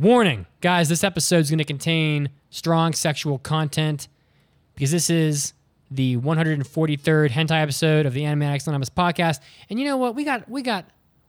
Warning, 0.00 0.46
guys, 0.62 0.88
this 0.88 1.04
episode 1.04 1.40
is 1.40 1.50
going 1.50 1.58
to 1.58 1.64
contain 1.64 2.30
strong 2.48 2.94
sexual 2.94 3.38
content 3.38 4.08
because 4.74 4.90
this 4.90 5.10
is 5.10 5.52
the 5.90 6.16
143rd 6.16 7.28
hentai 7.28 7.62
episode 7.62 8.06
of 8.06 8.14
the 8.14 8.22
Animaniacs 8.22 8.66
Anonymous 8.66 8.88
podcast. 8.88 9.40
And 9.68 9.78
you 9.78 9.84
know 9.84 9.98
what? 9.98 10.14
We 10.14 10.24
got 10.24 10.48
we 10.48 10.62
got 10.62 10.86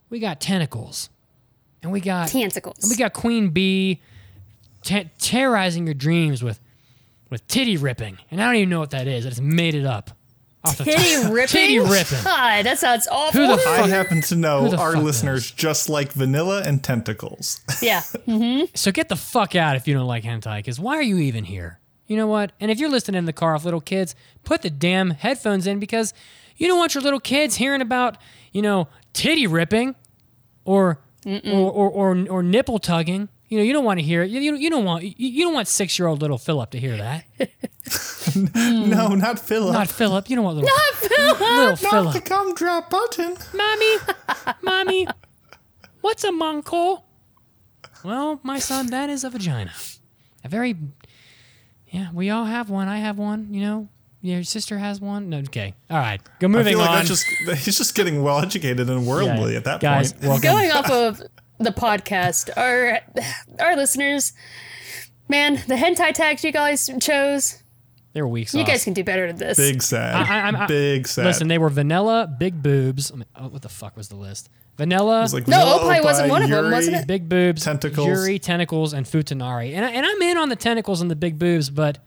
we 0.09 0.19
got 0.19 0.39
tentacles. 0.39 1.09
And 1.83 1.91
we 1.91 1.99
got 1.99 2.29
Tentacles. 2.29 2.77
And 2.83 2.89
we 2.89 2.95
got 2.95 3.11
Queen 3.11 3.49
Bee 3.49 3.99
te- 4.83 5.09
terrorizing 5.19 5.85
your 5.85 5.93
dreams 5.93 6.41
with 6.41 6.61
with 7.29 7.45
titty 7.47 7.75
ripping. 7.75 8.19
And 8.29 8.41
I 8.41 8.45
don't 8.45 8.55
even 8.55 8.69
know 8.69 8.79
what 8.79 8.91
that 8.91 9.05
is. 9.05 9.25
I 9.25 9.29
just 9.29 9.41
made 9.41 9.75
it 9.75 9.85
up. 9.85 10.11
Off 10.63 10.77
the 10.77 10.83
Titty 10.83 11.23
top. 11.23 11.31
ripping? 11.33 11.47
Titty 11.47 11.79
ripping. 11.79 12.19
God, 12.23 12.65
that 12.65 12.77
sounds 12.77 13.07
awful. 13.11 13.41
Who 13.41 13.47
the 13.47 13.53
I 13.53 13.77
fuck? 13.77 13.89
happen 13.89 14.21
to 14.21 14.35
Who 14.35 14.41
know 14.41 14.69
the 14.69 14.77
our 14.77 14.93
fuck 14.93 15.03
listeners 15.03 15.49
just 15.51 15.89
like 15.89 16.11
vanilla 16.13 16.61
and 16.63 16.83
tentacles. 16.83 17.61
yeah. 17.81 18.01
Mm-hmm. 18.01 18.65
So 18.75 18.91
get 18.91 19.09
the 19.09 19.15
fuck 19.15 19.55
out 19.55 19.75
if 19.75 19.87
you 19.87 19.93
don't 19.95 20.05
like 20.07 20.23
hentai, 20.23 20.57
because 20.59 20.79
why 20.79 20.95
are 20.97 21.01
you 21.01 21.17
even 21.17 21.45
here? 21.45 21.79
You 22.05 22.17
know 22.17 22.27
what? 22.27 22.51
And 22.59 22.69
if 22.69 22.79
you're 22.79 22.89
listening 22.89 23.17
in 23.17 23.25
the 23.25 23.33
car 23.33 23.53
with 23.53 23.65
little 23.65 23.81
kids, 23.81 24.13
put 24.43 24.61
the 24.61 24.69
damn 24.69 25.11
headphones 25.11 25.65
in 25.65 25.79
because 25.79 26.13
you 26.57 26.67
don't 26.67 26.77
want 26.77 26.93
your 26.93 27.01
little 27.01 27.19
kids 27.21 27.55
hearing 27.55 27.81
about, 27.81 28.17
you 28.51 28.61
know, 28.61 28.87
titty 29.13 29.47
ripping 29.47 29.95
or 30.65 30.99
or, 31.25 31.39
or, 31.45 31.89
or 31.89 32.27
or 32.29 32.43
nipple 32.43 32.77
tugging. 32.79 33.29
You 33.51 33.57
know, 33.57 33.63
you 33.65 33.73
don't 33.73 33.83
want 33.83 33.99
to 33.99 34.05
hear 34.05 34.23
it. 34.23 34.31
You, 34.31 34.39
you, 34.39 34.55
you 34.55 34.69
don't 34.69 34.85
want 34.85 35.03
you, 35.03 35.13
you 35.17 35.43
don't 35.43 35.53
want 35.53 35.67
six 35.67 35.99
year 35.99 36.07
old 36.07 36.21
little 36.21 36.37
Philip 36.37 36.71
to 36.71 36.79
hear 36.79 36.95
that. 36.95 37.25
no, 38.33 39.09
hmm. 39.09 39.19
not 39.19 39.39
Philip. 39.39 39.73
Not 39.73 39.89
Philip. 39.89 40.29
You 40.29 40.37
don't 40.37 40.45
want 40.45 40.55
little 40.55 40.69
not 40.69 40.93
Philip. 40.95 41.39
little 41.41 41.65
Not 41.65 41.77
the 41.79 41.87
Philip. 41.89 42.25
gumdrop 42.25 42.89
button. 42.89 43.35
Mommy, 43.53 43.95
mommy, 44.61 45.07
what's 45.99 46.23
a 46.23 46.29
manko? 46.29 47.03
Well, 48.05 48.39
my 48.41 48.57
son, 48.57 48.87
that 48.87 49.09
is 49.09 49.25
a 49.25 49.29
vagina. 49.29 49.73
A 50.45 50.47
very, 50.47 50.77
yeah, 51.89 52.07
we 52.13 52.29
all 52.29 52.45
have 52.45 52.69
one. 52.69 52.87
I 52.87 52.99
have 52.99 53.17
one, 53.17 53.53
you 53.53 53.61
know. 53.61 53.89
Your 54.21 54.43
sister 54.43 54.77
has 54.77 55.01
one. 55.01 55.29
No, 55.29 55.39
okay. 55.39 55.73
All 55.89 55.97
right. 55.97 56.21
Go 56.39 56.47
moving 56.47 56.55
I 56.55 56.57
moving 56.57 56.71
feel 56.73 56.79
like 56.79 56.89
on. 56.91 56.95
that's 57.05 57.09
just 57.09 57.65
he's 57.65 57.77
just 57.77 57.95
getting 57.95 58.23
well 58.23 58.39
educated 58.39 58.89
and 58.89 59.05
worldly 59.05 59.51
Yeah. 59.53 59.57
at 59.57 59.63
that 59.65 59.81
Guys, 59.81 60.13
point. 60.13 60.23
welcome. 60.25 60.41
Going 60.41 60.71
off 60.71 60.89
of 60.89 61.21
the 61.63 61.71
podcast, 61.71 62.49
our 62.57 62.99
our 63.59 63.75
listeners, 63.75 64.33
man, 65.29 65.55
the 65.67 65.75
hentai 65.75 66.13
tags 66.13 66.43
you 66.43 66.51
guys 66.51 66.89
chose, 67.01 67.61
they 68.13 68.21
were 68.21 68.27
weak 68.27 68.53
you 68.53 68.63
guys 68.65 68.83
can 68.83 68.93
do 68.93 69.03
better 69.03 69.27
than 69.27 69.37
this. 69.37 69.57
Big 69.57 69.81
sad. 69.81 70.15
I- 70.15 70.19
I- 70.21 70.41
I'm- 70.41 70.55
I- 70.55 70.65
Big 70.67 71.07
sad. 71.07 71.25
Listen, 71.25 71.47
they 71.47 71.57
were 71.57 71.69
vanilla, 71.69 72.27
big 72.39 72.61
boobs. 72.61 73.11
I 73.11 73.15
mean, 73.15 73.25
oh, 73.35 73.47
what 73.47 73.61
the 73.61 73.69
fuck 73.69 73.95
was 73.95 74.09
the 74.09 74.15
list? 74.15 74.49
Vanilla, 74.77 75.21
was 75.21 75.33
like 75.33 75.47
No, 75.47 75.57
vanilla 75.59 75.79
oppai 75.99 76.03
wasn't 76.03 76.29
one 76.29 76.41
of 76.43 76.49
them, 76.49 76.71
wasn't 76.71 76.95
it? 76.97 77.05
big 77.07 77.29
boobs, 77.29 77.63
Tentacles. 77.63 78.07
Yuri, 78.07 78.39
tentacles, 78.39 78.93
and 78.93 79.05
Futanari. 79.05 79.73
And, 79.75 79.85
I, 79.85 79.91
and 79.91 80.05
I'm 80.05 80.21
in 80.21 80.37
on 80.37 80.49
the 80.49 80.55
tentacles 80.55 81.01
and 81.01 81.11
the 81.11 81.15
big 81.15 81.37
boobs, 81.37 81.69
but 81.69 81.99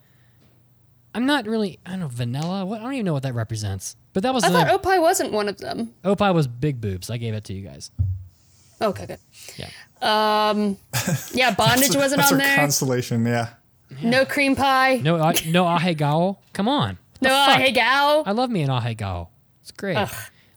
I'm 1.14 1.26
not 1.26 1.46
really, 1.46 1.78
I 1.86 1.90
don't 1.90 2.00
know, 2.00 2.08
vanilla? 2.08 2.64
What? 2.66 2.80
I 2.80 2.84
don't 2.84 2.94
even 2.94 3.06
know 3.06 3.12
what 3.12 3.22
that 3.22 3.34
represents. 3.34 3.94
But 4.12 4.24
that 4.24 4.34
was 4.34 4.42
I 4.44 4.48
the, 4.50 4.58
thought 4.58 4.82
oppai 4.82 5.00
wasn't 5.00 5.32
one 5.32 5.48
of 5.48 5.58
them. 5.58 5.94
oppai 6.04 6.34
was 6.34 6.48
big 6.48 6.80
boobs. 6.80 7.10
I 7.10 7.16
gave 7.18 7.34
it 7.34 7.44
to 7.44 7.52
you 7.52 7.62
guys. 7.66 7.90
Okay, 8.80 9.06
good. 9.06 9.18
Yeah. 9.56 9.68
Um, 10.02 10.76
yeah, 11.32 11.54
bondage 11.54 11.94
wasn't 11.96 12.20
That's 12.20 12.32
on 12.32 12.40
our 12.40 12.46
there. 12.46 12.56
consolation. 12.56 13.24
Yeah. 13.24 13.50
no 14.02 14.24
cream 14.24 14.56
pie. 14.56 14.96
No, 14.96 15.16
I, 15.20 15.32
no 15.46 15.64
ahegao. 15.64 16.36
Come 16.52 16.68
on. 16.68 16.98
No, 17.22 17.30
The 17.30 17.72
fuck? 17.72 18.26
I 18.26 18.30
love 18.32 18.50
me 18.50 18.62
an 18.62 18.68
ahegao. 18.70 19.28
It's 19.62 19.70
great. 19.70 19.96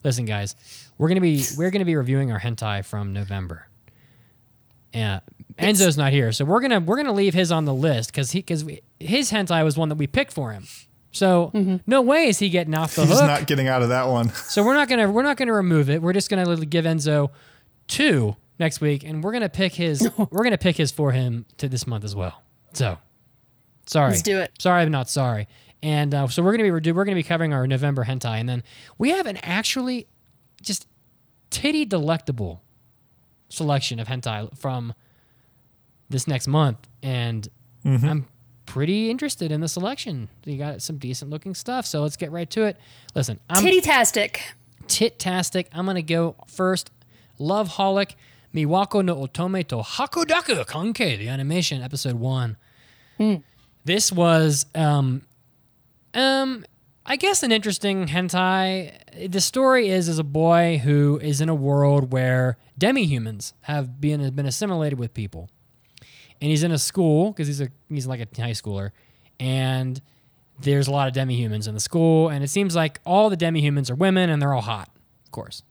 Listen, 0.04 0.26
guys, 0.26 0.56
we're 0.98 1.08
gonna 1.08 1.22
be 1.22 1.44
we're 1.58 1.70
gonna 1.72 1.86
be 1.86 1.96
reviewing 1.96 2.32
our 2.32 2.40
hentai 2.40 2.84
from 2.84 3.14
November. 3.14 3.68
Yeah, 4.94 5.20
Enzo's 5.60 5.98
not 5.98 6.12
here, 6.12 6.32
so 6.32 6.44
we're 6.46 6.60
gonna 6.62 6.80
we're 6.80 6.98
gonna 6.98 7.14
leave 7.14 7.34
his 7.34 7.52
on 7.52 7.66
the 7.66 7.74
list 7.74 8.12
because 8.12 8.32
he 8.32 8.40
because 8.40 8.66
his 9.00 9.32
hentai 9.32 9.64
was 9.64 9.78
one 9.78 9.90
that 9.90 9.96
we 9.96 10.08
picked 10.08 10.34
for 10.34 10.52
him. 10.52 10.66
So 11.12 11.80
no 11.88 12.02
way 12.02 12.28
is 12.28 12.40
he 12.40 12.50
getting 12.50 12.76
off 12.76 12.96
the 12.96 13.06
He's 13.06 13.18
hook. 13.18 13.28
not 13.28 13.48
getting 13.48 13.68
out 13.68 13.82
of 13.82 13.90
that 13.90 14.08
one. 14.08 14.30
so 14.30 14.64
we're 14.64 14.74
not 14.76 14.88
gonna 14.90 15.10
we're 15.10 15.24
not 15.24 15.38
gonna 15.38 15.54
remove 15.54 15.90
it. 15.90 16.02
We're 16.02 16.14
just 16.14 16.30
gonna 16.30 16.46
li- 16.48 16.66
give 16.66 16.86
Enzo 16.86 17.30
two 17.88 18.36
next 18.60 18.82
week, 18.82 19.04
and 19.04 19.24
we're 19.24 19.32
gonna 19.32 19.50
pick 19.50 19.74
his 19.74 20.10
we're 20.32 20.44
gonna 20.44 20.58
pick 20.58 20.78
his 20.78 20.92
for 20.92 21.12
him 21.12 21.46
to 21.58 21.68
this 21.70 21.86
month 21.88 22.04
as 22.04 22.16
well. 22.16 22.42
So 22.74 22.98
sorry, 23.86 24.12
Let's 24.12 24.22
do 24.22 24.40
it. 24.40 24.52
Sorry, 24.60 24.82
I'm 24.84 24.92
not 24.92 25.10
sorry. 25.10 25.48
And 25.84 26.14
uh, 26.14 26.28
so 26.28 26.42
we're 26.44 26.52
gonna 26.58 26.64
be 26.80 26.92
we're 26.92 27.06
gonna 27.06 27.16
be 27.16 27.24
covering 27.24 27.54
our 27.54 27.68
November 27.68 28.04
hentai, 28.06 28.40
and 28.40 28.50
then 28.50 28.64
we 28.98 29.12
have 29.12 29.26
an 29.28 29.38
actually 29.38 30.08
just 30.62 30.88
titty 31.50 31.86
delectable 31.86 32.62
selection 33.50 34.00
of 34.00 34.08
hentai 34.08 34.56
from 34.58 34.94
this 36.10 36.28
next 36.28 36.48
month, 36.48 36.80
and 37.04 37.48
I'm 37.86 38.28
pretty 38.66 39.10
interested 39.10 39.52
in 39.52 39.62
the 39.62 39.68
selection. 39.70 40.28
You 40.44 40.58
got 40.58 40.82
some 40.82 40.98
decent 40.98 41.32
looking 41.32 41.54
stuff, 41.56 41.86
so 41.86 42.02
let's 42.02 42.18
get 42.18 42.32
right 42.32 42.50
to 42.50 42.64
it. 42.64 42.76
Listen, 43.16 43.40
I'm 43.50 43.64
Titty-tastic. 43.64 44.42
tit-tastic. 44.88 45.70
I'm 45.74 45.86
gonna 45.86 46.02
go 46.02 46.36
first. 46.48 46.92
Love 47.40 47.70
holic. 47.70 48.16
Miwako 48.54 49.04
no 49.04 49.16
Otome 49.16 49.68
to 49.68 49.78
Hakudaku 49.78 50.66
Kanke, 50.66 51.18
the 51.18 51.28
animation, 51.28 51.82
episode 51.82 52.16
one. 52.16 52.58
This 53.86 54.12
was 54.12 54.66
um 54.76 55.24
um 56.14 56.66
I 57.06 57.16
guess 57.16 57.42
an 57.44 57.52
interesting 57.52 58.08
hentai. 58.08 59.30
The 59.32 59.42
story 59.42 59.90
is 59.90 60.10
is 60.10 60.20
a 60.20 60.24
boy 60.24 60.82
who 60.84 61.20
is 61.22 61.40
in 61.42 61.50
a 61.50 61.56
world 61.56 62.12
where 62.12 62.58
demi-humans 62.78 63.54
have 63.62 64.02
been 64.02 64.30
been 64.36 64.46
assimilated 64.46 65.00
with 65.00 65.14
people. 65.14 65.50
And 66.42 66.50
he's 66.52 66.64
in 66.64 66.72
a 66.72 66.78
school 66.78 67.32
because 67.32 67.48
he's 67.48 67.62
a 67.62 67.70
he's 67.90 68.08
like 68.08 68.20
a 68.20 68.42
high 68.42 68.52
schooler 68.52 68.92
and 69.40 70.02
there's 70.60 70.88
a 70.88 70.92
lot 70.92 71.08
of 71.08 71.14
demi-humans 71.14 71.68
in 71.68 71.74
the 71.76 71.80
school 71.80 72.30
and 72.30 72.44
it 72.44 72.50
seems 72.50 72.76
like 72.76 73.00
all 73.06 73.30
the 73.30 73.38
demi-humans 73.38 73.90
are 73.92 73.96
women 73.96 74.30
and 74.30 74.42
they're 74.42 74.54
all 74.54 74.62
hot, 74.62 74.90
of 75.26 75.32
course. 75.32 75.64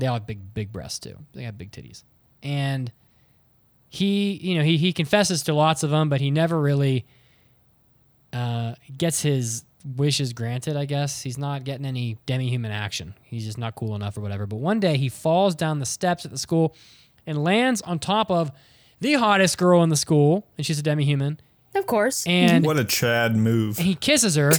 They 0.00 0.06
all 0.06 0.14
have 0.14 0.26
big 0.26 0.52
big 0.54 0.72
breasts 0.72 0.98
too. 0.98 1.16
They 1.32 1.44
have 1.44 1.56
big 1.56 1.70
titties. 1.70 2.02
And 2.42 2.90
he, 3.88 4.32
you 4.32 4.56
know, 4.56 4.64
he 4.64 4.76
he 4.76 4.92
confesses 4.92 5.42
to 5.44 5.54
lots 5.54 5.82
of 5.82 5.90
them, 5.90 6.08
but 6.08 6.20
he 6.20 6.30
never 6.30 6.60
really 6.60 7.04
uh, 8.32 8.74
gets 8.96 9.22
his 9.22 9.64
wishes 9.96 10.32
granted, 10.32 10.76
I 10.76 10.84
guess. 10.84 11.22
He's 11.22 11.38
not 11.38 11.64
getting 11.64 11.86
any 11.86 12.18
demi 12.26 12.48
human 12.48 12.70
action. 12.70 13.14
He's 13.22 13.44
just 13.44 13.58
not 13.58 13.74
cool 13.74 13.94
enough 13.94 14.16
or 14.16 14.20
whatever. 14.20 14.46
But 14.46 14.56
one 14.56 14.80
day 14.80 14.96
he 14.96 15.08
falls 15.08 15.54
down 15.54 15.78
the 15.78 15.86
steps 15.86 16.24
at 16.24 16.30
the 16.30 16.38
school 16.38 16.74
and 17.26 17.42
lands 17.42 17.80
on 17.82 17.98
top 17.98 18.30
of 18.30 18.50
the 19.00 19.14
hottest 19.14 19.56
girl 19.58 19.82
in 19.82 19.88
the 19.88 19.96
school, 19.96 20.46
and 20.56 20.66
she's 20.66 20.78
a 20.78 20.82
demi 20.82 21.04
human. 21.04 21.40
Of 21.74 21.86
course. 21.86 22.26
And 22.26 22.64
What 22.64 22.78
a 22.78 22.84
Chad 22.84 23.36
move. 23.36 23.78
he 23.78 23.94
kisses 23.94 24.34
her, 24.36 24.52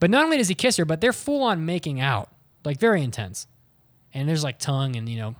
but 0.00 0.08
not 0.10 0.24
only 0.24 0.38
does 0.38 0.48
he 0.48 0.54
kiss 0.54 0.76
her, 0.78 0.84
but 0.84 1.00
they're 1.00 1.12
full 1.12 1.42
on 1.42 1.66
making 1.66 2.00
out, 2.00 2.30
like 2.64 2.78
very 2.78 3.02
intense. 3.02 3.46
And 4.14 4.28
there's 4.28 4.44
like 4.44 4.58
tongue 4.58 4.96
and, 4.96 5.08
you 5.08 5.18
know, 5.18 5.34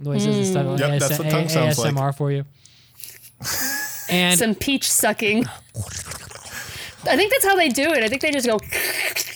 noises 0.00 0.36
and 0.36 0.46
stuff. 0.46 0.66
Like 0.66 0.80
Yep, 0.80 1.00
that's 1.00 1.18
what 1.18 1.30
tongue 1.30 1.48
sounds 1.48 1.78
like. 1.78 1.94
ASMR 1.94 2.16
for 2.16 2.30
you. 2.30 2.44
And 4.10 4.38
some 4.38 4.54
peach 4.54 4.90
sucking. 4.90 5.46
I 5.46 7.16
think 7.16 7.30
that's 7.32 7.44
how 7.44 7.56
they 7.56 7.68
do 7.68 7.92
it. 7.92 8.02
I 8.02 8.08
think 8.08 8.22
they 8.22 8.30
just 8.30 8.46
go 8.46 8.58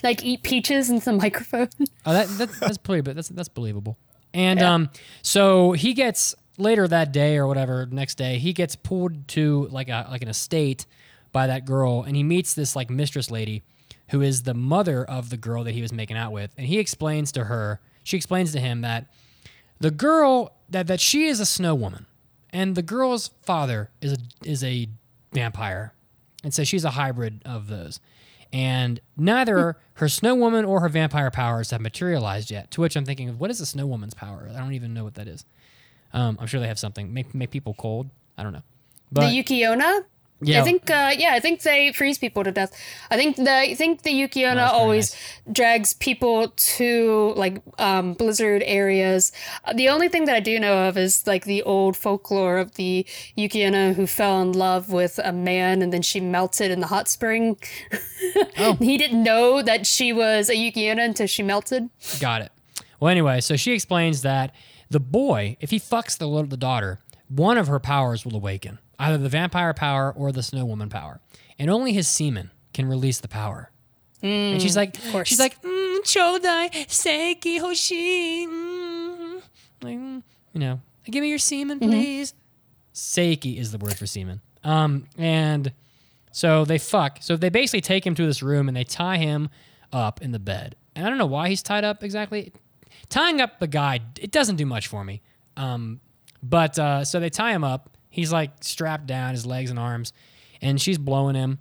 like 0.03 0.25
eat 0.25 0.43
peaches 0.43 0.91
into 0.91 1.03
some 1.03 1.17
microphone. 1.19 1.69
Oh, 2.05 2.13
that, 2.13 2.29
that 2.39 2.51
that's 2.61 2.79
pretty, 2.79 3.03
but 3.03 3.15
that's 3.17 3.29
that's 3.29 3.49
believable. 3.49 3.99
And 4.35 4.63
um, 4.63 4.91
so 5.23 5.73
he 5.73 5.95
gets 5.95 6.35
later 6.59 6.89
that 6.89 7.13
day 7.13 7.37
or 7.37 7.47
whatever 7.47 7.87
next 7.91 8.17
day, 8.17 8.39
he 8.39 8.53
gets 8.53 8.77
pulled 8.77 9.29
to 9.29 9.69
like 9.71 9.89
a 9.89 10.07
like 10.11 10.23
an 10.23 10.29
estate 10.29 10.87
by 11.33 11.47
that 11.47 11.65
girl, 11.65 12.03
and 12.03 12.17
he 12.17 12.23
meets 12.23 12.55
this 12.55 12.75
like 12.75 12.91
mistress 12.91 13.31
lady, 13.31 13.63
who 14.11 14.21
is 14.21 14.43
the 14.43 14.55
mother 14.55 15.05
of 15.05 15.31
the 15.31 15.37
girl 15.37 15.65
that 15.65 15.73
he 15.73 15.83
was 15.83 15.93
making 15.93 16.17
out 16.17 16.33
with, 16.33 16.53
and 16.57 16.67
he 16.67 16.79
explains 16.79 17.33
to 17.33 17.45
her, 17.45 17.81
she 18.03 18.17
explains 18.17 18.53
to 18.53 18.61
him 18.61 18.83
that 18.83 19.07
the 19.81 19.91
girl 19.91 20.57
that 20.69 20.87
that 20.87 21.01
she 21.01 21.27
is 21.27 21.41
a 21.41 21.47
snow 21.47 21.75
woman, 21.75 22.07
and 22.51 22.75
the 22.75 22.83
girl's 22.83 23.31
father 23.43 23.91
is 24.01 24.13
a 24.13 24.17
is 24.45 24.63
a 24.63 24.89
vampire, 25.33 25.95
and 26.45 26.53
so 26.53 26.65
she's 26.65 26.85
a 26.85 26.91
hybrid 26.91 27.43
of 27.45 27.69
those. 27.69 28.01
And 28.53 29.01
neither 29.17 29.79
her 29.95 30.09
snow 30.09 30.35
woman 30.35 30.67
or 30.67 30.81
her 30.81 30.89
vampire 30.91 31.31
powers 31.31 31.71
have 31.71 31.81
materialized 31.81 32.51
yet. 32.51 32.71
To 32.73 32.83
which 32.83 32.97
I'm 32.97 33.07
thinking, 33.07 33.31
of 33.31 33.41
what 33.41 33.51
is 33.51 33.61
a 33.61 33.67
snow 33.67 33.87
woman's 33.87 34.13
power? 34.13 34.47
I 34.55 34.59
don't 34.59 34.75
even 34.75 34.93
know 34.93 35.05
what 35.05 35.15
that 35.15 35.27
is. 35.27 35.47
Um, 36.13 36.37
I'm 36.39 36.47
sure 36.47 36.61
they 36.61 36.69
have 36.69 36.79
something 36.79 37.15
make 37.15 37.35
make 37.35 37.51
people 37.51 37.75
cold. 37.75 38.11
I 38.37 38.43
don't 38.43 38.53
know. 38.53 38.63
But 39.11 39.29
the 39.29 39.35
Yuki-onna. 39.35 40.05
Yeah, 40.45 40.61
I 40.61 40.65
think, 40.65 40.91
uh, 40.91 41.13
yeah, 41.17 41.35
I 41.35 41.41
think 41.41 41.63
they 41.63 41.93
freeze 41.93 42.19
people 42.19 42.43
to 42.45 42.51
death. 42.51 42.73
I 43.11 43.17
think 43.17 43.37
the 43.37 43.53
I 43.55 43.75
think 43.75 44.03
the 44.03 44.11
Yuki-onna 44.11 44.69
Oh, 44.73 44.79
always 44.79 45.17
drags 45.51 45.95
people 45.95 46.49
to 46.49 47.33
like 47.37 47.63
um, 47.79 48.15
blizzard 48.15 48.63
areas. 48.65 49.33
Uh, 49.65 49.73
the 49.73 49.89
only 49.89 50.09
thing 50.09 50.25
that 50.25 50.35
I 50.35 50.41
do 50.41 50.59
know 50.59 50.89
of 50.89 50.97
is 50.99 51.27
like 51.27 51.45
the 51.45 51.63
old 51.63 51.97
folklore 51.97 52.59
of 52.59 52.75
the 52.75 53.07
Yuki-onna 53.37 53.93
who 53.93 54.07
fell 54.07 54.43
in 54.43 54.53
love 54.53 54.91
with 54.91 55.21
a 55.23 55.33
man 55.33 55.81
and 55.83 55.93
then 55.93 56.03
she 56.03 56.21
melted 56.21 56.71
in 56.71 56.81
the 56.81 56.89
hot 56.89 57.09
spring. 57.09 57.57
Oh. 58.59 58.75
he 58.81 58.99
didn't 58.99 59.23
know 59.23 59.63
that 59.63 59.87
she 59.87 60.13
was 60.13 60.49
a 60.51 60.57
Yuki-onna 60.57 61.03
until 61.03 61.27
she 61.27 61.43
melted. 61.43 61.89
Got 62.21 62.43
it. 62.43 62.53
Well, 63.01 63.11
anyway, 63.11 63.41
so 63.41 63.57
she 63.57 63.73
explains 63.73 64.23
that 64.23 64.55
the 64.91 65.01
boy, 65.01 65.57
if 65.61 65.71
he 65.71 65.79
fucks 65.81 66.17
the 66.17 66.27
little 66.27 66.49
the 66.49 66.57
daughter, 66.57 67.01
one 67.29 67.57
of 67.59 67.67
her 67.67 67.81
powers 67.81 68.25
will 68.25 68.37
awaken, 68.37 68.79
either 69.03 69.19
the 69.19 69.29
vampire 69.29 69.75
power 69.75 70.13
or 70.13 70.33
the 70.33 70.43
snow 70.43 70.65
woman 70.65 70.89
power, 70.89 71.21
and 71.59 71.71
only 71.71 71.93
his 71.93 72.09
semen 72.09 72.51
can 72.73 72.87
release 72.87 73.21
the 73.21 73.29
power. 73.29 73.71
and 74.23 74.63
she's 74.63 74.77
like, 74.77 74.97
course. 75.11 75.29
she's 75.29 75.41
like, 75.41 75.61
mm, 75.63 75.99
chodai 76.05 76.71
seiki 76.87 77.59
hoshi, 77.59 78.47
mm, 78.47 79.43
like, 79.83 79.99
mm, 79.99 80.23
you 80.53 80.61
know, 80.61 80.81
give 81.11 81.23
me 81.23 81.29
your 81.29 81.39
semen, 81.39 81.79
please. 81.81 82.35
Seiki 82.95 83.59
is 83.59 83.73
the 83.73 83.79
word 83.79 83.97
for 83.97 84.07
semen. 84.07 84.41
Um, 84.65 85.07
and 85.17 85.73
so 86.31 86.65
they 86.65 86.79
fuck. 86.79 87.19
So 87.21 87.37
they 87.37 87.49
basically 87.49 87.81
take 87.81 88.07
him 88.07 88.15
to 88.15 88.27
this 88.27 88.43
room 88.43 88.69
and 88.69 88.77
they 88.77 88.85
tie 88.85 89.17
him 89.17 89.49
up 89.93 90.23
in 90.23 90.33
the 90.33 90.39
bed. 90.39 90.77
And 90.95 91.07
I 91.07 91.09
don't 91.09 91.19
know 91.19 91.27
why 91.27 91.49
he's 91.49 91.63
tied 91.63 91.85
up 91.85 92.03
exactly. 92.03 92.53
Tying 93.09 93.41
up 93.41 93.59
the 93.61 93.67
guy, 93.67 94.01
it 94.21 94.31
doesn't 94.31 94.57
do 94.57 94.67
much 94.67 94.87
for 94.87 95.05
me. 95.05 95.23
Um, 95.57 96.01
but 96.43 96.79
uh, 96.79 97.05
so 97.05 97.21
they 97.21 97.31
tie 97.31 97.53
him 97.53 97.65
up. 97.65 97.97
He's 98.13 98.31
like 98.31 98.51
strapped 98.61 99.07
down, 99.07 99.33
his 99.33 99.47
legs 99.47 99.71
and 99.71 99.79
arms, 99.79 100.13
and 100.61 100.81
she's 100.81 100.99
blowing 100.99 101.35
him. 101.35 101.59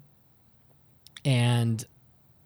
And 1.24 1.84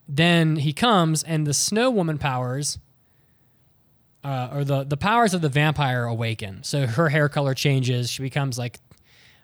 then 0.08 0.58
he 0.58 0.74
comes, 0.74 1.24
and 1.24 1.48
the 1.48 1.56
snow 1.56 1.90
woman 1.90 2.20
powers, 2.20 2.78
uh, 4.24 4.50
or 4.54 4.64
the 4.64 4.84
the 4.84 4.96
powers 4.96 5.34
of 5.34 5.42
the 5.42 5.50
vampire 5.50 6.06
awaken. 6.06 6.62
So 6.64 6.86
her 6.86 7.10
hair 7.10 7.30
color 7.30 7.56
changes. 7.56 8.12
She 8.12 8.22
becomes 8.22 8.60
like 8.60 8.80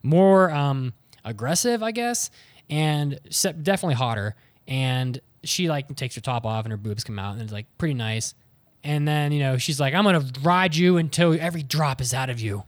more 0.03 0.51
um, 0.51 0.93
aggressive, 1.25 1.81
I 1.81 1.91
guess, 1.91 2.29
and 2.69 3.19
definitely 3.41 3.95
hotter. 3.95 4.35
And 4.67 5.19
she 5.43 5.69
like 5.69 5.95
takes 5.95 6.13
her 6.13 6.21
top 6.21 6.45
off, 6.45 6.65
and 6.65 6.71
her 6.71 6.77
boobs 6.77 7.03
come 7.03 7.17
out, 7.17 7.33
and 7.33 7.41
it's 7.41 7.51
like 7.51 7.65
pretty 7.79 7.95
nice. 7.95 8.35
And 8.83 9.07
then 9.07 9.31
you 9.31 9.39
know 9.39 9.57
she's 9.57 9.79
like, 9.79 9.95
"I'm 9.95 10.03
gonna 10.03 10.25
ride 10.43 10.75
you 10.75 10.97
until 10.97 11.35
every 11.39 11.63
drop 11.63 11.99
is 11.99 12.13
out 12.13 12.29
of 12.29 12.39
you. 12.39 12.63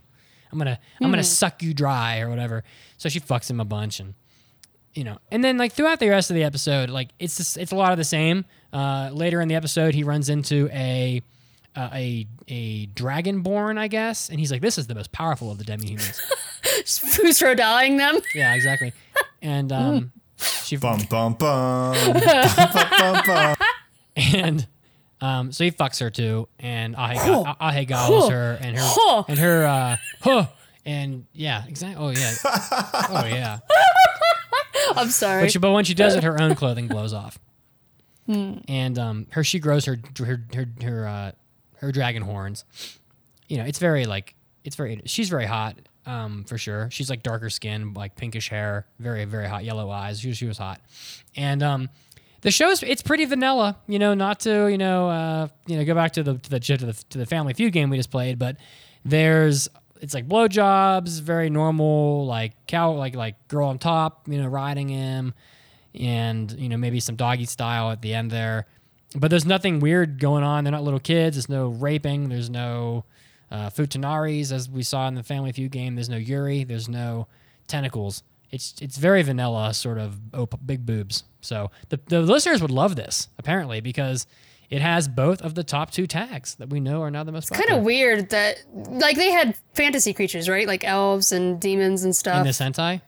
I'm 0.53 0.59
gonna 0.59 0.79
I'm 1.01 1.09
gonna 1.09 1.23
suck 1.23 1.61
you 1.61 1.73
dry 1.73 2.19
or 2.19 2.29
whatever." 2.29 2.63
So 2.97 3.09
she 3.09 3.19
fucks 3.19 3.50
him 3.50 3.59
a 3.59 3.65
bunch, 3.65 4.00
and 4.00 4.13
you 4.94 5.03
know, 5.03 5.17
and 5.31 5.44
then 5.44 5.57
like 5.57 5.73
throughout 5.73 6.00
the 6.00 6.09
rest 6.09 6.29
of 6.29 6.35
the 6.35 6.44
episode, 6.44 6.89
like 6.89 7.09
it's 7.19 7.38
just, 7.38 7.57
it's 7.57 7.71
a 7.71 7.75
lot 7.75 7.91
of 7.91 7.97
the 7.97 8.03
same. 8.03 8.45
Uh, 8.71 9.09
later 9.11 9.41
in 9.41 9.47
the 9.47 9.55
episode, 9.55 9.94
he 9.94 10.03
runs 10.03 10.29
into 10.29 10.69
a 10.71 11.21
uh, 11.75 11.89
a 11.94 12.27
a 12.47 12.88
dragonborn, 12.88 13.77
I 13.77 13.88
guess, 13.88 14.29
and 14.29 14.39
he's 14.39 14.51
like, 14.51 14.61
"This 14.61 14.77
is 14.77 14.88
the 14.88 14.95
most 14.95 15.11
powerful 15.11 15.51
of 15.51 15.57
the 15.57 15.63
demi-humans." 15.63 16.21
Fusro 16.85 17.57
dying 17.57 17.97
them. 17.97 18.19
yeah, 18.35 18.53
exactly. 18.55 18.94
And 19.41 19.71
um, 19.71 20.11
she 20.38 20.77
Bum 20.77 21.01
bum 21.09 21.33
bum. 21.33 21.95
bum, 22.13 22.21
bum, 22.55 22.89
bum, 23.00 23.21
bum. 23.25 23.55
and 24.15 24.67
um, 25.23 25.51
so 25.53 25.63
he 25.63 25.71
fucks 25.71 26.01
her 26.01 26.09
too, 26.09 26.49
and 26.59 26.95
Ahe, 26.97 27.15
go- 27.25 27.45
Ahe 27.59 27.85
gobbles 27.85 28.29
her, 28.29 28.57
and 28.59 28.77
her 28.77 29.23
and 29.29 29.39
her 29.39 29.65
uh, 29.65 29.97
huh, 30.21 30.45
and 30.85 31.25
yeah, 31.31 31.63
exactly. 31.65 32.03
Oh 32.03 32.09
yeah, 32.09 32.33
oh 32.43 33.25
yeah. 33.25 33.59
I'm 34.95 35.07
sorry. 35.09 35.43
But, 35.43 35.51
she, 35.53 35.59
but 35.59 35.71
when 35.71 35.85
she 35.85 35.93
does 35.93 36.15
it, 36.15 36.23
her 36.25 36.41
own 36.41 36.55
clothing 36.55 36.87
blows 36.89 37.13
off, 37.13 37.39
and 38.27 38.99
um, 38.99 39.27
her 39.31 39.45
she 39.45 39.59
grows 39.59 39.85
her 39.85 39.97
her 40.19 40.43
her 40.53 40.65
her, 40.83 41.07
uh, 41.07 41.31
her 41.77 41.91
dragon 41.93 42.23
horns. 42.23 42.65
You 43.47 43.57
know, 43.59 43.63
it's 43.63 43.79
very 43.79 44.05
like 44.05 44.35
it's 44.65 44.75
very. 44.75 45.01
She's 45.05 45.29
very 45.29 45.45
hot, 45.45 45.77
um, 46.05 46.43
for 46.43 46.57
sure. 46.57 46.89
She's 46.91 47.09
like 47.09 47.23
darker 47.23 47.49
skin, 47.49 47.93
like 47.93 48.17
pinkish 48.17 48.49
hair, 48.49 48.87
very 48.99 49.23
very 49.23 49.47
hot, 49.47 49.63
yellow 49.63 49.89
eyes. 49.89 50.19
She, 50.19 50.33
she 50.33 50.47
was 50.47 50.57
hot, 50.57 50.81
and 51.35 51.63
um, 51.63 51.89
the 52.43 52.51
show's 52.51 52.83
it's 52.83 53.01
pretty 53.01 53.25
vanilla. 53.25 53.77
You 53.87 53.99
know, 53.99 54.13
not 54.13 54.41
to 54.41 54.67
you 54.67 54.77
know 54.77 55.09
uh, 55.09 55.47
you 55.65 55.77
know 55.77 55.85
go 55.85 55.95
back 55.95 56.11
to 56.13 56.23
the 56.23 56.37
to 56.37 56.49
the 56.49 56.59
to 56.59 56.77
the 56.77 56.93
to 57.09 57.17
the 57.17 57.25
Family 57.25 57.53
Feud 57.53 57.73
game 57.73 57.89
we 57.89 57.97
just 57.97 58.11
played, 58.11 58.37
but 58.37 58.57
there's 59.03 59.67
it's 60.01 60.13
like 60.13 60.27
blowjobs, 60.27 61.21
very 61.21 61.49
normal, 61.49 62.25
like 62.25 62.53
cow, 62.67 62.91
like 62.91 63.15
like 63.15 63.47
girl 63.47 63.69
on 63.69 63.79
top, 63.79 64.27
you 64.27 64.41
know, 64.41 64.47
riding 64.47 64.89
him, 64.89 65.33
and 65.95 66.51
you 66.51 66.69
know 66.69 66.77
maybe 66.77 66.99
some 66.99 67.15
doggy 67.15 67.45
style 67.45 67.91
at 67.91 68.01
the 68.01 68.13
end 68.13 68.29
there. 68.29 68.67
But 69.15 69.29
there's 69.29 69.45
nothing 69.45 69.79
weird 69.79 70.19
going 70.19 70.43
on. 70.43 70.63
They're 70.63 70.71
not 70.71 70.83
little 70.83 70.99
kids. 70.99 71.37
There's 71.37 71.49
no 71.49 71.69
raping. 71.69 72.29
There's 72.29 72.49
no 72.49 73.05
uh, 73.51 73.69
futanaris 73.69 74.51
as 74.51 74.69
we 74.69 74.83
saw 74.83 75.07
in 75.07 75.15
the 75.15 75.23
Family 75.23 75.53
Feud 75.53 75.71
game. 75.71 75.95
There's 75.95 76.09
no 76.09 76.17
Yuri. 76.17 76.65
There's 76.65 76.89
no 76.89 77.27
tentacles. 77.67 78.23
It's 78.53 78.75
it's 78.81 78.97
very 78.97 79.23
vanilla, 79.23 79.73
sort 79.73 79.97
of 79.97 80.19
op- 80.33 80.59
big 80.65 80.85
boobs. 80.85 81.23
So 81.41 81.71
the 81.89 82.00
the 82.07 82.21
listeners 82.21 82.61
would 82.61 82.71
love 82.71 82.95
this 82.95 83.27
apparently 83.38 83.81
because 83.81 84.27
it 84.69 84.81
has 84.81 85.07
both 85.07 85.41
of 85.41 85.55
the 85.55 85.63
top 85.63 85.91
two 85.91 86.07
tags 86.07 86.55
that 86.55 86.69
we 86.69 86.79
know 86.79 87.01
are 87.01 87.11
now 87.11 87.23
the 87.23 87.31
most 87.31 87.50
It's 87.51 87.59
kind 87.59 87.77
of 87.77 87.83
weird 87.83 88.29
that 88.29 88.63
like 88.73 89.17
they 89.17 89.31
had 89.31 89.55
fantasy 89.73 90.13
creatures, 90.13 90.47
right? 90.47 90.67
Like 90.67 90.83
elves 90.83 91.31
and 91.31 91.59
demons 91.59 92.03
and 92.03 92.15
stuff. 92.15 92.38
in 92.38 92.45
this 92.45 92.59
hentai. 92.59 93.01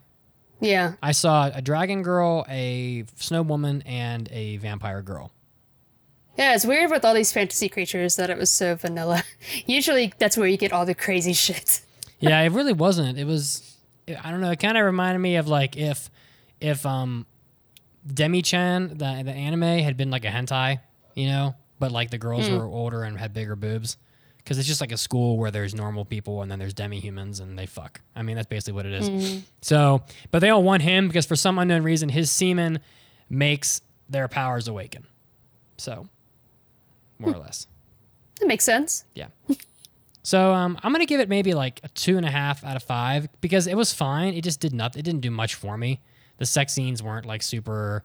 yeah. 0.59 0.93
I 1.01 1.11
saw 1.11 1.49
a 1.53 1.61
dragon 1.61 2.01
girl, 2.03 2.45
a 2.49 3.05
snow 3.15 3.41
woman, 3.43 3.81
and 3.85 4.27
a 4.31 4.57
vampire 4.57 5.01
girl. 5.01 5.31
Yeah, 6.37 6.53
it's 6.55 6.65
weird 6.65 6.91
with 6.91 7.05
all 7.05 7.13
these 7.13 7.31
fantasy 7.31 7.69
creatures 7.69 8.15
that 8.17 8.29
it 8.29 8.37
was 8.37 8.49
so 8.51 8.75
vanilla. 8.75 9.23
Usually 9.65 10.11
that's 10.17 10.37
where 10.37 10.47
you 10.47 10.57
get 10.57 10.73
all 10.73 10.85
the 10.85 10.95
crazy 10.95 11.33
shit. 11.45 11.81
yeah, 12.19 12.41
it 12.41 12.51
really 12.51 12.73
wasn't. 12.73 13.17
It 13.17 13.25
was 13.25 13.74
I 14.07 14.31
don't 14.31 14.41
know, 14.41 14.51
it 14.51 14.59
kind 14.59 14.77
of 14.77 14.85
reminded 14.85 15.19
me 15.19 15.35
of 15.37 15.47
like 15.47 15.77
if 15.77 16.09
if 16.59 16.85
um 16.85 17.25
Demi-chan, 18.11 18.89
the 18.89 19.23
the 19.23 19.31
anime 19.31 19.79
had 19.83 19.97
been 19.97 20.11
like 20.11 20.25
a 20.25 20.29
hentai, 20.29 20.79
you 21.15 21.27
know, 21.27 21.55
but 21.79 21.91
like 21.91 22.11
the 22.11 22.17
girls 22.17 22.47
hmm. 22.47 22.55
were 22.55 22.65
older 22.65 23.03
and 23.03 23.17
had 23.17 23.33
bigger 23.33 23.55
boobs. 23.55 23.97
Cuz 24.45 24.59
it's 24.59 24.67
just 24.67 24.79
like 24.79 24.91
a 24.91 24.97
school 24.97 25.39
where 25.39 25.49
there's 25.49 25.73
normal 25.73 26.05
people 26.05 26.43
and 26.43 26.51
then 26.51 26.59
there's 26.59 26.75
demi-humans 26.75 27.39
and 27.39 27.57
they 27.57 27.65
fuck. 27.65 28.01
I 28.15 28.21
mean, 28.21 28.35
that's 28.35 28.47
basically 28.47 28.73
what 28.73 28.85
it 28.85 28.93
is. 28.93 29.07
Hmm. 29.07 29.39
So, 29.61 30.03
but 30.29 30.39
they 30.39 30.49
all 30.49 30.61
want 30.61 30.83
him 30.83 31.07
because 31.07 31.25
for 31.25 31.35
some 31.35 31.57
unknown 31.57 31.81
reason 31.81 32.09
his 32.09 32.29
semen 32.29 32.79
makes 33.27 33.81
their 34.07 34.27
powers 34.27 34.67
awaken. 34.67 35.07
So, 35.77 36.07
more 37.17 37.31
or 37.31 37.33
hmm. 37.33 37.39
less. 37.41 37.65
That 38.39 38.47
makes 38.47 38.65
sense. 38.65 39.05
Yeah. 39.15 39.27
So 40.25 40.55
um, 40.55 40.79
I'm 40.81 40.91
gonna 40.91 41.05
give 41.05 41.19
it 41.19 41.29
maybe 41.29 41.53
like 41.53 41.79
a 41.83 41.87
two 41.89 42.17
and 42.17 42.25
a 42.25 42.31
half 42.31 42.63
out 42.63 42.75
of 42.75 42.81
five 42.81 43.29
because 43.41 43.67
it 43.67 43.77
was 43.77 43.93
fine. 43.93 44.33
It 44.33 44.43
just 44.43 44.59
did 44.59 44.73
nothing. 44.73 44.99
It 44.99 45.03
didn't 45.03 45.21
do 45.21 45.29
much 45.29 45.53
for 45.53 45.77
me. 45.77 46.01
The 46.37 46.47
sex 46.47 46.73
scenes 46.73 47.03
weren't 47.03 47.27
like 47.27 47.43
super. 47.43 48.03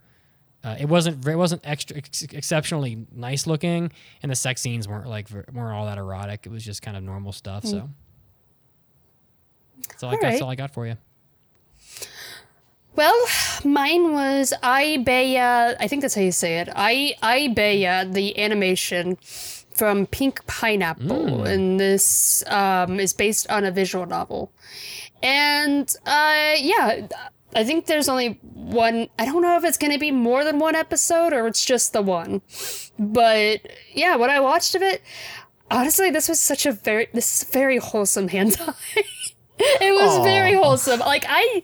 Uh, 0.62 0.76
it 0.78 0.84
wasn't. 0.84 1.26
It 1.26 1.37
wasn't 1.37 1.62
extra 1.64 1.96
ex- 1.96 2.22
exceptionally 2.25 3.06
nice 3.11 3.46
looking, 3.46 3.90
and 4.22 4.31
the 4.31 4.37
sex 4.37 4.61
scenes 4.61 4.87
weren't 4.87 5.08
like 5.08 5.28
weren't 5.31 5.75
all 5.75 5.87
that 5.87 5.96
erotic. 5.96 6.44
It 6.44 6.50
was 6.50 6.62
just 6.62 6.82
kind 6.82 6.94
of 6.94 7.02
normal 7.02 7.32
stuff. 7.32 7.64
So 7.64 7.88
that's 9.88 10.02
all, 10.02 10.11
I 10.11 10.16
got, 10.16 10.20
that's 10.20 10.43
all 10.43 10.50
I 10.50 10.56
got 10.56 10.75
for 10.75 10.87
you. 10.87 10.99
Well, 12.97 13.26
mine 13.64 14.12
was 14.12 14.52
Aibeya. 14.62 15.75
I 15.80 15.88
think 15.88 16.02
that's 16.02 16.14
how 16.14 16.21
you 16.21 16.33
say 16.33 16.59
it. 16.59 16.68
I 16.76 17.14
Aibeya, 17.23 18.12
the 18.12 18.38
animation 18.38 19.16
from 19.80 20.04
Pink 20.04 20.46
Pineapple, 20.46 21.44
and 21.44 21.80
this 21.80 22.44
um, 22.49 23.00
is 23.00 23.14
based 23.14 23.49
on 23.49 23.64
a 23.64 23.70
visual 23.70 24.04
novel. 24.04 24.52
And 25.22 25.88
uh, 26.04 26.52
yeah, 26.58 27.08
I 27.54 27.64
think 27.64 27.87
there's 27.87 28.06
only 28.06 28.38
one. 28.42 29.08
I 29.18 29.25
don't 29.25 29.40
know 29.40 29.56
if 29.56 29.64
it's 29.64 29.78
going 29.78 29.94
to 29.94 29.99
be 29.99 30.10
more 30.10 30.44
than 30.44 30.58
one 30.58 30.75
episode 30.75 31.32
or 31.32 31.46
it's 31.46 31.64
just 31.64 31.94
the 31.94 32.02
one. 32.02 32.42
But 32.99 33.72
yeah, 33.94 34.16
what 34.16 34.28
I 34.28 34.38
watched 34.40 34.75
of 34.75 34.82
it, 34.82 35.00
honestly, 35.70 36.10
this 36.10 36.28
was 36.28 36.38
such 36.38 36.66
a 36.66 36.72
very 36.72 37.08
this 37.14 37.40
is 37.42 37.49
very 37.49 37.78
wholesome 37.78 38.28
hentai. 38.28 38.75
it 39.58 39.94
was 39.94 40.18
Aw. 40.18 40.25
very 40.25 40.52
wholesome. 40.52 41.00
Like 41.00 41.25
I 41.26 41.62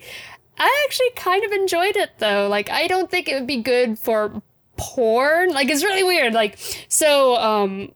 I 0.56 0.86
actually 0.88 1.10
kind 1.16 1.44
of 1.44 1.52
enjoyed 1.52 1.96
it 1.96 2.12
though. 2.16 2.48
Like 2.48 2.70
I 2.70 2.86
don't 2.86 3.10
think 3.10 3.28
it 3.28 3.34
would 3.34 3.46
be 3.46 3.60
good 3.60 3.98
for 3.98 4.40
porn. 4.78 5.50
Like 5.50 5.68
it's 5.68 5.84
really 5.84 6.02
weird. 6.02 6.32
Like 6.32 6.56
so 6.88 7.36
um 7.36 7.92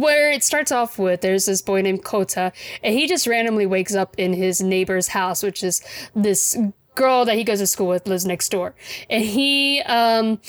where 0.00 0.30
it 0.30 0.42
starts 0.42 0.72
off 0.72 0.98
with 0.98 1.20
there's 1.20 1.46
this 1.46 1.62
boy 1.62 1.82
named 1.82 2.04
Kota 2.04 2.52
and 2.82 2.94
he 2.94 3.06
just 3.06 3.26
randomly 3.26 3.66
wakes 3.66 3.94
up 3.94 4.14
in 4.18 4.32
his 4.32 4.60
neighbor's 4.60 5.08
house 5.08 5.42
which 5.42 5.62
is 5.62 5.82
this 6.14 6.56
girl 6.94 7.24
that 7.24 7.36
he 7.36 7.44
goes 7.44 7.58
to 7.58 7.66
school 7.66 7.88
with 7.88 8.06
lives 8.06 8.26
next 8.26 8.50
door. 8.50 8.74
And 9.08 9.24
he 9.24 9.80
um 9.82 10.40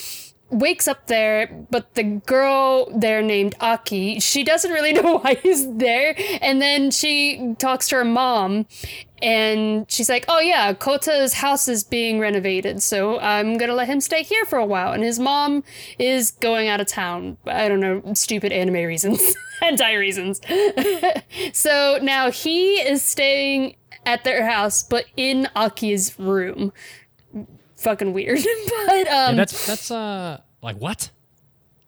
wakes 0.50 0.86
up 0.86 1.06
there, 1.06 1.66
but 1.70 1.94
the 1.94 2.02
girl 2.02 2.88
there 2.96 3.22
named 3.22 3.54
Aki, 3.60 4.20
she 4.20 4.44
doesn't 4.44 4.70
really 4.70 4.92
know 5.00 5.18
why 5.18 5.34
he's 5.34 5.72
there. 5.74 6.14
And 6.40 6.60
then 6.60 6.90
she 6.90 7.54
talks 7.58 7.88
to 7.88 7.96
her 7.96 8.04
mom 8.04 8.66
and 9.22 9.90
she's 9.90 10.08
like, 10.08 10.24
Oh 10.28 10.40
yeah, 10.40 10.72
Kota's 10.74 11.34
house 11.34 11.66
is 11.68 11.82
being 11.82 12.18
renovated, 12.18 12.82
so 12.82 13.18
I'm 13.20 13.56
gonna 13.56 13.74
let 13.74 13.88
him 13.88 14.00
stay 14.00 14.22
here 14.22 14.44
for 14.44 14.58
a 14.58 14.66
while. 14.66 14.92
And 14.92 15.02
his 15.02 15.18
mom 15.18 15.64
is 15.98 16.32
going 16.32 16.68
out 16.68 16.80
of 16.80 16.86
town. 16.86 17.38
I 17.46 17.68
don't 17.68 17.80
know, 17.80 18.02
stupid 18.14 18.52
anime 18.52 18.74
reasons. 18.86 19.34
Hentai 19.62 19.98
reasons. 19.98 20.40
so 21.58 21.98
now 22.02 22.30
he 22.30 22.74
is 22.76 23.02
staying 23.02 23.76
at 24.06 24.24
their 24.24 24.46
house, 24.46 24.82
but 24.82 25.06
in 25.16 25.48
Aki's 25.56 26.18
room. 26.18 26.72
Fucking 27.84 28.12
weird. 28.12 28.38
but 28.86 29.06
Yeah, 29.06 29.26
um 29.28 29.36
that's 29.36 29.66
that's 29.66 29.90
uh 29.90 30.40
like 30.62 30.76
what? 30.76 31.10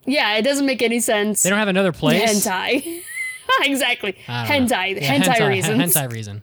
yeah, 0.04 0.36
it 0.36 0.42
doesn't 0.42 0.66
make 0.66 0.82
any 0.82 1.00
sense. 1.00 1.42
They 1.42 1.50
don't 1.50 1.58
have 1.58 1.68
another 1.68 1.92
place. 1.92 2.22
hentai. 2.46 3.02
exactly. 3.62 4.16
I 4.28 4.46
don't 4.46 4.68
know. 4.68 4.76
Hentai. 4.76 5.00
Yeah, 5.00 5.18
hentai, 5.18 5.48
reasons. 5.56 5.94
Hentai 5.94 6.12
reason. 6.12 6.42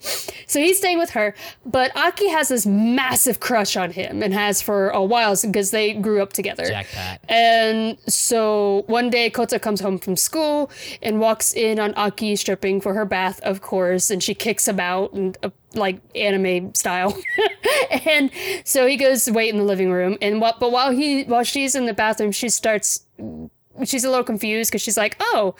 So 0.00 0.60
he's 0.60 0.78
staying 0.78 0.98
with 0.98 1.10
her, 1.10 1.34
but 1.66 1.94
Aki 1.96 2.28
has 2.28 2.48
this 2.48 2.64
massive 2.66 3.40
crush 3.40 3.76
on 3.76 3.90
him 3.90 4.22
and 4.22 4.32
has 4.32 4.62
for 4.62 4.90
a 4.90 5.02
while 5.02 5.36
because 5.40 5.70
they 5.70 5.94
grew 5.94 6.22
up 6.22 6.32
together. 6.32 6.66
Jackpot. 6.66 7.20
And 7.28 7.98
so 8.06 8.84
one 8.86 9.10
day 9.10 9.28
Kota 9.30 9.58
comes 9.58 9.80
home 9.80 9.98
from 9.98 10.16
school 10.16 10.70
and 11.02 11.20
walks 11.20 11.52
in 11.52 11.78
on 11.78 11.94
Aki 11.94 12.36
stripping 12.36 12.80
for 12.80 12.94
her 12.94 13.04
bath, 13.04 13.40
of 13.40 13.60
course, 13.60 14.10
and 14.10 14.22
she 14.22 14.34
kicks 14.34 14.66
him 14.68 14.80
out 14.80 15.12
and 15.12 15.36
uh, 15.42 15.50
like 15.74 16.00
anime 16.14 16.74
style. 16.74 17.16
and 18.06 18.30
so 18.64 18.86
he 18.86 18.96
goes 18.96 19.24
to 19.24 19.32
wait 19.32 19.50
in 19.50 19.58
the 19.58 19.64
living 19.64 19.90
room 19.90 20.16
and 20.22 20.40
what 20.40 20.60
but 20.60 20.72
while 20.72 20.92
he 20.92 21.24
while 21.24 21.44
she's 21.44 21.74
in 21.74 21.86
the 21.86 21.94
bathroom, 21.94 22.32
she 22.32 22.48
starts 22.48 23.04
she's 23.84 24.04
a 24.04 24.08
little 24.08 24.24
confused 24.24 24.70
because 24.70 24.82
she's 24.82 24.96
like, 24.96 25.16
"Oh, 25.20 25.54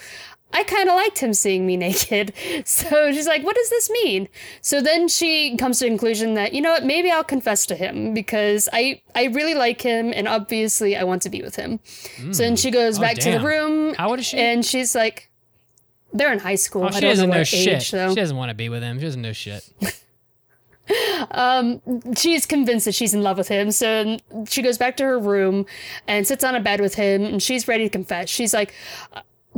I 0.52 0.62
kind 0.62 0.88
of 0.88 0.94
liked 0.94 1.18
him 1.18 1.34
seeing 1.34 1.66
me 1.66 1.76
naked. 1.86 2.32
So 2.64 3.12
she's 3.12 3.26
like, 3.26 3.42
what 3.44 3.54
does 3.54 3.68
this 3.70 3.90
mean? 3.90 4.28
So 4.62 4.80
then 4.80 5.06
she 5.08 5.56
comes 5.56 5.78
to 5.78 5.84
the 5.84 5.90
conclusion 5.90 6.34
that, 6.34 6.54
you 6.54 6.60
know 6.62 6.70
what, 6.72 6.84
maybe 6.84 7.10
I'll 7.10 7.22
confess 7.24 7.66
to 7.66 7.74
him 7.76 8.14
because 8.14 8.68
I, 8.72 9.02
I 9.14 9.24
really 9.26 9.54
like 9.54 9.82
him 9.82 10.12
and 10.14 10.26
obviously 10.26 10.96
I 10.96 11.04
want 11.04 11.22
to 11.22 11.28
be 11.30 11.42
with 11.42 11.56
him. 11.56 11.80
So 12.32 12.42
then 12.42 12.56
she 12.56 12.70
goes 12.70 12.98
Oh, 12.98 13.02
back 13.02 13.16
to 13.18 13.30
the 13.30 13.40
room. 13.40 13.94
How 13.94 14.08
old 14.10 14.20
is 14.20 14.26
she? 14.26 14.38
And 14.38 14.64
she's 14.64 14.94
like, 14.94 15.28
they're 16.14 16.32
in 16.32 16.38
high 16.38 16.54
school. 16.54 16.84
Oh, 16.84 16.86
I 16.86 16.90
she 16.92 17.00
don't 17.00 17.08
know 17.08 17.10
doesn't 17.10 17.30
know 17.30 17.36
age, 17.40 17.48
shit. 17.48 17.88
though. 17.92 18.08
She 18.08 18.14
doesn't 18.14 18.36
want 18.36 18.48
to 18.48 18.54
be 18.54 18.70
with 18.70 18.82
him. 18.82 18.98
She 18.98 19.04
doesn't 19.04 19.22
know 19.22 19.32
shit. 19.34 19.68
Um, 21.32 21.82
she's 22.16 22.46
convinced 22.46 22.86
that 22.86 22.94
she's 22.94 23.12
in 23.12 23.22
love 23.22 23.36
with 23.36 23.48
him. 23.48 23.70
So 23.72 24.16
she 24.48 24.62
goes 24.62 24.78
back 24.78 24.96
to 24.96 25.04
her 25.04 25.18
room 25.18 25.66
and 26.06 26.26
sits 26.26 26.42
on 26.42 26.54
a 26.54 26.60
bed 26.60 26.80
with 26.80 26.94
him, 26.94 27.24
and 27.24 27.42
she's 27.42 27.68
ready 27.68 27.84
to 27.84 27.90
confess. 27.90 28.30
She's 28.30 28.54
like 28.54 28.72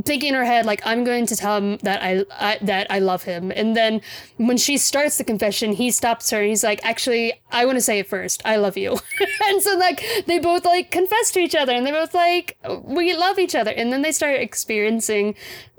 thinking 0.03 0.29
in 0.29 0.35
her 0.35 0.45
head, 0.45 0.65
like 0.65 0.81
I'm 0.85 1.03
going 1.03 1.25
to 1.27 1.35
tell 1.35 1.57
him 1.57 1.77
that 1.83 2.01
I, 2.01 2.25
I 2.39 2.57
that 2.61 2.87
I 2.89 2.99
love 2.99 3.23
him. 3.23 3.51
And 3.51 3.75
then 3.75 4.01
when 4.37 4.57
she 4.57 4.77
starts 4.77 5.17
the 5.17 5.23
confession, 5.23 5.73
he 5.73 5.91
stops 5.91 6.29
her 6.31 6.39
and 6.39 6.49
he's 6.49 6.63
like, 6.63 6.83
"Actually, 6.83 7.33
I 7.51 7.65
want 7.65 7.77
to 7.77 7.81
say 7.81 7.99
it 7.99 8.07
first. 8.07 8.41
I 8.45 8.55
love 8.57 8.77
you." 8.77 8.97
and 9.45 9.61
so 9.61 9.77
like 9.77 10.03
they 10.27 10.39
both 10.39 10.65
like 10.65 10.91
confess 10.91 11.31
to 11.31 11.39
each 11.39 11.55
other, 11.55 11.73
and 11.73 11.85
they 11.85 11.91
both 11.91 12.13
like 12.13 12.57
we 12.83 13.15
love 13.15 13.39
each 13.39 13.55
other. 13.55 13.71
And 13.71 13.91
then 13.91 14.01
they 14.01 14.11
start 14.11 14.39
experiencing. 14.39 15.35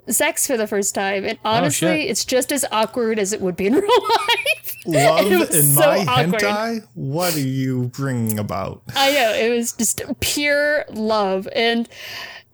Sex 0.08 0.48
for 0.48 0.56
the 0.56 0.66
first 0.66 0.96
time, 0.96 1.24
and 1.24 1.38
oh, 1.44 1.50
honestly, 1.50 2.00
shit. 2.00 2.10
it's 2.10 2.24
just 2.24 2.50
as 2.50 2.64
awkward 2.72 3.20
as 3.20 3.32
it 3.32 3.40
would 3.40 3.54
be 3.54 3.68
in 3.68 3.74
real 3.76 3.84
life. 3.84 4.74
Love 4.86 5.30
in 5.30 5.62
so 5.62 5.80
my 5.80 5.98
awkward. 6.08 6.40
hentai? 6.40 6.88
What 6.94 7.36
are 7.36 7.40
you 7.40 7.84
bringing 7.84 8.40
about? 8.40 8.82
I 8.96 9.12
know 9.12 9.32
it 9.32 9.50
was 9.56 9.74
just 9.74 10.02
pure 10.18 10.84
love, 10.90 11.46
and 11.54 11.88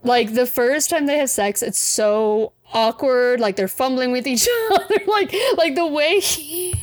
like 0.09 0.35
the 0.35 0.47
first 0.47 0.91
time 0.91 1.07
they 1.07 1.19
have 1.19 1.31
sex, 1.31 1.63
it's 1.63 1.79
so 1.79 2.53
awkward. 2.73 3.39
Like 3.41 3.57
they're 3.57 3.69
fumbling 3.69 4.11
with 4.11 4.27
each 4.27 4.49
other. 4.73 4.97
like 5.07 5.33
like 5.57 5.75
the 5.75 5.87
way 5.87 6.19
he. 6.21 6.75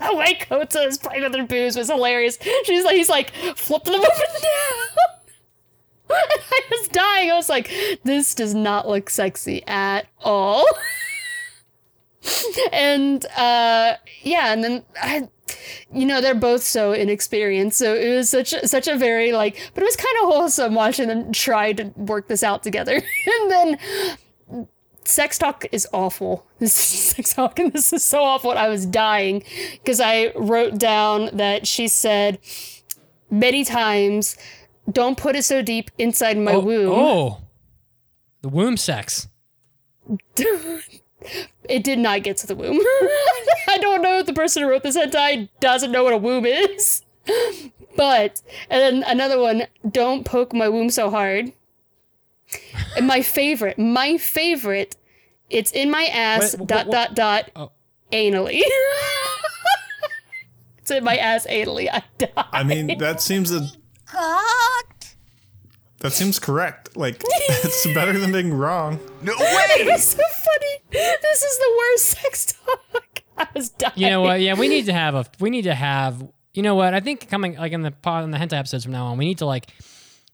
The 0.00 0.16
way 0.16 0.34
Kota 0.34 0.80
is 0.80 0.98
playing 0.98 1.22
with 1.22 1.32
her 1.34 1.46
boobs 1.46 1.76
was 1.76 1.88
hilarious. 1.88 2.36
She's 2.64 2.84
like, 2.84 2.96
he's 2.96 3.08
like 3.08 3.30
flipping 3.54 3.92
them 3.92 4.00
up 4.04 4.10
and 4.10 4.42
down. 4.42 5.06
I 6.10 6.60
was 6.70 6.88
dying. 6.88 7.30
I 7.30 7.34
was 7.34 7.48
like, 7.48 7.70
this 8.02 8.34
does 8.34 8.52
not 8.52 8.88
look 8.88 9.08
sexy 9.08 9.62
at 9.68 10.08
all. 10.20 10.64
and 12.72 13.24
uh 13.36 13.96
yeah, 14.22 14.52
and 14.52 14.64
then 14.64 14.84
I 15.00 15.28
you 15.92 16.06
know 16.06 16.20
they're 16.20 16.34
both 16.34 16.62
so 16.62 16.92
inexperienced 16.92 17.78
so 17.78 17.94
it 17.94 18.14
was 18.14 18.30
such 18.30 18.52
a, 18.52 18.66
such 18.66 18.88
a 18.88 18.96
very 18.96 19.32
like 19.32 19.70
but 19.74 19.82
it 19.82 19.86
was 19.86 19.96
kind 19.96 20.16
of 20.22 20.28
wholesome 20.28 20.74
watching 20.74 21.08
them 21.08 21.30
try 21.32 21.72
to 21.72 21.84
work 21.96 22.28
this 22.28 22.42
out 22.42 22.62
together 22.62 22.94
and 23.26 23.50
then 23.50 23.78
sex 25.04 25.36
talk 25.36 25.66
is 25.72 25.86
awful 25.92 26.46
this 26.58 26.78
is 26.94 27.00
sex 27.00 27.34
talk 27.34 27.58
and 27.58 27.72
this 27.72 27.92
is 27.92 28.04
so 28.04 28.22
awful 28.22 28.52
i 28.52 28.68
was 28.68 28.86
dying 28.86 29.42
because 29.72 30.00
i 30.00 30.32
wrote 30.36 30.78
down 30.78 31.28
that 31.36 31.66
she 31.66 31.86
said 31.86 32.38
many 33.30 33.64
times 33.64 34.36
don't 34.90 35.16
put 35.16 35.36
it 35.36 35.44
so 35.44 35.62
deep 35.62 35.90
inside 35.98 36.36
my 36.36 36.54
oh, 36.54 36.60
womb 36.60 36.92
oh. 36.92 37.38
the 38.40 38.48
womb 38.48 38.76
sex. 38.76 39.28
It 41.68 41.84
did 41.84 41.98
not 41.98 42.22
get 42.22 42.36
to 42.38 42.46
the 42.46 42.54
womb. 42.54 42.78
I 43.68 43.78
don't 43.80 44.02
know 44.02 44.18
if 44.18 44.26
the 44.26 44.32
person 44.32 44.62
who 44.62 44.68
wrote 44.70 44.82
this 44.82 44.96
hentai 44.96 45.48
doesn't 45.60 45.92
know 45.92 46.04
what 46.04 46.12
a 46.12 46.18
womb 46.18 46.46
is. 46.46 47.02
But, 47.94 48.40
and 48.70 49.02
then 49.02 49.04
another 49.06 49.38
one, 49.38 49.64
don't 49.90 50.24
poke 50.24 50.54
my 50.54 50.66
womb 50.66 50.88
so 50.88 51.10
hard. 51.10 51.52
And 52.96 53.06
my 53.06 53.20
favorite, 53.20 53.78
my 53.78 54.16
favorite, 54.16 54.96
it's 55.50 55.70
in 55.72 55.90
my 55.90 56.04
ass, 56.04 56.56
Wait, 56.56 56.64
wh- 56.64 56.68
dot, 56.68 56.86
wh- 56.86 56.90
dot, 56.90 57.14
dot, 57.14 57.50
Oh. 57.54 57.70
anally. 58.10 58.62
it's 60.78 60.90
in 60.90 61.04
my 61.04 61.16
ass 61.18 61.46
anally. 61.48 61.90
I 61.92 62.02
die. 62.16 62.44
I 62.50 62.62
mean, 62.62 62.96
that 62.96 63.20
seems 63.20 63.52
a 63.52 63.68
that 66.02 66.12
seems 66.12 66.38
correct. 66.38 66.96
Like 66.96 67.22
it's 67.24 67.86
better 67.94 68.18
than 68.18 68.30
being 68.32 68.52
wrong. 68.52 68.98
No 69.22 69.32
It 69.36 69.86
way! 69.86 69.86
was 69.92 70.04
so 70.04 70.18
funny. 70.18 70.78
This 70.90 71.42
is 71.42 71.58
the 71.58 71.74
worst 71.78 72.04
sex 72.04 72.46
talk. 72.66 73.22
I 73.38 73.46
was 73.54 73.70
dying. 73.70 73.92
You 73.96 74.10
know 74.10 74.20
what? 74.20 74.40
Yeah, 74.40 74.54
we 74.54 74.68
need 74.68 74.86
to 74.86 74.92
have 74.92 75.14
a. 75.14 75.24
We 75.40 75.50
need 75.50 75.62
to 75.62 75.74
have. 75.74 76.22
You 76.54 76.62
know 76.62 76.74
what? 76.74 76.92
I 76.92 77.00
think 77.00 77.28
coming 77.30 77.56
like 77.56 77.72
in 77.72 77.80
the 77.82 77.90
pod 77.90 78.24
in 78.24 78.30
the 78.30 78.38
hentai 78.38 78.58
episodes 78.58 78.84
from 78.84 78.92
now 78.92 79.06
on, 79.06 79.16
we 79.18 79.24
need 79.24 79.38
to 79.38 79.46
like 79.46 79.68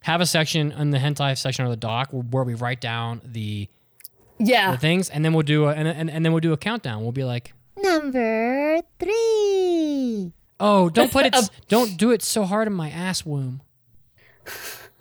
have 0.00 0.20
a 0.20 0.26
section 0.26 0.72
in 0.72 0.90
the 0.90 0.98
hentai 0.98 1.37
section 1.38 1.64
of 1.64 1.70
the 1.70 1.76
doc 1.76 2.12
where, 2.12 2.22
where 2.22 2.44
we 2.44 2.54
write 2.54 2.80
down 2.80 3.20
the, 3.25 3.68
Yeah. 4.38 4.72
the 4.72 4.78
things, 4.78 5.10
and 5.10 5.25
then 5.25 5.32
we'll 5.32 5.42
do 5.44 5.66
a 5.66 5.72
and, 5.72 5.87
and, 5.87 6.10
and 6.10 6.25
then 6.25 6.32
we'll 6.32 6.40
do 6.40 6.52
a 6.52 6.56
countdown. 6.56 7.02
We'll 7.02 7.12
be 7.12 7.25
like, 7.25 7.52
Number 7.76 8.80
three. 8.98 10.32
oh, 10.58 10.88
don't 10.90 11.12
put 11.12 11.26
it, 11.26 11.37
don't 11.68 11.96
do 11.96 12.10
it 12.10 12.22
so 12.22 12.44
hard 12.44 12.66
in 12.66 12.72
my 12.75 12.90
ass 12.90 13.25
womb. 13.25 13.60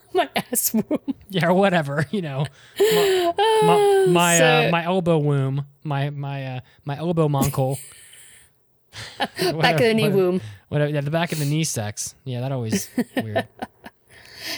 My 0.14 0.30
ass 0.36 0.74
womb. 0.74 1.16
Yeah, 1.30 1.48
or 1.48 1.54
whatever. 1.54 2.06
You 2.12 2.22
know, 2.22 2.46
my 2.80 3.34
my 3.64 4.06
my, 4.08 4.40
uh, 4.40 4.72
my 4.72 4.84
elbow 4.86 5.18
womb, 5.18 5.66
my 5.84 6.10
my 6.10 6.46
uh, 6.46 6.60
my 6.86 6.98
elbow 6.98 7.28
monkle. 7.28 7.78
Back 9.18 9.76
of 9.76 9.82
the 9.82 9.94
knee 9.94 10.10
womb. 10.10 10.42
Whatever, 10.70 10.92
yeah, 10.92 11.02
the 11.02 11.12
back 11.12 11.32
of 11.32 11.40
the 11.40 11.46
knee 11.46 11.64
sex. 11.64 12.16
Yeah, 12.24 12.42
that 12.42 12.52
always 12.52 12.90
weird. 13.16 13.48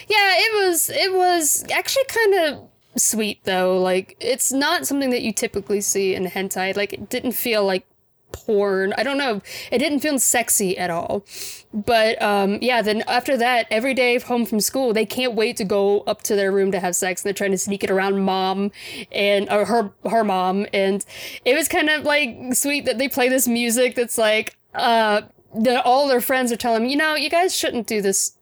Yeah, 0.07 0.33
it 0.37 0.67
was 0.67 0.89
it 0.89 1.13
was 1.13 1.65
actually 1.71 2.05
kind 2.05 2.33
of 2.35 2.69
sweet 2.95 3.43
though. 3.43 3.79
Like 3.79 4.15
it's 4.19 4.51
not 4.51 4.85
something 4.87 5.09
that 5.09 5.21
you 5.21 5.33
typically 5.33 5.81
see 5.81 6.15
in 6.15 6.25
hentai. 6.25 6.75
Like 6.75 6.93
it 6.93 7.09
didn't 7.09 7.33
feel 7.33 7.65
like 7.65 7.85
porn. 8.31 8.93
I 8.97 9.03
don't 9.03 9.17
know. 9.17 9.41
It 9.71 9.79
didn't 9.79 9.99
feel 9.99 10.19
sexy 10.19 10.77
at 10.77 10.89
all. 10.89 11.25
But 11.73 12.21
um 12.21 12.59
yeah, 12.61 12.81
then 12.81 13.03
after 13.07 13.37
that, 13.37 13.67
every 13.69 13.93
day 13.93 14.17
home 14.19 14.45
from 14.45 14.59
school, 14.59 14.93
they 14.93 15.05
can't 15.05 15.33
wait 15.33 15.57
to 15.57 15.63
go 15.63 16.01
up 16.01 16.21
to 16.23 16.35
their 16.35 16.51
room 16.51 16.71
to 16.71 16.79
have 16.79 16.95
sex. 16.95 17.21
And 17.21 17.27
They're 17.27 17.33
trying 17.33 17.51
to 17.51 17.57
sneak 17.57 17.83
it 17.83 17.91
around 17.91 18.19
mom 18.23 18.71
and 19.11 19.49
or 19.49 19.65
her 19.65 19.91
her 20.09 20.23
mom 20.23 20.65
and 20.73 21.05
it 21.45 21.55
was 21.55 21.67
kind 21.67 21.89
of 21.89 22.03
like 22.03 22.53
sweet 22.53 22.85
that 22.85 22.97
they 22.97 23.07
play 23.07 23.29
this 23.29 23.47
music 23.47 23.95
that's 23.95 24.17
like 24.17 24.57
uh 24.73 25.21
that 25.55 25.83
all 25.85 26.07
their 26.07 26.21
friends 26.21 26.51
are 26.51 26.57
telling 26.57 26.83
them, 26.83 26.89
you 26.89 26.97
know, 26.97 27.15
you 27.15 27.29
guys 27.29 27.55
shouldn't 27.55 27.87
do 27.87 28.01
this 28.01 28.35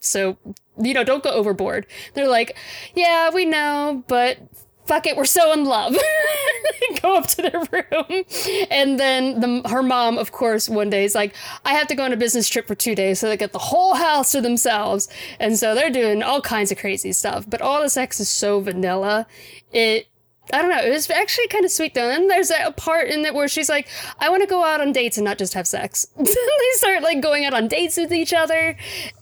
so, 0.00 0.36
you 0.78 0.92
know, 0.94 1.02
don't 1.04 1.24
go 1.24 1.30
overboard. 1.30 1.86
They're 2.14 2.28
like, 2.28 2.56
yeah, 2.94 3.30
we 3.30 3.44
know, 3.44 4.04
but 4.06 4.38
fuck 4.86 5.06
it, 5.06 5.16
we're 5.16 5.24
so 5.24 5.52
in 5.52 5.64
love. 5.64 5.96
go 7.02 7.16
up 7.16 7.26
to 7.26 7.42
their 7.42 7.60
room. 7.72 8.24
And 8.70 8.98
then 8.98 9.40
the, 9.40 9.68
her 9.68 9.82
mom, 9.82 10.18
of 10.18 10.32
course, 10.32 10.68
one 10.68 10.90
day 10.90 11.04
is 11.04 11.14
like, 11.14 11.34
I 11.64 11.74
have 11.74 11.86
to 11.88 11.94
go 11.94 12.04
on 12.04 12.12
a 12.12 12.16
business 12.16 12.48
trip 12.48 12.66
for 12.66 12.74
two 12.74 12.94
days. 12.94 13.18
So 13.18 13.28
they 13.28 13.36
get 13.36 13.52
the 13.52 13.58
whole 13.58 13.94
house 13.94 14.32
to 14.32 14.40
themselves. 14.40 15.08
And 15.40 15.58
so 15.58 15.74
they're 15.74 15.90
doing 15.90 16.22
all 16.22 16.40
kinds 16.40 16.72
of 16.72 16.78
crazy 16.78 17.12
stuff. 17.12 17.44
But 17.48 17.60
all 17.60 17.82
the 17.82 17.88
sex 17.88 18.20
is 18.20 18.28
so 18.28 18.60
vanilla. 18.60 19.26
It, 19.72 20.08
I 20.52 20.60
don't 20.60 20.70
know. 20.70 20.82
It 20.82 20.90
was 20.90 21.08
actually 21.10 21.48
kind 21.48 21.64
of 21.64 21.70
sweet 21.70 21.94
though. 21.94 22.10
And 22.10 22.30
there's 22.30 22.50
a 22.50 22.72
part 22.72 23.08
in 23.08 23.24
it 23.24 23.32
where 23.32 23.48
she's 23.48 23.70
like, 23.70 23.88
"I 24.18 24.28
want 24.28 24.42
to 24.42 24.46
go 24.46 24.62
out 24.62 24.82
on 24.82 24.92
dates 24.92 25.16
and 25.16 25.24
not 25.24 25.38
just 25.38 25.54
have 25.54 25.66
sex." 25.66 26.06
they 26.16 26.34
start 26.72 27.02
like 27.02 27.22
going 27.22 27.46
out 27.46 27.54
on 27.54 27.66
dates 27.66 27.96
with 27.96 28.12
each 28.12 28.34
other, 28.34 28.76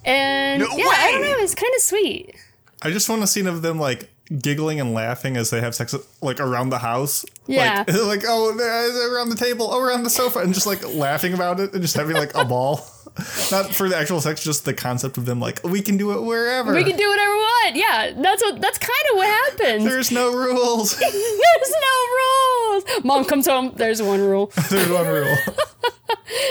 and 0.05 0.63
No 0.63 0.67
yeah, 0.77 0.85
I 0.89 1.13
don't 1.13 1.23
know. 1.23 1.37
It's 1.39 1.55
kind 1.55 1.73
of 1.77 1.81
sweet. 1.81 2.35
I 2.83 2.91
just 2.91 3.09
want 3.09 3.23
a 3.23 3.27
scene 3.27 3.47
of 3.47 3.63
them 3.63 3.79
like 3.79 4.11
giggling 4.39 4.81
and 4.81 4.93
laughing 4.93 5.37
as 5.37 5.51
they 5.51 5.61
have 5.61 5.75
sex 5.75 5.95
like 6.21 6.41
around 6.41 6.71
the 6.71 6.79
house. 6.79 7.25
Yeah. 7.47 7.85
Like, 7.87 7.97
like 8.05 8.23
oh, 8.27 8.55
they're, 8.57 9.15
around 9.15 9.31
the 9.31 9.37
table, 9.37 9.69
oh, 9.71 9.81
around 9.81 10.03
the 10.03 10.11
sofa, 10.11 10.41
and 10.41 10.53
just 10.53 10.67
like 10.67 10.87
laughing 10.95 11.35
about 11.35 11.61
it 11.61 11.73
and 11.73 11.83
just 11.83 11.97
having 11.97 12.17
like 12.17 12.35
a 12.35 12.45
ball. 12.45 12.87
Not 13.51 13.75
for 13.75 13.91
the 13.91 13.97
actual 13.97 14.23
sex, 14.23 14.43
just 14.43 14.65
the 14.65 14.73
concept 14.73 15.19
of 15.19 15.27
them 15.27 15.39
like 15.39 15.63
we 15.63 15.83
can 15.83 15.99
do 15.99 16.13
it 16.13 16.23
wherever. 16.23 16.73
We 16.73 16.83
can 16.83 16.97
do 16.97 17.09
whatever 17.09 17.31
we 17.31 17.39
want. 17.39 17.77
Yeah, 17.77 18.13
that's 18.17 18.43
what. 18.43 18.59
That's 18.61 18.79
kind 18.79 19.07
of 19.11 19.17
what 19.17 19.27
happens. 19.27 19.85
There's 19.85 20.11
no 20.11 20.33
rules. 20.33 20.97
There's 20.99 21.13
no 21.13 22.07
rules. 22.17 23.05
Mom 23.05 23.27
comes 23.27 23.47
home. 23.47 23.75
There's 23.77 24.01
one 24.01 24.23
rule. 24.23 24.51
There's 24.71 24.89
one 24.89 25.07
rule. 25.07 25.37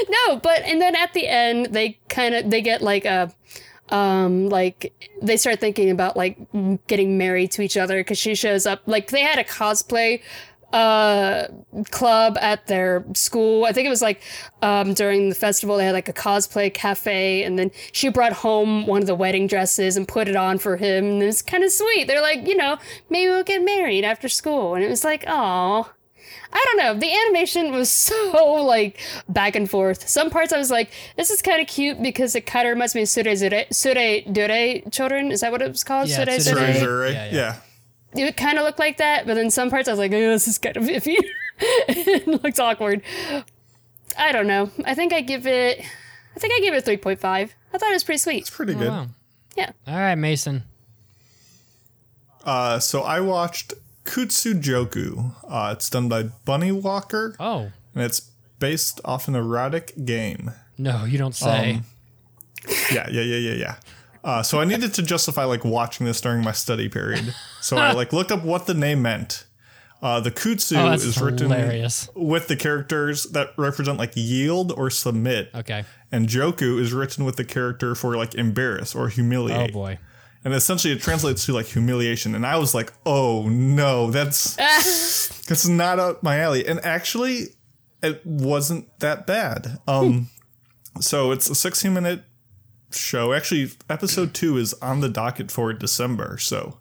No, 0.09 0.35
but 0.37 0.61
and 0.61 0.79
then 0.79 0.95
at 0.95 1.13
the 1.13 1.27
end 1.27 1.67
they 1.67 1.97
kind 2.09 2.35
of 2.35 2.51
they 2.51 2.61
get 2.61 2.81
like 2.81 3.05
a 3.05 3.33
um 3.91 4.49
like 4.49 4.93
they 5.21 5.37
start 5.37 5.59
thinking 5.59 5.89
about 5.89 6.15
like 6.15 6.37
getting 6.87 7.17
married 7.17 7.51
to 7.51 7.61
each 7.61 7.77
other 7.77 7.99
because 7.99 8.17
she 8.17 8.35
shows 8.35 8.65
up 8.65 8.81
like 8.85 9.11
they 9.11 9.21
had 9.21 9.37
a 9.37 9.43
cosplay 9.43 10.21
uh 10.73 11.47
club 11.89 12.37
at 12.39 12.65
their 12.67 13.03
school. 13.13 13.65
I 13.65 13.73
think 13.73 13.85
it 13.85 13.89
was 13.89 14.01
like 14.01 14.21
um 14.61 14.93
during 14.93 15.27
the 15.27 15.35
festival 15.35 15.75
they 15.77 15.85
had 15.85 15.93
like 15.93 16.07
a 16.07 16.13
cosplay 16.13 16.73
cafe 16.73 17.43
and 17.43 17.59
then 17.59 17.71
she 17.91 18.07
brought 18.07 18.31
home 18.31 18.87
one 18.87 19.01
of 19.01 19.07
the 19.07 19.15
wedding 19.15 19.47
dresses 19.47 19.97
and 19.97 20.07
put 20.07 20.29
it 20.29 20.35
on 20.37 20.57
for 20.59 20.77
him 20.77 21.05
and 21.05 21.23
it's 21.23 21.41
kind 21.41 21.63
of 21.63 21.71
sweet. 21.71 22.07
They're 22.07 22.21
like, 22.21 22.47
you 22.47 22.55
know, 22.55 22.77
maybe 23.09 23.29
we'll 23.29 23.43
get 23.43 23.63
married 23.63 24.05
after 24.05 24.29
school 24.29 24.75
and 24.75 24.83
it 24.83 24.89
was 24.89 25.03
like, 25.03 25.25
"Oh, 25.27 25.91
I 26.53 26.65
don't 26.65 26.77
know. 26.77 26.99
The 26.99 27.13
animation 27.25 27.71
was 27.71 27.89
so 27.89 28.31
like 28.65 28.99
back 29.29 29.55
and 29.55 29.69
forth. 29.69 30.07
Some 30.07 30.29
parts 30.29 30.51
I 30.53 30.57
was 30.57 30.69
like, 30.71 30.91
this 31.15 31.29
is 31.29 31.41
kind 31.41 31.61
of 31.61 31.67
cute 31.67 32.01
because 32.01 32.35
it 32.35 32.45
kind 32.45 32.67
of 32.67 32.73
reminds 32.73 32.93
me 32.95 33.03
of 33.03 33.09
Sure 33.09 33.23
Zure, 33.23 33.65
Sure 33.73 34.21
Dure 34.33 34.81
children. 34.91 35.31
Is 35.31 35.41
that 35.41 35.51
what 35.51 35.61
it 35.61 35.69
was 35.71 35.83
called? 35.83 36.09
Yeah, 36.09 36.25
Sure 36.25 36.39
Sure 36.39 36.53
Dure? 36.53 36.53
Dure. 36.55 36.71
Treasure, 36.73 36.97
right? 36.97 37.13
Yeah, 37.13 37.31
Yeah, 37.31 37.55
yeah. 38.13 38.25
It 38.27 38.35
kind 38.37 38.57
of 38.57 38.65
looked 38.65 38.79
like 38.79 38.97
that, 38.97 39.25
but 39.25 39.35
then 39.35 39.49
some 39.49 39.69
parts 39.69 39.87
I 39.87 39.91
was 39.93 39.99
like, 39.99 40.11
oh, 40.11 40.15
this 40.19 40.47
is 40.47 40.57
kind 40.57 40.75
of 40.75 40.83
iffy. 40.83 41.15
it 41.59 42.27
looks 42.43 42.59
awkward. 42.59 43.01
I 44.17 44.33
don't 44.33 44.47
know. 44.47 44.69
I 44.83 44.93
think 44.95 45.13
I 45.13 45.21
give 45.21 45.47
it. 45.47 45.79
I 46.35 46.39
think 46.39 46.53
I 46.53 46.59
give 46.59 46.73
it 46.73 46.85
a 46.85 46.91
3.5. 46.97 47.23
I 47.23 47.47
thought 47.77 47.89
it 47.89 47.93
was 47.93 48.03
pretty 48.03 48.17
sweet. 48.17 48.39
It's 48.39 48.49
pretty 48.49 48.73
Oh, 48.75 48.79
good. 48.79 48.89
wow. 48.89 49.07
Yeah. 49.55 49.71
All 49.87 49.95
right, 49.95 50.15
Mason. 50.15 50.63
Uh, 52.43 52.79
so 52.79 53.01
I 53.03 53.19
watched 53.19 53.73
Kutsujoku. 54.05 55.33
Uh, 55.47 55.69
it's 55.75 55.89
done 55.89 56.09
by 56.09 56.23
Bunny 56.45 56.71
Walker, 56.71 57.35
Oh 57.39 57.71
and 57.93 58.03
it's 58.03 58.31
based 58.59 59.01
off 59.03 59.27
an 59.27 59.35
erotic 59.35 59.93
game. 60.05 60.51
no, 60.77 61.03
you 61.05 61.17
don't 61.17 61.35
say. 61.35 61.75
Um, 61.75 61.85
Yeah, 62.91 63.07
yeah, 63.09 63.21
yeah, 63.21 63.37
yeah, 63.37 63.53
yeah. 63.53 63.75
Uh, 64.23 64.43
so 64.43 64.61
I 64.61 64.65
needed 64.65 64.93
to 64.95 65.01
justify 65.01 65.45
like 65.45 65.65
watching 65.65 66.05
this 66.05 66.21
during 66.21 66.43
my 66.43 66.51
study 66.51 66.87
period. 66.89 67.33
So 67.59 67.77
I 67.77 67.93
like 67.93 68.13
looked 68.13 68.31
up 68.31 68.43
what 68.43 68.67
the 68.67 68.73
name 68.75 69.01
meant. 69.01 69.45
Uh, 70.01 70.19
the 70.19 70.31
kutsu 70.31 70.77
oh, 70.77 70.93
is 70.93 71.19
written 71.21 71.51
hilarious. 71.51 72.09
with 72.15 72.47
the 72.47 72.55
characters 72.55 73.23
that 73.25 73.49
represent 73.57 73.97
like 73.99 74.11
yield 74.15 74.71
or 74.71 74.89
submit, 74.89 75.49
Okay. 75.53 75.85
and 76.11 76.27
joku 76.27 76.79
is 76.79 76.91
written 76.91 77.23
with 77.23 77.35
the 77.35 77.45
character 77.45 77.93
for 77.93 78.15
like 78.15 78.33
embarrass 78.33 78.95
or 78.95 79.09
humiliate. 79.09 79.69
Oh 79.69 79.73
boy. 79.73 79.99
And 80.43 80.53
essentially 80.53 80.93
it 80.93 81.01
translates 81.01 81.45
to 81.45 81.53
like 81.53 81.67
humiliation. 81.67 82.35
And 82.35 82.45
I 82.45 82.57
was 82.57 82.73
like, 82.73 82.91
oh 83.05 83.47
no, 83.49 84.11
that's 84.11 84.55
that's 85.47 85.67
not 85.67 85.99
up 85.99 86.23
my 86.23 86.39
alley. 86.39 86.65
And 86.65 86.79
actually, 86.83 87.49
it 88.01 88.25
wasn't 88.25 88.87
that 88.99 89.27
bad. 89.27 89.79
Um, 89.87 90.29
so 90.99 91.31
it's 91.31 91.49
a 91.49 91.55
60 91.55 91.89
minute 91.89 92.23
show. 92.91 93.33
Actually, 93.33 93.71
episode 93.89 94.33
two 94.33 94.57
is 94.57 94.73
on 94.75 95.01
the 95.01 95.09
docket 95.09 95.51
for 95.51 95.73
December. 95.73 96.37
So 96.37 96.79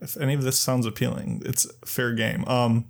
if 0.00 0.16
any 0.16 0.34
of 0.34 0.42
this 0.42 0.58
sounds 0.58 0.86
appealing, 0.86 1.42
it's 1.44 1.66
fair 1.84 2.12
game. 2.14 2.44
Um, 2.46 2.86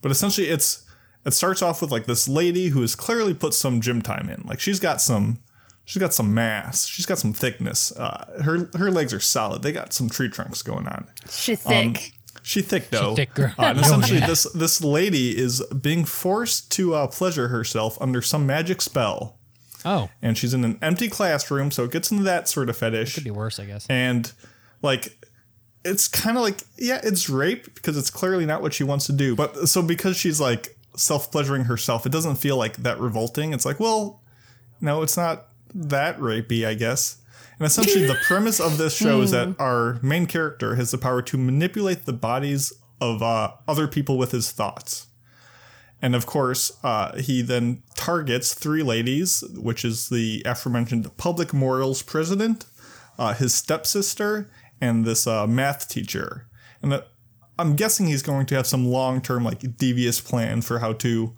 but 0.00 0.10
essentially, 0.10 0.48
it's 0.48 0.84
it 1.24 1.32
starts 1.32 1.62
off 1.62 1.80
with 1.80 1.90
like 1.90 2.06
this 2.06 2.28
lady 2.28 2.68
who 2.68 2.82
has 2.82 2.94
clearly 2.94 3.34
put 3.34 3.54
some 3.54 3.80
gym 3.80 4.02
time 4.02 4.28
in. 4.28 4.42
Like 4.46 4.60
she's 4.60 4.80
got 4.80 5.00
some. 5.00 5.38
She's 5.84 6.00
got 6.00 6.14
some 6.14 6.32
mass. 6.34 6.86
She's 6.86 7.06
got 7.06 7.18
some 7.18 7.32
thickness. 7.32 7.92
Uh, 7.92 8.40
her 8.42 8.70
her 8.78 8.90
legs 8.90 9.12
are 9.12 9.20
solid. 9.20 9.62
They 9.62 9.72
got 9.72 9.92
some 9.92 10.08
tree 10.08 10.28
trunks 10.28 10.62
going 10.62 10.86
on. 10.88 11.08
She's 11.30 11.60
thick. 11.62 12.12
She 12.42 12.62
thick 12.62 12.90
though. 12.90 13.14
thick 13.14 13.34
girl. 13.34 13.52
Uh, 13.58 13.64
and 13.66 13.78
essentially, 13.80 14.20
this 14.20 14.44
this 14.54 14.82
lady 14.82 15.36
is 15.36 15.62
being 15.80 16.04
forced 16.04 16.70
to 16.72 16.94
uh, 16.94 17.06
pleasure 17.08 17.48
herself 17.48 18.00
under 18.00 18.22
some 18.22 18.46
magic 18.46 18.80
spell, 18.82 19.38
Oh, 19.84 20.08
and 20.22 20.36
she's 20.38 20.54
in 20.54 20.64
an 20.64 20.78
empty 20.80 21.08
classroom. 21.08 21.70
So 21.70 21.84
it 21.84 21.90
gets 21.90 22.10
into 22.10 22.24
that 22.24 22.48
sort 22.48 22.68
of 22.70 22.76
fetish, 22.76 23.12
It 23.12 23.14
could 23.14 23.24
be 23.24 23.30
worse, 23.30 23.58
I 23.60 23.66
guess. 23.66 23.86
and 23.90 24.30
like 24.82 25.18
it's 25.84 26.08
kind 26.08 26.38
of 26.38 26.42
like 26.42 26.60
yeah, 26.78 27.00
it's 27.02 27.28
rape 27.28 27.74
because 27.74 27.98
it's 27.98 28.10
clearly 28.10 28.46
not 28.46 28.62
what 28.62 28.72
she 28.72 28.84
wants 28.84 29.04
to 29.06 29.12
do. 29.12 29.36
But 29.36 29.68
so 29.68 29.82
because 29.82 30.16
she's 30.16 30.40
like 30.40 30.76
self 30.96 31.30
pleasuring 31.30 31.64
herself, 31.64 32.06
it 32.06 32.12
doesn't 32.12 32.36
feel 32.36 32.56
like 32.56 32.78
that 32.78 32.98
revolting. 33.00 33.52
It's 33.52 33.66
like 33.66 33.80
well, 33.80 34.22
no, 34.80 35.02
it's 35.02 35.16
not 35.16 35.48
that 35.74 36.18
rapey, 36.18 36.66
I 36.66 36.74
guess. 36.74 37.18
And 37.58 37.66
essentially, 37.66 38.06
the 38.06 38.18
premise 38.26 38.60
of 38.60 38.78
this 38.78 38.96
show 38.96 39.20
is 39.20 39.30
that 39.30 39.54
our 39.58 39.98
main 40.02 40.26
character 40.26 40.74
has 40.74 40.90
the 40.90 40.98
power 40.98 41.22
to 41.22 41.36
manipulate 41.36 42.04
the 42.04 42.12
bodies 42.12 42.72
of 43.00 43.22
uh, 43.22 43.52
other 43.68 43.86
people 43.86 44.18
with 44.18 44.32
his 44.32 44.50
thoughts. 44.50 45.06
And 46.02 46.14
of 46.14 46.26
course, 46.26 46.72
uh, 46.82 47.16
he 47.16 47.42
then 47.42 47.82
targets 47.94 48.54
three 48.54 48.82
ladies, 48.82 49.44
which 49.54 49.84
is 49.84 50.08
the 50.08 50.42
aforementioned 50.44 51.16
public 51.16 51.54
morals 51.54 52.02
president, 52.02 52.66
uh, 53.18 53.34
his 53.34 53.54
stepsister, 53.54 54.50
and 54.80 55.04
this 55.04 55.26
uh, 55.26 55.46
math 55.46 55.88
teacher. 55.88 56.48
And 56.82 56.92
uh, 56.92 57.02
I'm 57.58 57.76
guessing 57.76 58.06
he's 58.06 58.22
going 58.22 58.46
to 58.46 58.54
have 58.56 58.66
some 58.66 58.84
long 58.84 59.20
term, 59.20 59.44
like, 59.44 59.76
devious 59.78 60.20
plan 60.20 60.60
for 60.60 60.80
how 60.80 60.92
to 60.94 61.36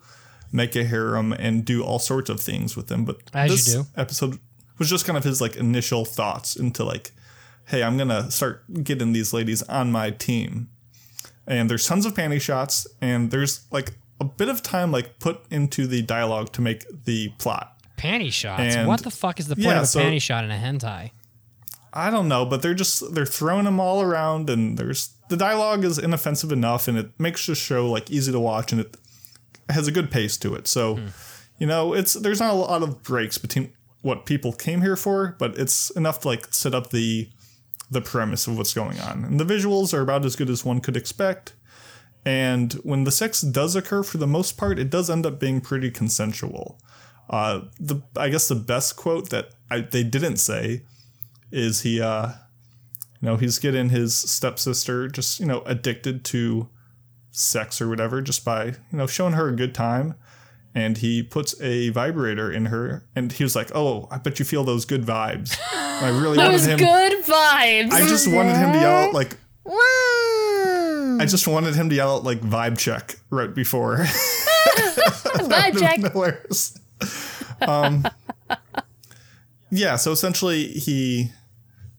make 0.56 0.74
a 0.74 0.84
harem 0.84 1.32
and 1.32 1.64
do 1.64 1.84
all 1.84 1.98
sorts 1.98 2.30
of 2.30 2.40
things 2.40 2.76
with 2.76 2.86
them. 2.88 3.04
But 3.04 3.18
As 3.34 3.50
you 3.50 3.56
this 3.56 3.74
do. 3.74 3.86
episode 3.96 4.38
was 4.78 4.88
just 4.90 5.04
kind 5.06 5.16
of 5.16 5.24
his, 5.24 5.40
like, 5.40 5.56
initial 5.56 6.04
thoughts 6.04 6.56
into, 6.56 6.82
like, 6.84 7.12
hey, 7.66 7.82
I'm 7.82 7.96
going 7.96 8.08
to 8.08 8.30
start 8.30 8.64
getting 8.82 9.12
these 9.12 9.32
ladies 9.32 9.62
on 9.64 9.92
my 9.92 10.10
team 10.10 10.68
and 11.46 11.70
there's 11.70 11.86
tons 11.86 12.04
of 12.06 12.14
panty 12.14 12.40
shots 12.40 12.86
and 13.00 13.30
there's 13.30 13.66
like 13.70 13.92
a 14.20 14.24
bit 14.24 14.48
of 14.48 14.62
time 14.62 14.90
like 14.90 15.18
put 15.20 15.40
into 15.50 15.86
the 15.86 16.02
dialogue 16.02 16.52
to 16.52 16.60
make 16.60 16.84
the 17.04 17.28
plot 17.38 17.72
Panty 17.96 18.32
shots. 18.32 18.74
And- 18.74 18.88
what 18.88 19.02
the 19.02 19.10
fuck 19.10 19.38
is 19.40 19.46
the 19.48 19.56
point 19.56 19.66
yeah, 19.66 19.76
of 19.78 19.82
a 19.84 19.86
so- 19.86 20.00
panty 20.00 20.20
shot 20.20 20.44
in 20.44 20.50
a 20.50 20.56
hentai? 20.56 21.10
i 21.92 22.10
don't 22.10 22.28
know 22.28 22.44
but 22.44 22.60
they're 22.62 22.74
just 22.74 23.14
they're 23.14 23.24
throwing 23.24 23.64
them 23.64 23.80
all 23.80 24.02
around 24.02 24.50
and 24.50 24.76
there's 24.76 25.14
the 25.30 25.36
dialogue 25.36 25.82
is 25.84 25.98
inoffensive 25.98 26.52
enough 26.52 26.88
and 26.88 26.98
it 26.98 27.08
makes 27.18 27.46
the 27.46 27.54
show 27.54 27.88
like 27.90 28.10
easy 28.10 28.30
to 28.30 28.38
watch 28.40 28.70
and 28.72 28.80
it 28.82 28.96
has 29.68 29.88
a 29.88 29.92
good 29.92 30.10
pace 30.10 30.36
to 30.38 30.54
it. 30.54 30.66
So 30.66 30.98
you 31.58 31.66
know 31.66 31.92
it's 31.92 32.14
there's 32.14 32.40
not 32.40 32.52
a 32.52 32.56
lot 32.56 32.82
of 32.82 33.02
breaks 33.02 33.38
between 33.38 33.72
what 34.02 34.26
people 34.26 34.52
came 34.52 34.82
here 34.82 34.94
for 34.94 35.34
but 35.38 35.58
it's 35.58 35.90
enough 35.90 36.20
to 36.20 36.28
like 36.28 36.52
set 36.52 36.74
up 36.74 36.90
the 36.90 37.28
the 37.90 38.00
premise 38.00 38.46
of 38.46 38.56
what's 38.56 38.74
going 38.74 38.98
on. 39.00 39.24
And 39.24 39.40
the 39.40 39.44
visuals 39.44 39.94
are 39.94 40.00
about 40.00 40.24
as 40.24 40.36
good 40.36 40.50
as 40.50 40.64
one 40.64 40.80
could 40.80 40.96
expect. 40.96 41.54
And 42.24 42.72
when 42.82 43.04
the 43.04 43.12
sex 43.12 43.40
does 43.40 43.76
occur, 43.76 44.02
for 44.02 44.18
the 44.18 44.26
most 44.26 44.56
part, 44.56 44.78
it 44.78 44.90
does 44.90 45.08
end 45.08 45.24
up 45.24 45.38
being 45.38 45.60
pretty 45.60 45.90
consensual. 45.90 46.80
Uh, 47.30 47.62
the 47.78 48.02
I 48.16 48.28
guess 48.28 48.48
the 48.48 48.56
best 48.56 48.96
quote 48.96 49.30
that 49.30 49.50
I, 49.70 49.80
they 49.80 50.02
didn't 50.02 50.36
say 50.36 50.82
is 51.52 51.82
he, 51.82 52.00
uh, 52.00 52.28
you 53.20 53.28
know, 53.28 53.36
he's 53.36 53.58
getting 53.58 53.90
his 53.90 54.14
stepsister 54.14 55.08
just 55.08 55.40
you 55.40 55.46
know 55.46 55.62
addicted 55.66 56.24
to 56.26 56.68
sex 57.36 57.80
or 57.80 57.88
whatever 57.88 58.22
just 58.22 58.44
by 58.44 58.64
you 58.66 58.74
know 58.92 59.06
showing 59.06 59.34
her 59.34 59.48
a 59.48 59.52
good 59.56 59.74
time, 59.74 60.14
and 60.74 60.98
he 60.98 61.22
puts 61.22 61.60
a 61.60 61.90
vibrator 61.90 62.50
in 62.50 62.66
her, 62.66 63.06
and 63.14 63.32
he 63.32 63.44
was 63.44 63.54
like, 63.54 63.70
"Oh, 63.74 64.08
I 64.10 64.18
bet 64.18 64.38
you 64.38 64.44
feel 64.44 64.64
those 64.64 64.84
good 64.84 65.04
vibes." 65.04 65.58
I 65.72 66.08
really 66.08 66.38
wanted 66.38 66.60
him. 66.60 66.78
good 66.78 67.24
vibes. 67.24 67.92
I 67.92 68.06
just 68.06 68.28
wanted 68.28 68.56
him 68.56 68.72
to 68.72 68.78
yell 68.78 68.96
out 69.08 69.14
like. 69.14 69.36
I 71.18 71.24
just 71.26 71.48
wanted 71.48 71.74
him 71.74 71.88
to 71.88 71.94
yell 71.94 72.16
out 72.16 72.24
like 72.24 72.40
vibe 72.40 72.78
check 72.78 73.16
right 73.30 73.52
before. 73.54 74.06
Jack. 75.78 76.00
Hilarious. 76.12 76.78
Um, 77.60 78.06
yeah, 79.70 79.96
so 79.96 80.12
essentially 80.12 80.68
he, 80.68 81.30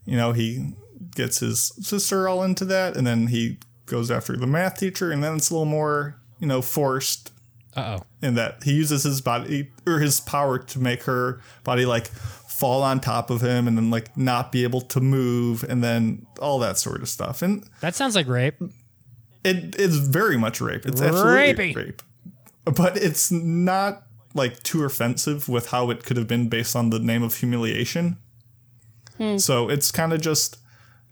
you 0.05 0.17
know, 0.17 0.33
he 0.33 0.73
gets 1.15 1.39
his 1.39 1.73
sister 1.81 2.27
all 2.27 2.43
into 2.43 2.65
that, 2.65 2.95
and 2.95 3.05
then 3.05 3.27
he 3.27 3.57
goes 3.87 4.11
after 4.11 4.35
the 4.37 4.45
math 4.47 4.77
teacher, 4.79 5.11
and 5.11 5.23
then 5.23 5.35
it's 5.37 5.49
a 5.49 5.53
little 5.53 5.65
more, 5.65 6.15
you 6.39 6.47
know, 6.47 6.61
forced 6.61 7.31
Uh 7.75 7.97
oh. 7.99 8.03
in 8.21 8.35
that 8.35 8.63
he 8.63 8.73
uses 8.73 9.03
his 9.03 9.21
body 9.21 9.71
or 9.87 9.99
his 9.99 10.19
power 10.19 10.59
to 10.59 10.79
make 10.79 11.03
her 11.03 11.41
body 11.63 11.85
like 11.85 12.07
fall 12.07 12.81
on 12.83 12.99
top 12.99 13.29
of 13.29 13.41
him 13.41 13.67
and 13.67 13.77
then 13.77 13.89
like 13.91 14.15
not 14.17 14.51
be 14.51 14.63
able 14.63 14.81
to 14.81 14.99
move 14.99 15.63
and 15.63 15.83
then 15.83 16.25
all 16.41 16.57
that 16.59 16.77
sort 16.77 17.01
of 17.01 17.09
stuff. 17.09 17.41
And 17.41 17.63
That 17.81 17.93
sounds 17.95 18.15
like 18.15 18.27
rape. 18.27 18.55
it 19.43 19.75
is 19.75 19.99
very 19.99 20.37
much 20.37 20.59
rape. 20.59 20.85
It's 20.85 20.99
absolutely 21.01 21.53
Rapey. 21.73 21.75
rape. 21.75 22.01
But 22.65 22.97
it's 22.97 23.31
not 23.31 24.03
like 24.33 24.61
too 24.63 24.83
offensive 24.83 25.47
with 25.47 25.69
how 25.69 25.89
it 25.91 26.03
could 26.03 26.17
have 26.17 26.27
been 26.27 26.49
based 26.49 26.75
on 26.75 26.89
the 26.89 26.99
name 26.99 27.23
of 27.23 27.35
humiliation. 27.37 28.17
So 29.37 29.67
it's 29.69 29.91
kind 29.91 30.13
of 30.13 30.21
just 30.21 30.57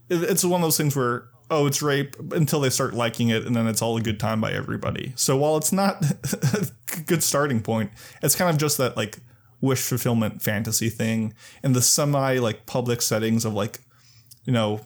it's 0.10 0.44
one 0.46 0.62
of 0.62 0.66
those 0.66 0.78
things 0.78 0.96
where 0.96 1.26
oh 1.50 1.68
it's 1.68 1.82
rape 1.82 2.16
until 2.32 2.60
they 2.60 2.70
start 2.70 2.94
liking 2.94 3.30
it 3.30 3.46
and 3.46 3.56
then 3.56 3.68
it's 3.68 3.82
all 3.82 3.98
a 3.98 4.02
good 4.02 4.20
time 4.20 4.42
by 4.42 4.52
everybody. 4.52 5.14
So 5.16 5.38
while 5.38 5.58
it's 5.58 5.72
not 5.72 6.04
a 6.54 6.68
good 7.06 7.24
starting 7.24 7.62
point, 7.62 7.92
it's 8.24 8.36
kind 8.36 8.50
of 8.50 8.58
just 8.58 8.78
that 8.78 8.98
like 8.98 9.18
wish 9.62 9.82
fulfillment 9.82 10.42
fantasy 10.42 10.90
thing 10.90 11.34
in 11.64 11.74
the 11.74 11.82
semi 11.82 12.38
like 12.38 12.66
public 12.66 13.02
settings 13.02 13.46
of 13.46 13.54
like 13.54 13.80
you 14.46 14.54
know, 14.54 14.80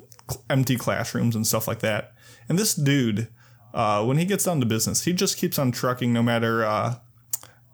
empty 0.50 0.76
classrooms 0.76 1.36
and 1.36 1.46
stuff 1.46 1.68
like 1.68 1.80
that. 1.80 2.14
And 2.48 2.58
this 2.58 2.74
dude, 2.74 3.28
uh, 3.74 4.04
when 4.04 4.18
he 4.18 4.26
gets 4.26 4.46
down 4.46 4.60
to 4.62 4.66
business, 4.66 5.04
he 5.04 5.14
just 5.14 5.38
keeps 5.38 5.60
on 5.60 5.72
trucking 5.72 6.12
no 6.12 6.24
matter 6.24 6.66
uh, 6.66 6.96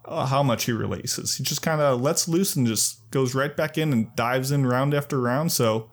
uh, 0.04 0.26
how 0.26 0.42
much 0.42 0.64
he 0.64 0.72
releases. 0.72 1.36
He 1.36 1.44
just 1.44 1.62
kind 1.62 1.80
of 1.80 2.00
lets 2.00 2.28
loose 2.28 2.56
and 2.56 2.66
just 2.66 3.08
goes 3.10 3.34
right 3.34 3.56
back 3.56 3.78
in 3.78 3.92
and 3.92 4.14
dives 4.16 4.50
in 4.50 4.66
round 4.66 4.92
after 4.92 5.20
round. 5.20 5.52
So 5.52 5.90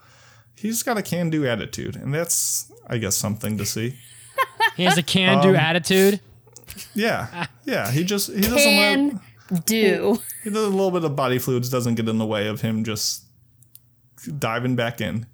he's 0.55 0.83
got 0.83 0.97
a 0.97 1.01
can 1.01 1.29
do 1.29 1.47
attitude. 1.47 1.95
And 1.95 2.13
that's, 2.13 2.71
I 2.87 2.97
guess, 2.97 3.15
something 3.15 3.57
to 3.57 3.65
see. 3.65 3.95
He 4.75 4.83
has 4.85 4.97
a 4.97 5.03
can 5.03 5.41
do 5.43 5.49
Um, 5.49 5.55
attitude. 5.55 6.19
Yeah, 6.95 7.45
yeah. 7.65 7.91
He 7.91 8.03
just 8.03 8.31
he 8.33 8.41
doesn't 8.41 8.57
Can 8.57 9.21
let 9.51 9.65
do. 9.65 10.19
he 10.43 10.49
does 10.49 10.65
a 10.65 10.69
little 10.69 10.89
bit 10.89 11.03
of 11.03 11.15
body 11.15 11.37
fluids 11.37 11.69
doesn't 11.69 11.93
get 11.95 12.09
in 12.09 12.17
the 12.17 12.25
way 12.25 12.47
of 12.47 12.61
him 12.61 12.83
just 12.83 13.25
diving 14.39 14.75
back 14.75 14.99
in. 15.01 15.27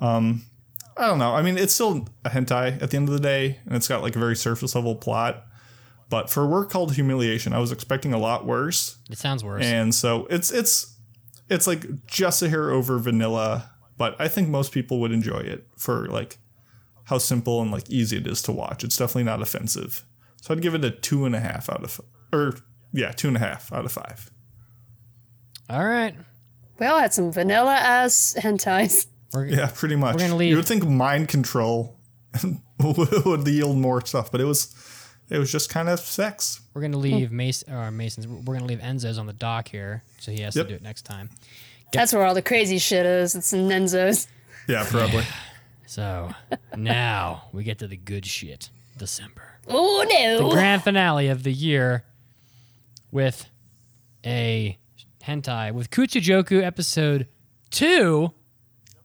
Um, 0.00 0.42
I 0.96 1.06
don't 1.06 1.18
know. 1.18 1.32
I 1.34 1.42
mean, 1.42 1.56
it's 1.58 1.72
still 1.74 2.08
a 2.24 2.30
hentai 2.30 2.82
at 2.82 2.90
the 2.90 2.96
end 2.96 3.08
of 3.08 3.14
the 3.14 3.20
day, 3.20 3.58
and 3.66 3.76
it's 3.76 3.86
got 3.86 4.02
like 4.02 4.16
a 4.16 4.18
very 4.18 4.34
surface 4.36 4.74
level 4.74 4.96
plot. 4.96 5.44
But 6.08 6.28
for 6.28 6.42
a 6.42 6.46
work 6.46 6.68
called 6.70 6.94
Humiliation, 6.94 7.52
I 7.52 7.58
was 7.58 7.70
expecting 7.72 8.12
a 8.12 8.18
lot 8.18 8.44
worse. 8.46 8.98
It 9.10 9.18
sounds 9.18 9.44
worse. 9.44 9.64
and 9.64 9.94
so 9.94 10.26
it's 10.28 10.50
it's 10.50 10.96
it's 11.48 11.66
like 11.68 12.06
just 12.06 12.42
a 12.42 12.48
hair 12.48 12.70
over 12.70 12.98
vanilla 12.98 13.70
but 13.98 14.16
i 14.18 14.26
think 14.26 14.48
most 14.48 14.72
people 14.72 15.00
would 15.00 15.12
enjoy 15.12 15.38
it 15.38 15.66
for 15.76 16.06
like 16.08 16.38
how 17.04 17.18
simple 17.18 17.60
and 17.62 17.70
like 17.70 17.88
easy 17.90 18.16
it 18.16 18.26
is 18.26 18.42
to 18.42 18.52
watch 18.52 18.84
it's 18.84 18.96
definitely 18.96 19.24
not 19.24 19.40
offensive 19.42 20.04
so 20.40 20.52
i'd 20.54 20.62
give 20.62 20.74
it 20.74 20.84
a 20.84 20.90
two 20.90 21.24
and 21.24 21.34
a 21.34 21.40
half 21.40 21.68
out 21.70 21.82
of 21.84 22.00
or 22.32 22.54
yeah 22.92 23.10
two 23.12 23.28
and 23.28 23.36
a 23.36 23.40
half 23.40 23.72
out 23.72 23.84
of 23.84 23.92
five 23.92 24.30
All 25.70 25.84
right. 25.84 26.14
We 26.78 26.86
all 26.86 26.98
had 26.98 27.14
some 27.14 27.30
vanilla 27.32 27.74
ass 27.74 28.34
hentais. 28.38 29.06
We're, 29.32 29.46
yeah 29.46 29.70
pretty 29.74 29.96
much 29.96 30.14
We're 30.14 30.20
gonna 30.20 30.36
leave. 30.36 30.50
you 30.50 30.56
would 30.56 30.66
think 30.66 30.84
mind 30.86 31.28
control 31.28 31.98
would 32.80 33.46
yield 33.46 33.76
more 33.76 34.04
stuff 34.04 34.30
but 34.32 34.40
it 34.40 34.44
was 34.44 34.74
it 35.30 35.38
was 35.38 35.50
just 35.50 35.70
kind 35.70 35.88
of 35.88 36.00
sex 36.00 36.60
We're 36.74 36.82
gonna 36.82 36.98
leave 36.98 37.30
Mason 37.32 37.72
or 37.72 37.78
uh, 37.84 37.90
Mason's. 37.90 38.26
We're 38.26 38.54
gonna 38.54 38.66
leave 38.66 38.80
Enzo's 38.80 39.16
on 39.18 39.26
the 39.26 39.32
dock 39.32 39.68
here, 39.68 40.02
so 40.18 40.30
he 40.32 40.40
has 40.42 40.54
Yep. 40.56 40.66
to 40.66 40.72
do 40.72 40.76
it 40.76 40.82
next 40.82 41.02
time. 41.02 41.30
That's 41.92 42.12
where 42.12 42.24
all 42.24 42.34
the 42.34 42.42
crazy 42.42 42.78
shit 42.78 43.06
is. 43.06 43.34
It's 43.34 43.52
in 43.52 43.68
Enzo's. 43.68 44.28
yeah 44.68 44.84
probably 44.88 45.24
So 45.92 46.30
now 46.74 47.42
we 47.52 47.64
get 47.64 47.80
to 47.80 47.86
the 47.86 47.98
good 47.98 48.24
shit. 48.24 48.70
December, 48.96 49.58
Oh 49.68 50.06
no! 50.08 50.48
the 50.48 50.54
grand 50.54 50.82
finale 50.82 51.28
of 51.28 51.42
the 51.42 51.52
year, 51.52 52.04
with 53.10 53.50
a 54.24 54.78
hentai 55.22 55.70
with 55.74 55.90
Kutsujoku 55.90 56.62
episode 56.62 57.26
two, 57.70 58.32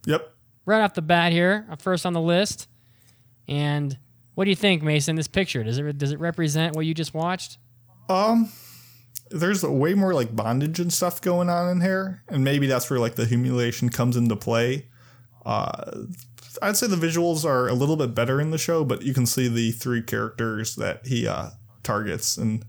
yep 0.05 0.33
right 0.65 0.79
off 0.81 0.93
the 0.93 1.01
bat 1.01 1.33
here, 1.33 1.67
uh, 1.69 1.75
first 1.75 2.05
on 2.05 2.13
the 2.13 2.21
list. 2.21 2.69
And 3.49 3.97
what 4.35 4.45
do 4.45 4.49
you 4.49 4.55
think, 4.55 4.81
Mason? 4.81 5.17
This 5.17 5.27
picture 5.27 5.65
does 5.65 5.77
it 5.77 5.97
does 5.97 6.13
it 6.13 6.21
represent 6.21 6.73
what 6.73 6.85
you 6.85 6.93
just 6.93 7.13
watched? 7.13 7.57
Um, 8.07 8.49
there's 9.29 9.61
way 9.61 9.93
more 9.93 10.13
like 10.13 10.33
bondage 10.33 10.79
and 10.79 10.93
stuff 10.93 11.19
going 11.19 11.49
on 11.49 11.69
in 11.69 11.81
here, 11.81 12.23
and 12.29 12.45
maybe 12.45 12.65
that's 12.65 12.89
where 12.89 12.99
like 12.99 13.15
the 13.15 13.25
humiliation 13.25 13.89
comes 13.89 14.15
into 14.15 14.37
play. 14.37 14.85
Uh, 15.45 16.05
I'd 16.61 16.77
say 16.77 16.87
the 16.87 16.95
visuals 16.95 17.45
are 17.45 17.67
a 17.67 17.73
little 17.73 17.95
bit 17.97 18.13
better 18.15 18.39
in 18.41 18.51
the 18.51 18.57
show, 18.57 18.83
but 18.83 19.01
you 19.03 19.13
can 19.13 19.25
see 19.25 19.47
the 19.47 19.71
three 19.71 20.01
characters 20.01 20.75
that 20.75 21.05
he 21.07 21.27
uh, 21.27 21.49
targets, 21.83 22.37
and 22.37 22.65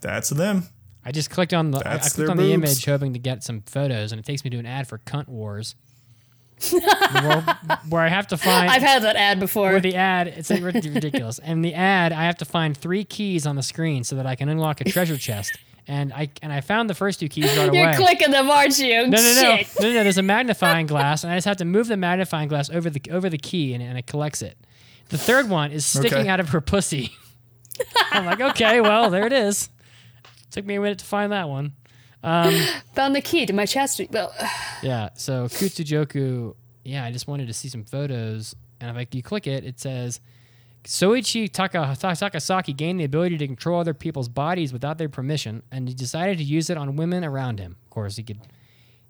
that's 0.00 0.30
them. 0.30 0.64
I 1.04 1.10
just 1.12 1.30
clicked 1.30 1.52
on 1.52 1.70
the 1.72 1.78
I- 1.86 1.94
I 1.94 1.98
clicked 1.98 2.16
their 2.16 2.30
on 2.30 2.36
the 2.36 2.52
image 2.52 2.84
hoping 2.84 3.12
to 3.12 3.18
get 3.18 3.42
some 3.42 3.62
photos, 3.62 4.12
and 4.12 4.18
it 4.18 4.24
takes 4.24 4.44
me 4.44 4.50
to 4.50 4.58
an 4.58 4.66
ad 4.66 4.86
for 4.88 4.98
Cunt 4.98 5.26
Wars, 5.28 5.74
where, 6.70 7.40
where 7.88 8.02
I 8.02 8.08
have 8.08 8.28
to 8.28 8.36
find 8.36 8.70
I've 8.70 8.82
had 8.82 9.02
that 9.02 9.16
ad 9.16 9.40
before. 9.40 9.70
where 9.72 9.80
the 9.80 9.96
ad 9.96 10.28
it's 10.28 10.48
like 10.50 10.62
ridiculous, 10.62 11.38
and 11.40 11.64
the 11.64 11.74
ad 11.74 12.12
I 12.12 12.24
have 12.24 12.36
to 12.38 12.44
find 12.44 12.76
three 12.76 13.02
keys 13.04 13.46
on 13.46 13.56
the 13.56 13.62
screen 13.64 14.04
so 14.04 14.14
that 14.16 14.26
I 14.26 14.36
can 14.36 14.48
unlock 14.48 14.80
a 14.80 14.84
treasure 14.84 15.16
chest, 15.16 15.58
and 15.88 16.12
I 16.12 16.30
and 16.42 16.52
I 16.52 16.60
found 16.60 16.88
the 16.90 16.94
first 16.94 17.20
two 17.20 17.28
keys 17.28 17.44
right 17.56 17.72
You're 17.72 17.84
away. 17.88 17.96
clicking 17.96 18.30
them, 18.30 18.50
aren't 18.50 18.78
you? 18.78 19.06
no, 19.08 19.16
no, 19.16 19.22
no, 19.22 19.56
Shit. 19.56 19.68
no, 19.80 19.92
no. 19.92 20.02
There's 20.04 20.18
a 20.18 20.22
magnifying 20.36 20.86
glass, 20.86 21.24
and 21.24 21.32
I 21.32 21.36
just 21.36 21.46
have 21.46 21.56
to 21.58 21.64
move 21.64 21.88
the 21.88 21.96
magnifying 21.96 22.48
glass 22.48 22.70
over 22.70 22.88
the 22.90 23.00
over 23.10 23.28
the 23.28 23.38
key, 23.38 23.74
and, 23.74 23.82
and 23.82 23.98
it 23.98 24.06
collects 24.06 24.42
it. 24.42 24.56
The 25.08 25.18
third 25.18 25.48
one 25.50 25.72
is 25.72 25.84
sticking 25.84 26.18
Okay. 26.20 26.28
out 26.28 26.40
of 26.40 26.50
her 26.50 26.60
pussy. 26.60 27.12
I'm 28.12 28.24
like, 28.26 28.40
okay, 28.40 28.80
well, 28.80 29.10
there 29.10 29.26
it 29.26 29.32
is. 29.32 29.68
Took 30.50 30.64
me 30.66 30.74
a 30.76 30.80
minute 30.80 30.98
to 31.00 31.04
find 31.04 31.32
that 31.32 31.48
one. 31.48 31.72
Um, 32.22 32.54
found 32.94 33.14
the 33.16 33.20
key 33.20 33.44
to 33.46 33.52
my 33.52 33.66
chest. 33.66 34.00
Well, 34.10 34.32
Yeah. 34.82 35.10
So 35.14 35.46
Kutsujoku, 35.46 36.54
yeah, 36.84 37.04
I 37.04 37.10
just 37.12 37.26
wanted 37.26 37.46
to 37.48 37.52
see 37.52 37.68
some 37.68 37.84
photos. 37.84 38.54
And 38.80 38.90
if 38.90 38.96
like 38.96 39.14
you 39.14 39.22
click 39.22 39.46
it, 39.46 39.64
it 39.64 39.80
says 39.80 40.20
Soichi 40.84 41.50
Taka, 41.50 41.78
Takasaki 41.78 42.76
gained 42.76 42.98
the 42.98 43.04
ability 43.04 43.38
to 43.38 43.46
control 43.46 43.80
other 43.80 43.94
people's 43.94 44.28
bodies 44.28 44.72
without 44.72 44.98
their 44.98 45.08
permission, 45.08 45.62
and 45.70 45.88
he 45.88 45.94
decided 45.94 46.38
to 46.38 46.44
use 46.44 46.70
it 46.70 46.76
on 46.76 46.96
women 46.96 47.24
around 47.24 47.60
him. 47.60 47.76
Of 47.84 47.90
course, 47.90 48.16
he 48.16 48.22
could. 48.22 48.40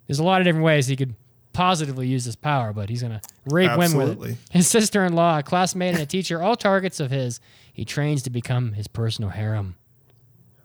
There's 0.06 0.18
a 0.18 0.24
lot 0.24 0.40
of 0.40 0.44
different 0.44 0.64
ways 0.64 0.86
he 0.86 0.96
could 0.96 1.14
positively 1.52 2.06
use 2.06 2.24
this 2.24 2.36
power, 2.36 2.72
but 2.72 2.90
he's 2.90 3.02
gonna 3.02 3.22
rape 3.46 3.70
women 3.70 3.96
with 3.96 4.08
Absolutely. 4.08 4.30
it. 4.32 4.38
His 4.50 4.68
sister-in-law, 4.68 5.38
a 5.38 5.42
classmate, 5.42 5.94
and 5.94 6.02
a 6.02 6.06
teacher, 6.06 6.42
all 6.42 6.56
targets 6.56 7.00
of 7.00 7.10
his. 7.10 7.40
He 7.72 7.84
trains 7.84 8.22
to 8.24 8.30
become 8.30 8.72
his 8.72 8.86
personal 8.86 9.30
harem. 9.30 9.76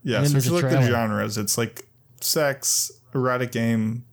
Yeah, 0.04 0.20
so 0.20 0.26
if 0.26 0.32
there's 0.32 0.46
you 0.48 0.54
look 0.54 0.66
at 0.66 0.82
the 0.82 0.88
genres, 0.88 1.38
it's 1.38 1.58
like 1.58 1.88
sex, 2.22 2.92
erotic 3.14 3.52
game, 3.52 4.06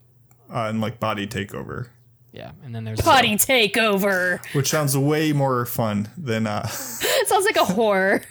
uh, 0.48 0.66
and 0.68 0.80
like 0.80 1.00
body 1.00 1.26
takeover, 1.26 1.88
Yeah, 2.34 2.50
and 2.64 2.74
then 2.74 2.82
there's 2.82 3.00
body 3.00 3.36
takeover. 3.36 4.44
which 4.54 4.68
sounds 4.68 4.98
way 4.98 5.32
more 5.32 5.64
fun 5.66 6.08
than 6.18 6.48
uh, 6.48 6.66
It 6.68 7.28
sounds 7.28 7.44
like 7.44 7.54
a 7.56 7.64
horror. 7.64 8.22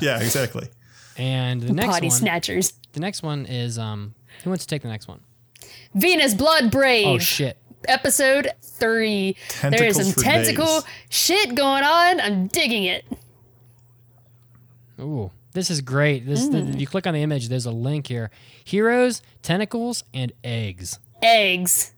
yeah, 0.00 0.20
exactly. 0.20 0.68
and 1.16 1.60
the 1.60 1.72
next 1.72 1.88
Body 1.88 2.06
one. 2.08 2.16
snatchers. 2.16 2.74
The 2.92 3.00
next 3.00 3.22
one 3.24 3.46
is 3.46 3.76
um. 3.76 4.14
Who 4.44 4.50
wants 4.50 4.64
to 4.64 4.68
take 4.74 4.82
the 4.82 4.88
next 4.88 5.08
one? 5.08 5.20
Venus 5.94 6.34
Blood 6.34 6.70
Brave. 6.70 7.06
Oh 7.08 7.18
shit! 7.18 7.56
Episode 7.88 8.48
three. 8.62 9.36
there 9.60 9.84
is 9.84 9.96
some 9.96 10.22
tentacle 10.22 10.80
days. 10.82 10.84
shit 11.08 11.54
going 11.56 11.82
on. 11.82 12.20
I'm 12.20 12.46
digging 12.46 12.84
it. 12.84 13.04
Ooh, 15.00 15.32
this 15.54 15.70
is 15.70 15.80
great. 15.80 16.24
This 16.26 16.46
the, 16.46 16.58
if 16.58 16.80
you 16.80 16.86
click 16.86 17.06
on 17.08 17.14
the 17.14 17.22
image, 17.22 17.48
there's 17.48 17.66
a 17.66 17.72
link 17.72 18.06
here: 18.06 18.30
heroes, 18.64 19.22
tentacles, 19.42 20.04
and 20.14 20.32
eggs. 20.44 21.00
Eggs. 21.20 21.92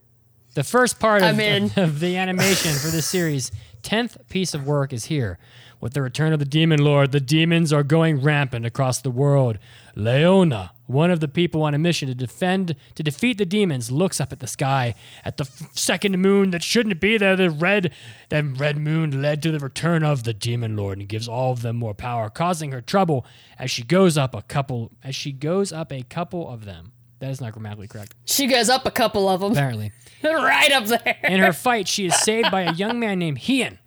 The 0.55 0.63
first 0.63 0.99
part 0.99 1.21
of, 1.21 1.37
of 1.77 1.99
the 1.99 2.17
animation 2.17 2.71
for 2.73 2.87
this 2.87 3.05
series, 3.05 3.51
tenth 3.83 4.17
piece 4.29 4.53
of 4.53 4.65
work 4.65 4.91
is 4.93 5.05
here. 5.05 5.37
With 5.81 5.93
the 5.93 6.01
return 6.01 6.31
of 6.33 6.39
the 6.39 6.45
demon 6.45 6.79
lord, 6.83 7.11
the 7.11 7.19
demons 7.19 7.71
are 7.71 7.83
going 7.83 8.21
rampant 8.21 8.65
across 8.65 9.01
the 9.01 9.11
world. 9.11 9.59
Leona, 9.95 10.71
one 10.87 11.11
of 11.11 11.19
the 11.19 11.27
people 11.27 11.61
on 11.63 11.73
a 11.73 11.77
mission 11.77 12.07
to 12.07 12.15
defend 12.15 12.75
to 12.95 13.03
defeat 13.03 13.37
the 13.37 13.45
demons, 13.45 13.91
looks 13.91 14.19
up 14.21 14.31
at 14.31 14.39
the 14.39 14.47
sky 14.47 14.95
at 15.25 15.35
the 15.37 15.43
f- 15.43 15.69
second 15.77 16.19
moon 16.19 16.51
that 16.51 16.63
shouldn't 16.63 16.99
be 17.01 17.17
there. 17.17 17.35
The 17.35 17.49
red, 17.49 17.91
that 18.29 18.45
red 18.57 18.77
moon 18.77 19.21
led 19.21 19.43
to 19.43 19.51
the 19.51 19.59
return 19.59 20.03
of 20.03 20.23
the 20.23 20.33
demon 20.33 20.75
lord 20.77 20.97
and 20.99 21.07
gives 21.07 21.27
all 21.27 21.51
of 21.51 21.61
them 21.61 21.75
more 21.75 21.93
power, 21.93 22.29
causing 22.29 22.71
her 22.71 22.81
trouble 22.81 23.25
as 23.59 23.69
she 23.69 23.83
goes 23.83 24.17
up 24.17 24.33
a 24.33 24.41
couple 24.41 24.91
as 25.03 25.15
she 25.15 25.31
goes 25.33 25.73
up 25.73 25.91
a 25.91 26.03
couple 26.03 26.49
of 26.49 26.63
them. 26.65 26.93
That 27.19 27.29
is 27.29 27.39
not 27.41 27.53
grammatically 27.53 27.87
correct, 27.87 28.13
She 28.25 28.47
goes 28.47 28.69
up 28.69 28.85
a 28.85 28.91
couple 28.91 29.27
of 29.29 29.41
them. 29.41 29.51
apparently. 29.51 29.91
right 30.23 30.71
up 30.71 30.85
there. 30.85 31.17
In 31.23 31.39
her 31.39 31.53
fight, 31.53 31.87
she 31.87 32.05
is 32.07 32.15
saved 32.21 32.51
by 32.51 32.61
a 32.61 32.73
young 32.73 32.99
man 32.99 33.19
named 33.19 33.39
Hian, 33.39 33.79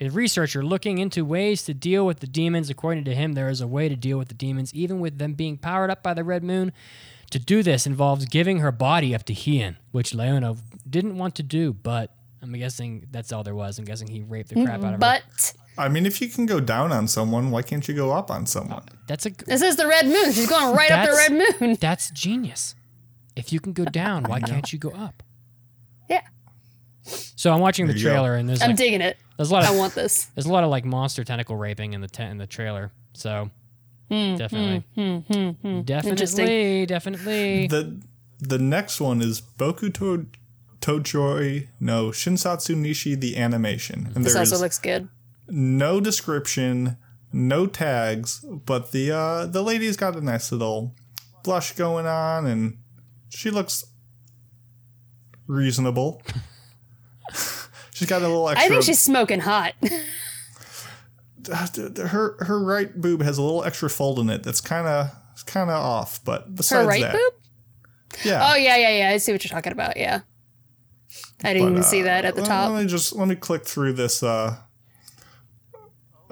a 0.00 0.08
researcher 0.08 0.62
looking 0.64 0.98
into 0.98 1.24
ways 1.24 1.64
to 1.64 1.74
deal 1.74 2.06
with 2.06 2.20
the 2.20 2.26
demons. 2.26 2.70
According 2.70 3.04
to 3.04 3.14
him, 3.14 3.32
there 3.32 3.48
is 3.48 3.60
a 3.60 3.66
way 3.66 3.88
to 3.88 3.96
deal 3.96 4.18
with 4.18 4.28
the 4.28 4.34
demons, 4.34 4.72
even 4.74 5.00
with 5.00 5.18
them 5.18 5.34
being 5.34 5.56
powered 5.58 5.90
up 5.90 6.02
by 6.02 6.14
the 6.14 6.24
red 6.24 6.42
moon. 6.42 6.72
To 7.30 7.38
do 7.38 7.62
this 7.62 7.86
involves 7.86 8.24
giving 8.24 8.58
her 8.58 8.72
body 8.72 9.14
up 9.14 9.22
to 9.24 9.32
Hian, 9.34 9.76
which 9.92 10.14
Leona 10.14 10.56
didn't 10.88 11.16
want 11.16 11.36
to 11.36 11.44
do, 11.44 11.72
but 11.72 12.12
I'm 12.42 12.52
guessing 12.52 13.06
that's 13.10 13.32
all 13.32 13.44
there 13.44 13.54
was. 13.54 13.78
I'm 13.78 13.84
guessing 13.84 14.08
he 14.08 14.22
raped 14.22 14.48
the 14.48 14.64
crap 14.64 14.80
out 14.80 14.84
of 14.86 14.90
her. 14.92 14.98
But 14.98 15.52
I 15.78 15.88
mean, 15.88 16.06
if 16.06 16.20
you 16.20 16.28
can 16.28 16.46
go 16.46 16.58
down 16.60 16.90
on 16.90 17.06
someone, 17.06 17.50
why 17.50 17.62
can't 17.62 17.86
you 17.86 17.94
go 17.94 18.10
up 18.12 18.30
on 18.30 18.46
someone? 18.46 18.82
That's 19.06 19.26
a 19.26 19.30
this 19.30 19.62
is 19.62 19.76
the 19.76 19.86
red 19.86 20.06
moon. 20.06 20.32
She's 20.32 20.48
going 20.48 20.74
right 20.76 20.90
up 20.90 21.08
the 21.08 21.14
red 21.14 21.60
moon. 21.60 21.76
that's 21.80 22.10
genius. 22.10 22.74
If 23.36 23.52
you 23.52 23.60
can 23.60 23.72
go 23.72 23.84
down, 23.84 24.24
why 24.24 24.40
can't 24.40 24.72
you 24.72 24.78
go 24.78 24.90
up? 24.90 25.22
Yeah. 27.04 27.12
So 27.36 27.52
I'm 27.52 27.60
watching 27.60 27.86
the 27.86 27.92
There 27.92 27.98
you 27.98 28.04
go. 28.04 28.10
trailer, 28.10 28.34
and 28.34 28.48
there's 28.48 28.60
I'm 28.62 28.70
like, 28.70 28.76
digging 28.76 29.00
it. 29.00 29.16
there's 29.36 29.50
a 29.50 29.54
lot 29.54 29.64
of 29.64 29.70
I 29.70 29.76
want 29.76 29.94
this. 29.94 30.26
There's 30.34 30.46
a 30.46 30.52
lot 30.52 30.64
of 30.64 30.70
like 30.70 30.84
monster 30.84 31.24
tentacle 31.24 31.56
raping 31.56 31.92
in 31.94 32.00
the 32.00 32.08
te- 32.08 32.24
in 32.24 32.38
the 32.38 32.46
trailer. 32.46 32.92
So 33.14 33.50
Hmm, 34.10 34.34
definitely, 34.36 34.84
definitely, 34.96 36.10
Interesting. 36.10 36.86
definitely. 36.86 37.66
The 37.68 38.00
the 38.40 38.58
next 38.58 39.00
one 39.00 39.20
is 39.22 39.40
Boku 39.40 39.92
to 39.94 40.26
Tojoi 40.80 41.68
no 41.78 42.08
Shinsatsu 42.08 42.74
Nishi 42.74 43.18
the 43.18 43.36
animation, 43.36 44.10
and 44.14 44.24
This 44.24 44.32
there 44.32 44.40
also 44.42 44.56
is 44.56 44.60
looks 44.62 44.78
good. 44.78 45.08
no 45.48 46.00
description, 46.00 46.96
no 47.32 47.66
tags, 47.66 48.44
but 48.66 48.90
the 48.92 49.12
uh 49.12 49.46
the 49.46 49.62
lady's 49.62 49.96
got 49.96 50.16
a 50.16 50.20
nice 50.20 50.50
little 50.52 50.94
blush 51.44 51.72
going 51.72 52.06
on, 52.06 52.46
and 52.46 52.78
she 53.28 53.50
looks 53.50 53.84
reasonable. 55.46 56.22
she's 58.00 58.08
got 58.08 58.22
a 58.22 58.26
little 58.28 58.48
extra. 58.48 58.66
I 58.66 58.68
think 58.68 58.82
she's 58.82 58.98
smoking 58.98 59.40
hot. 59.40 59.74
her 61.48 62.36
her 62.44 62.62
right 62.62 63.00
boob 63.00 63.22
has 63.22 63.38
a 63.38 63.42
little 63.42 63.64
extra 63.64 63.88
fold 63.88 64.18
in 64.18 64.28
it 64.30 64.42
that's 64.42 64.60
kind 64.60 64.86
of 64.86 65.10
kind 65.46 65.70
of 65.70 65.76
off, 65.76 66.22
but 66.24 66.54
besides 66.54 66.82
Her 66.82 66.88
right 66.88 67.02
that, 67.02 67.12
boob? 67.12 67.32
yeah. 68.24 68.48
Oh 68.50 68.56
yeah, 68.56 68.76
yeah, 68.76 68.98
yeah. 68.98 69.10
I 69.10 69.16
see 69.18 69.32
what 69.32 69.42
you're 69.44 69.50
talking 69.50 69.72
about. 69.72 69.96
Yeah. 69.96 70.20
I 71.42 71.54
didn't 71.54 71.68
But, 71.68 71.72
even 71.72 71.82
see 71.82 72.02
uh, 72.02 72.04
that 72.04 72.24
at 72.24 72.34
the 72.34 72.42
let- 72.42 72.48
top. 72.48 72.72
Let 72.72 72.82
me 72.82 72.88
just 72.88 73.14
let 73.14 73.26
me 73.28 73.34
click 73.36 73.64
through 73.64 73.94
this. 73.94 74.22
Uh, 74.22 74.56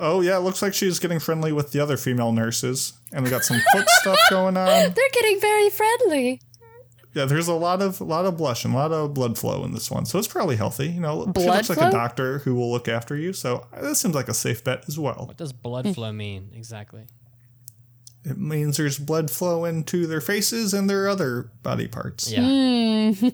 Oh 0.00 0.20
yeah, 0.20 0.36
it 0.36 0.40
looks 0.42 0.62
like 0.62 0.74
she's 0.74 1.00
getting 1.00 1.18
friendly 1.18 1.50
with 1.50 1.72
the 1.72 1.80
other 1.80 1.96
female 1.96 2.30
nurses, 2.30 2.92
and 3.12 3.24
we 3.24 3.30
got 3.30 3.42
some 3.42 3.60
foot 3.72 3.88
stuff 4.00 4.16
going 4.30 4.56
on. 4.56 4.66
They're 4.66 5.10
getting 5.12 5.40
very 5.40 5.70
friendly. 5.70 6.40
Yeah, 7.14 7.24
there's 7.24 7.48
a 7.48 7.54
lot 7.54 7.80
of 7.80 8.00
a 8.00 8.04
lot 8.04 8.26
of 8.26 8.36
blush 8.36 8.64
and 8.64 8.74
a 8.74 8.76
lot 8.76 8.92
of 8.92 9.14
blood 9.14 9.38
flow 9.38 9.64
in 9.64 9.72
this 9.72 9.90
one, 9.90 10.04
so 10.04 10.18
it's 10.18 10.28
probably 10.28 10.56
healthy. 10.56 10.88
You 10.88 11.00
know, 11.00 11.24
she 11.24 11.32
Blood 11.32 11.56
looks 11.56 11.68
like 11.70 11.78
a 11.78 11.90
doctor 11.90 12.38
who 12.40 12.54
will 12.54 12.70
look 12.70 12.86
after 12.86 13.16
you, 13.16 13.32
so 13.32 13.66
uh, 13.72 13.80
this 13.80 14.00
seems 14.00 14.14
like 14.14 14.28
a 14.28 14.34
safe 14.34 14.62
bet 14.62 14.84
as 14.88 14.98
well. 14.98 15.24
What 15.26 15.36
does 15.36 15.52
blood 15.52 15.86
hmm. 15.86 15.92
flow 15.92 16.12
mean 16.12 16.50
exactly? 16.54 17.06
It 18.24 18.36
means 18.36 18.76
there's 18.76 18.98
blood 18.98 19.30
flow 19.30 19.64
into 19.64 20.06
their 20.06 20.20
faces 20.20 20.74
and 20.74 20.88
their 20.88 21.08
other 21.08 21.50
body 21.62 21.88
parts. 21.88 22.30
Yeah. 22.30 22.42
Hmm. 22.42 23.28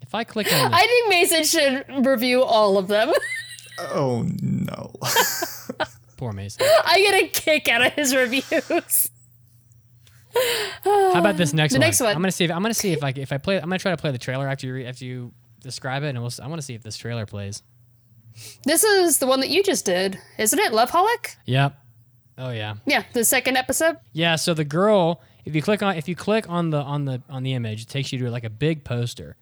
if 0.00 0.14
I 0.14 0.24
click 0.24 0.52
on 0.52 0.70
the, 0.70 0.76
I 0.76 0.80
think 0.80 1.08
Mason 1.08 1.44
should 1.44 2.06
review 2.06 2.42
all 2.42 2.78
of 2.78 2.88
them. 2.88 3.12
Oh 3.78 4.26
no. 4.40 4.92
poor 6.16 6.32
Mason. 6.32 6.66
I 6.84 6.98
get 6.98 7.22
a 7.22 7.28
kick 7.28 7.68
out 7.68 7.86
of 7.86 7.92
his 7.92 8.14
reviews. 8.14 9.10
How 10.84 11.18
about 11.18 11.36
this 11.36 11.52
next 11.54 11.72
The 11.74 11.78
one? 11.78 11.86
next 11.86 12.00
one. 12.00 12.14
I'm 12.14 12.22
gonna 12.22 12.32
see 12.32 12.44
if 12.44 12.50
I'm 12.50 12.62
gonna 12.62 12.74
see 12.74 12.92
if 12.92 13.04
I 13.04 13.12
if 13.16 13.32
I 13.32 13.38
play. 13.38 13.56
I'm 13.56 13.62
gonna 13.68 13.78
try 13.78 13.90
to 13.92 13.96
play 13.96 14.10
the 14.10 14.18
trailer 14.18 14.48
after 14.48 14.66
you 14.66 14.74
re, 14.74 14.86
after 14.86 15.04
you 15.04 15.32
describe 15.60 16.02
it, 16.02 16.10
and 16.10 16.20
we'll, 16.20 16.32
I 16.42 16.46
want 16.48 16.60
to 16.60 16.64
see 16.66 16.74
if 16.74 16.82
this 16.82 16.96
trailer 16.96 17.26
plays. 17.26 17.62
This 18.64 18.82
is 18.82 19.18
the 19.18 19.26
one 19.26 19.40
that 19.40 19.50
you 19.50 19.62
just 19.62 19.84
did, 19.84 20.18
isn't 20.38 20.58
it? 20.58 20.72
Loveholic? 20.72 21.36
Yep. 21.44 21.76
Oh 22.38 22.50
yeah. 22.50 22.76
Yeah, 22.86 23.04
the 23.12 23.24
second 23.24 23.56
episode. 23.58 23.98
Yeah. 24.12 24.36
So 24.36 24.54
the 24.54 24.64
girl, 24.64 25.20
if 25.44 25.54
you 25.54 25.60
click 25.62 25.82
on 25.82 25.96
if 25.96 26.08
you 26.08 26.16
click 26.16 26.48
on 26.48 26.70
the 26.70 26.78
on 26.80 27.04
the 27.04 27.22
on 27.28 27.42
the 27.42 27.52
image, 27.52 27.82
it 27.82 27.88
takes 27.88 28.12
you 28.12 28.18
to 28.20 28.30
like 28.30 28.44
a 28.44 28.50
big 28.50 28.84
poster, 28.84 29.36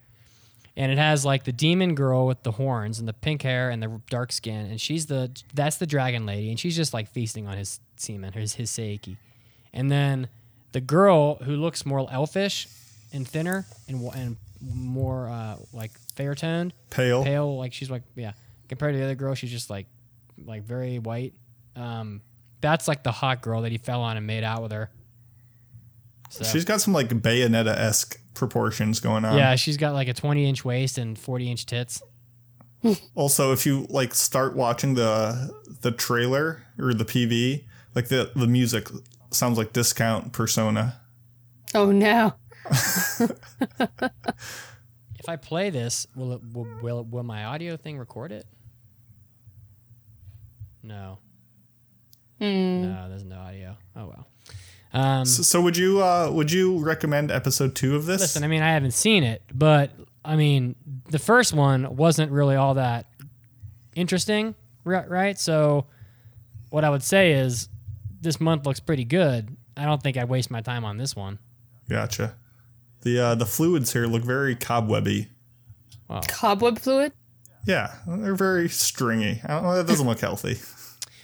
and 0.77 0.91
it 0.91 0.99
has 0.99 1.25
like 1.25 1.45
the 1.45 1.53
demon 1.53 1.95
girl 1.95 2.27
with 2.27 2.43
the 2.43 2.51
horns 2.53 2.99
and 2.99 3.07
the 3.07 3.13
pink 3.13 3.43
hair 3.43 3.71
and 3.71 3.81
the 3.81 4.01
dark 4.11 4.33
skin, 4.33 4.67
and 4.67 4.81
she's 4.81 5.07
the 5.07 5.31
that's 5.55 5.77
the 5.77 5.87
dragon 5.87 6.27
lady, 6.27 6.51
and 6.51 6.59
she's 6.59 6.75
just 6.75 6.93
like 6.93 7.09
feasting 7.09 7.47
on 7.47 7.57
his 7.57 7.79
semen, 7.97 8.33
his 8.33 8.55
his 8.55 8.71
seiki, 8.71 9.17
and 9.73 9.89
then 9.91 10.29
the 10.73 10.81
girl 10.81 11.37
who 11.37 11.57
looks 11.57 11.85
more 11.85 12.07
elfish 12.11 12.69
and 13.13 13.27
thinner 13.27 13.67
and 13.89 14.03
and 14.15 14.37
more 14.63 15.29
uh, 15.29 15.57
like 15.73 15.91
fair 16.15 16.35
toned, 16.35 16.73
Pale. 16.91 17.25
pale 17.25 17.57
like 17.59 17.73
she's 17.73 17.91
like 17.91 18.03
yeah. 18.15 18.33
Compared 18.69 18.95
to 18.95 18.99
the 18.99 19.05
other 19.05 19.15
girl 19.15 19.35
she's 19.35 19.51
just 19.51 19.71
like 19.71 19.87
like 20.45 20.63
very 20.63 20.99
white. 20.99 21.35
Um 21.77 22.21
that's 22.61 22.87
like 22.87 23.03
the 23.03 23.13
hot 23.13 23.41
girl 23.43 23.63
that 23.63 23.73
he 23.73 23.79
fell 23.79 24.03
on 24.03 24.17
and 24.17 24.27
made 24.27 24.45
out 24.45 24.63
with 24.63 24.73
her. 24.73 24.91
So 26.29 26.45
She's 26.45 26.65
got 26.65 26.81
some 26.81 26.93
like 26.95 27.09
bayonetta 27.09 27.75
esque 27.77 28.21
proportions 28.35 29.01
going 29.01 29.25
on. 29.25 29.37
yeah 29.37 29.57
she's 29.57 29.77
got 29.77 29.93
like 29.95 30.09
a 30.09 30.15
20 30.15 30.49
inch 30.49 30.65
waist 30.65 30.99
and 30.99 31.19
40 31.19 31.51
inch 31.51 31.67
tits. 31.67 32.03
Also, 33.15 33.53
if 33.53 33.67
you 33.67 33.87
like 33.91 34.15
start 34.15 34.57
watching 34.57 34.95
the 34.95 35.51
the 35.83 35.91
trailer 35.91 36.63
or 36.79 36.95
the 36.95 37.05
PV, 37.05 37.65
like 37.95 38.09
the 38.09 38.31
the 38.35 38.47
music 38.47 38.89
sounds 39.31 39.59
like 39.59 39.73
discount 39.73 40.33
persona. 40.33 41.01
Oh 41.75 41.91
no. 41.93 42.35
if 45.19 45.29
i 45.29 45.35
play 45.37 45.71
this 45.71 46.07
will 46.15 46.33
it 46.35 46.41
will, 46.53 46.69
will, 46.83 47.05
will 47.05 47.23
my 47.23 47.45
audio 47.45 47.77
thing 47.77 47.99
record 47.99 48.31
it 48.33 48.47
no 50.83 51.19
no 52.39 53.09
there's 53.09 53.25
no 53.25 53.39
audio 53.39 53.77
oh 53.97 54.07
well 54.07 54.27
um 54.93 55.25
So, 55.25 55.43
so 55.43 55.61
would 55.63 55.77
you 55.77 56.03
uh 56.03 56.31
would 56.33 56.53
you 56.53 56.79
recommend 56.79 57.31
episode 57.31 57.75
two 57.75 57.97
of 57.97 58.07
this? 58.07 58.21
Listen, 58.21 58.43
I 58.45 58.49
mean, 58.49 58.63
I 58.63 58.73
haven't 58.73 58.93
seen 58.93 59.23
it, 59.23 59.43
but 59.53 59.91
I 60.25 60.35
mean, 60.37 60.75
the 61.11 61.19
first 61.21 61.53
one 61.53 61.97
wasn't 61.97 62.33
really 62.33 62.57
all 62.57 62.75
that 62.75 63.07
interesting, 63.95 64.55
right? 64.85 65.39
So, 65.39 65.87
what 66.71 66.85
I 66.85 66.91
would 66.91 67.05
say 67.05 67.33
is, 67.33 67.69
this 68.21 68.41
month 68.41 68.67
looks 68.67 68.81
pretty 68.81 69.05
good. 69.05 69.57
I 69.77 69.85
don't 69.85 70.03
think 70.03 70.17
I'd 70.17 70.29
waste 70.29 70.51
my 70.51 70.61
time 70.61 70.85
on 70.85 70.97
this 70.99 71.15
one. 71.17 71.39
Gotcha. 71.89 72.37
The 73.03 73.19
uh 73.19 73.35
the 73.35 73.47
fluids 73.47 73.93
here 73.93 74.07
look 74.07 74.23
very 74.23 74.55
cobwebby. 74.55 75.29
Cobweb 76.29 76.79
fluid? 76.79 77.13
Yeah, 77.67 77.95
they're 78.07 78.35
very 78.35 78.69
stringy. 78.69 79.41
I 79.45 79.61
don't 79.61 79.75
that 79.75 79.87
doesn't 79.87 80.07
look 80.07 80.21
healthy. 80.21 80.59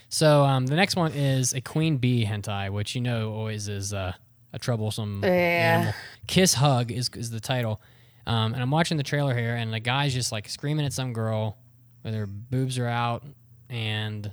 So, 0.09 0.45
um, 0.45 0.67
the 0.67 0.77
next 0.77 0.95
one 0.95 1.13
is 1.13 1.53
a 1.53 1.61
queen 1.61 1.97
bee 1.97 2.25
hentai, 2.25 2.71
which 2.71 2.95
you 2.95 3.01
know 3.01 3.33
always 3.33 3.67
is 3.69 3.93
uh, 3.93 4.13
a 4.53 4.59
troublesome 4.59 5.21
Yeah. 5.25 5.29
animal. 5.31 5.95
Kiss 6.29 6.55
Hug 6.55 6.93
is, 6.93 7.11
is 7.15 7.31
the 7.31 7.41
title. 7.41 7.81
Um, 8.27 8.55
and 8.55 8.63
I'm 8.63 8.71
watching 8.71 8.97
the 8.99 9.03
trailer 9.03 9.37
here, 9.37 9.55
and 9.57 9.73
the 9.73 9.81
guy's 9.81 10.15
just 10.15 10.31
like 10.31 10.49
screaming 10.49 10.87
at 10.87 10.93
some 10.93 11.13
girl, 11.13 11.59
where 12.03 12.13
their 12.13 12.27
boobs 12.27 12.79
are 12.79 12.87
out, 12.87 13.25
and 13.69 14.31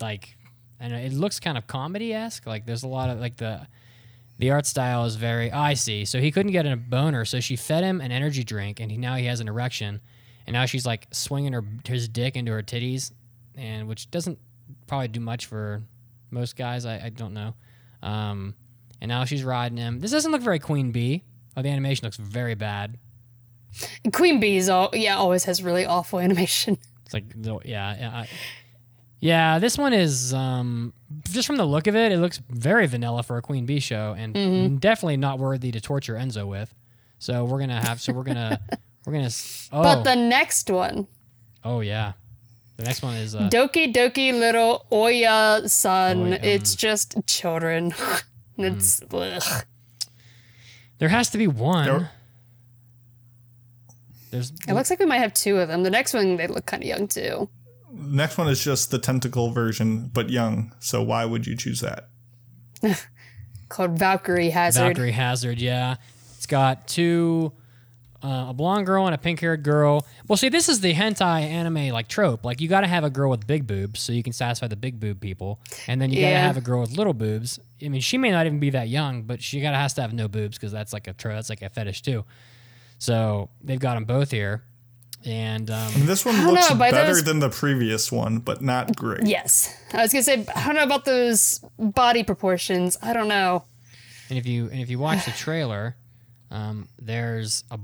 like, 0.00 0.36
and 0.80 0.94
it 0.94 1.12
looks 1.12 1.38
kind 1.38 1.58
of 1.58 1.66
comedy 1.66 2.12
esque. 2.12 2.46
Like 2.46 2.66
there's 2.66 2.82
a 2.82 2.88
lot 2.88 3.10
of 3.10 3.20
like 3.20 3.36
the 3.36 3.66
the 4.38 4.50
art 4.50 4.66
style 4.66 5.04
is 5.04 5.16
very. 5.16 5.52
Oh, 5.52 5.58
I 5.58 5.74
see. 5.74 6.06
So 6.06 6.18
he 6.18 6.32
couldn't 6.32 6.52
get 6.52 6.66
a 6.66 6.74
boner, 6.74 7.26
so 7.26 7.40
she 7.40 7.56
fed 7.56 7.84
him 7.84 8.00
an 8.00 8.10
energy 8.10 8.42
drink, 8.42 8.80
and 8.80 8.90
he 8.90 8.96
now 8.96 9.16
he 9.16 9.26
has 9.26 9.40
an 9.40 9.48
erection, 9.48 10.00
and 10.46 10.54
now 10.54 10.64
she's 10.64 10.86
like 10.86 11.06
swinging 11.12 11.52
her 11.52 11.62
his 11.84 12.08
dick 12.08 12.36
into 12.36 12.50
her 12.52 12.62
titties, 12.62 13.12
and 13.54 13.86
which 13.86 14.10
doesn't 14.10 14.38
probably 14.86 15.08
do 15.08 15.20
much 15.20 15.46
for 15.46 15.82
most 16.30 16.56
guys. 16.56 16.86
I, 16.86 16.98
I 17.04 17.08
don't 17.10 17.34
know. 17.34 17.54
Um, 18.02 18.54
and 19.00 19.10
now 19.10 19.24
she's 19.26 19.44
riding 19.44 19.76
him. 19.76 20.00
This 20.00 20.10
doesn't 20.10 20.32
look 20.32 20.42
very 20.42 20.58
Queen 20.58 20.90
Bee. 20.90 21.22
Oh, 21.56 21.62
the 21.62 21.68
animation 21.68 22.06
looks 22.06 22.16
very 22.16 22.54
bad. 22.54 22.98
Queen 24.12 24.40
Bee's 24.40 24.68
all 24.68 24.90
yeah, 24.94 25.16
always 25.16 25.44
has 25.44 25.62
really 25.62 25.84
awful 25.84 26.18
animation. 26.20 26.78
It's 27.04 27.12
like, 27.12 27.24
yeah. 27.64 28.24
I, 28.24 28.28
yeah, 29.20 29.58
this 29.58 29.76
one 29.78 29.92
is 29.92 30.32
um, 30.34 30.92
just 31.30 31.46
from 31.46 31.56
the 31.56 31.64
look 31.64 31.86
of 31.86 31.94
it, 31.94 32.10
it 32.12 32.18
looks 32.18 32.40
very 32.48 32.86
vanilla 32.86 33.22
for 33.22 33.36
a 33.36 33.42
Queen 33.42 33.66
Bee 33.66 33.80
show, 33.80 34.14
and 34.18 34.80
definitely 34.80 35.16
not 35.18 35.38
worthy 35.38 35.70
to 35.72 35.80
torture 35.80 36.14
Enzo 36.14 36.46
with. 36.46 36.74
So 37.18 37.44
we're 37.44 37.60
gonna 37.60 37.80
have. 37.84 38.00
So 38.00 38.12
we're 38.12 38.22
gonna. 38.24 38.60
we're 39.06 39.12
gonna. 39.12 39.30
Oh, 39.72 39.82
But 39.82 40.02
the 40.04 40.16
next 40.16 40.70
one, 40.70 41.06
oh 41.64 41.80
yeah. 41.80 42.12
The 42.78 42.84
next 42.84 43.02
one 43.02 43.14
is. 43.16 43.34
Uh, 43.34 43.48
Doki 43.50 43.92
Doki 43.92 44.32
Little 44.32 44.86
Oya 44.90 45.62
San, 45.66 46.32
Oya, 46.32 46.38
it's 46.42 46.74
just 46.74 47.14
children. 47.26 47.92
it's 48.58 49.00
Hmm. 49.00 49.16
ugh. 49.16 49.64
there 50.98 51.10
has 51.10 51.28
to 51.30 51.38
be 51.38 51.46
one. 51.46 51.84
There- 51.86 52.10
There's. 54.30 54.52
It 54.68 54.72
looks 54.74 54.88
like 54.90 54.98
we 54.98 55.06
might 55.06 55.18
have 55.18 55.34
two 55.34 55.58
of 55.58 55.68
them. 55.68 55.82
The 55.82 55.90
next 55.90 56.14
one 56.14 56.36
they 56.36 56.46
look 56.46 56.64
kind 56.66 56.82
of 56.82 56.88
young 56.88 57.06
too. 57.08 57.48
Next 58.00 58.38
one 58.38 58.48
is 58.48 58.62
just 58.64 58.90
the 58.90 58.98
tentacle 58.98 59.50
version, 59.52 60.08
but 60.12 60.30
young. 60.30 60.72
So 60.80 61.02
why 61.02 61.24
would 61.24 61.46
you 61.46 61.56
choose 61.56 61.80
that? 61.80 62.08
Called 63.68 63.98
Valkyrie 63.98 64.50
Hazard. 64.50 64.80
Valkyrie 64.80 65.12
Hazard, 65.12 65.58
yeah. 65.60 65.96
It's 66.36 66.46
got 66.46 66.88
two, 66.88 67.52
uh, 68.24 68.46
a 68.48 68.52
blonde 68.54 68.86
girl 68.86 69.06
and 69.06 69.14
a 69.14 69.18
pink 69.18 69.40
haired 69.40 69.62
girl. 69.62 70.06
Well, 70.26 70.36
see, 70.36 70.48
this 70.48 70.68
is 70.68 70.80
the 70.80 70.92
hentai 70.94 71.42
anime 71.42 71.90
like 71.90 72.08
trope. 72.08 72.44
Like, 72.44 72.60
you 72.60 72.68
got 72.68 72.80
to 72.80 72.86
have 72.88 73.04
a 73.04 73.10
girl 73.10 73.30
with 73.30 73.46
big 73.46 73.66
boobs 73.66 74.00
so 74.00 74.12
you 74.12 74.22
can 74.22 74.32
satisfy 74.32 74.66
the 74.66 74.76
big 74.76 74.98
boob 74.98 75.20
people, 75.20 75.60
and 75.86 76.00
then 76.00 76.10
you 76.10 76.16
got 76.20 76.26
to 76.28 76.32
Yeah. 76.32 76.46
have 76.46 76.56
a 76.56 76.60
girl 76.60 76.80
with 76.80 76.96
little 76.96 77.14
boobs. 77.14 77.60
I 77.84 77.88
mean, 77.88 78.00
she 78.00 78.18
may 78.18 78.30
not 78.30 78.46
even 78.46 78.58
be 78.58 78.70
that 78.70 78.88
young, 78.88 79.22
but 79.22 79.42
she 79.42 79.60
got 79.60 79.70
to 79.70 79.76
has 79.76 79.94
to 79.94 80.02
have 80.02 80.12
no 80.12 80.26
boobs 80.26 80.56
because 80.58 80.72
that's 80.72 80.92
like 80.92 81.06
a 81.06 81.12
tro- 81.12 81.34
that's 81.34 81.50
like 81.50 81.62
a 81.62 81.68
fetish 81.68 82.02
too. 82.02 82.24
So 82.98 83.48
they've 83.62 83.78
got 83.80 83.94
them 83.94 84.04
both 84.04 84.30
here, 84.30 84.64
and 85.24 85.70
um, 85.70 85.92
And 85.94 86.02
this 86.08 86.24
one 86.24 86.34
looks 86.46 86.70
know, 86.70 86.76
better 86.76 87.06
those- 87.06 87.24
than 87.24 87.40
the 87.40 87.50
previous 87.50 88.10
one, 88.10 88.38
but 88.38 88.62
not 88.62 88.96
great. 88.96 89.26
Yes, 89.26 89.74
I 89.92 90.02
was 90.02 90.12
gonna 90.12 90.22
say 90.22 90.44
I 90.56 90.66
don't 90.66 90.74
know 90.76 90.82
about 90.84 91.04
those 91.04 91.60
body 91.78 92.22
proportions. 92.22 92.96
I 93.02 93.12
don't 93.12 93.28
know. 93.28 93.64
And 94.28 94.38
if 94.38 94.46
you 94.46 94.68
and 94.70 94.80
if 94.80 94.88
you 94.90 94.98
watch 94.98 95.24
the 95.26 95.30
trailer, 95.44 95.96
um, 96.50 96.88
there's 96.98 97.64
a 97.70 97.78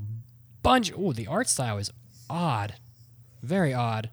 bunch. 0.62 0.92
Oh, 0.96 1.12
the 1.12 1.26
art 1.26 1.48
style 1.48 1.78
is 1.78 1.90
odd, 2.30 2.74
very 3.42 3.74
odd. 3.74 4.10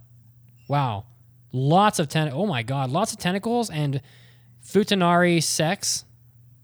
Wow, 0.67 1.05
lots 1.51 1.99
of 1.99 2.07
ten. 2.09 2.29
Oh 2.33 2.45
my 2.45 2.63
god, 2.63 2.89
lots 2.89 3.13
of 3.13 3.19
tentacles 3.19 3.69
and 3.69 4.01
futanari 4.65 5.41
sex. 5.41 6.05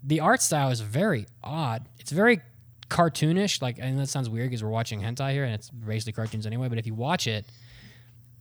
The 0.03 0.19
art 0.19 0.41
style 0.41 0.69
is 0.69 0.81
very 0.81 1.25
odd. 1.43 1.87
It's 1.99 2.11
very 2.11 2.41
cartoonish. 2.89 3.62
Like, 3.62 3.78
and 3.80 3.99
that 3.99 4.08
sounds 4.10 4.30
weird 4.30 4.49
because 4.49 4.63
we're 4.63 4.69
watching 4.69 5.02
hentai 5.02 5.32
here, 5.32 5.43
and 5.45 5.54
it's 5.54 5.69
basically 5.69 6.13
cartoons 6.13 6.45
anyway. 6.45 6.67
But 6.69 6.78
if 6.78 6.86
you 6.88 6.93
watch 6.93 7.28
it, 7.28 7.45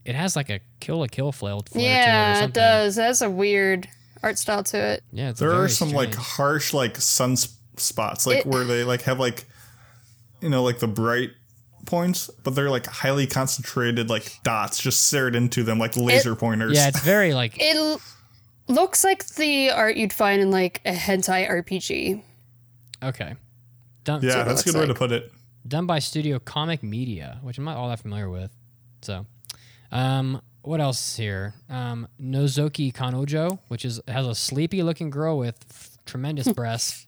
it 0.05 0.15
has 0.15 0.35
like 0.35 0.49
a 0.49 0.59
Kill 0.79 0.99
la 0.99 1.07
Kill 1.07 1.31
flail. 1.31 1.61
flair 1.61 1.81
to 1.83 1.87
it 1.89 2.01
or 2.01 2.13
Yeah, 2.13 2.43
it 2.45 2.53
does. 2.53 2.97
It 2.97 3.01
has 3.03 3.21
a 3.21 3.29
weird 3.29 3.87
art 4.23 4.37
style 4.37 4.63
to 4.63 4.77
it. 4.77 5.03
Yeah, 5.11 5.29
it's 5.29 5.39
There 5.39 5.49
are 5.51 5.55
very 5.57 5.69
some 5.69 5.91
like 5.91 6.13
harsh 6.15 6.73
like 6.73 6.97
sun 6.97 7.35
spots, 7.77 8.25
like 8.27 8.39
It- 8.39 8.45
where 8.45 8.63
they 8.63 8.83
like 8.83 9.03
have 9.03 9.19
like, 9.19 9.45
you 10.41 10.49
know, 10.49 10.63
like 10.63 10.79
the 10.79 10.87
bright 10.87 11.29
points, 11.85 12.29
but 12.43 12.55
they're 12.55 12.69
like 12.69 12.85
highly 12.85 13.25
concentrated 13.27 14.09
like 14.09 14.37
dots 14.43 14.79
just 14.81 15.07
stared 15.07 15.35
into 15.35 15.63
them 15.63 15.79
like 15.79 15.95
laser 15.97 16.35
pointers. 16.35 16.75
Yeah, 16.75 16.87
it's 16.89 17.01
very 17.01 17.33
like 17.33 17.57
It 17.61 17.75
l- 17.75 18.01
looks 18.67 19.03
like 19.03 19.25
the 19.35 19.71
art 19.71 19.95
you'd 19.95 20.13
find 20.13 20.41
in 20.41 20.51
like 20.51 20.81
a 20.85 20.93
hentai 20.93 21.49
RPG. 21.49 22.21
okay. 23.03 23.35
Done. 24.03 24.21
yeah, 24.23 24.43
that's 24.43 24.61
a 24.61 24.65
good 24.65 24.75
looks 24.75 24.87
way 24.87 24.93
to 24.93 24.97
put 24.97 25.11
it. 25.11 25.31
done 25.67 25.85
by 25.85 25.99
Studio 25.99 26.39
Comic 26.39 26.81
Media, 26.83 27.39
which 27.41 27.57
I'm 27.57 27.63
not 27.65 27.77
all 27.77 27.89
that 27.89 27.99
familiar 27.99 28.29
with. 28.29 28.51
So, 29.01 29.25
um, 29.91 30.41
what 30.61 30.79
else 30.81 31.15
here? 31.17 31.53
Um, 31.69 32.07
Nozoki 32.21 32.93
Kanojo, 32.93 33.59
which 33.67 33.85
is 33.85 34.01
has 34.07 34.25
a 34.27 34.35
sleepy 34.35 34.83
looking 34.83 35.09
girl 35.09 35.37
with 35.37 35.57
f- 35.69 35.97
tremendous 36.05 36.51
breasts. 36.53 37.05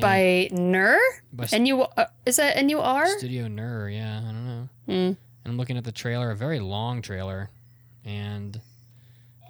By 0.00 0.48
Nur? 0.52 0.98
by 1.32 1.46
N 1.52 1.66
U 1.66 1.82
uh, 1.82 2.06
is 2.24 2.36
that 2.36 2.56
N 2.56 2.68
U 2.70 2.80
R? 2.80 3.06
Studio 3.18 3.48
Nur, 3.48 3.88
yeah, 3.90 4.18
I 4.20 4.32
don't 4.32 4.46
know. 4.46 4.68
Hmm. 4.86 4.92
And 4.92 5.16
I'm 5.46 5.56
looking 5.58 5.76
at 5.76 5.84
the 5.84 5.92
trailer, 5.92 6.30
a 6.30 6.36
very 6.36 6.58
long 6.60 7.02
trailer, 7.02 7.50
and 8.04 8.60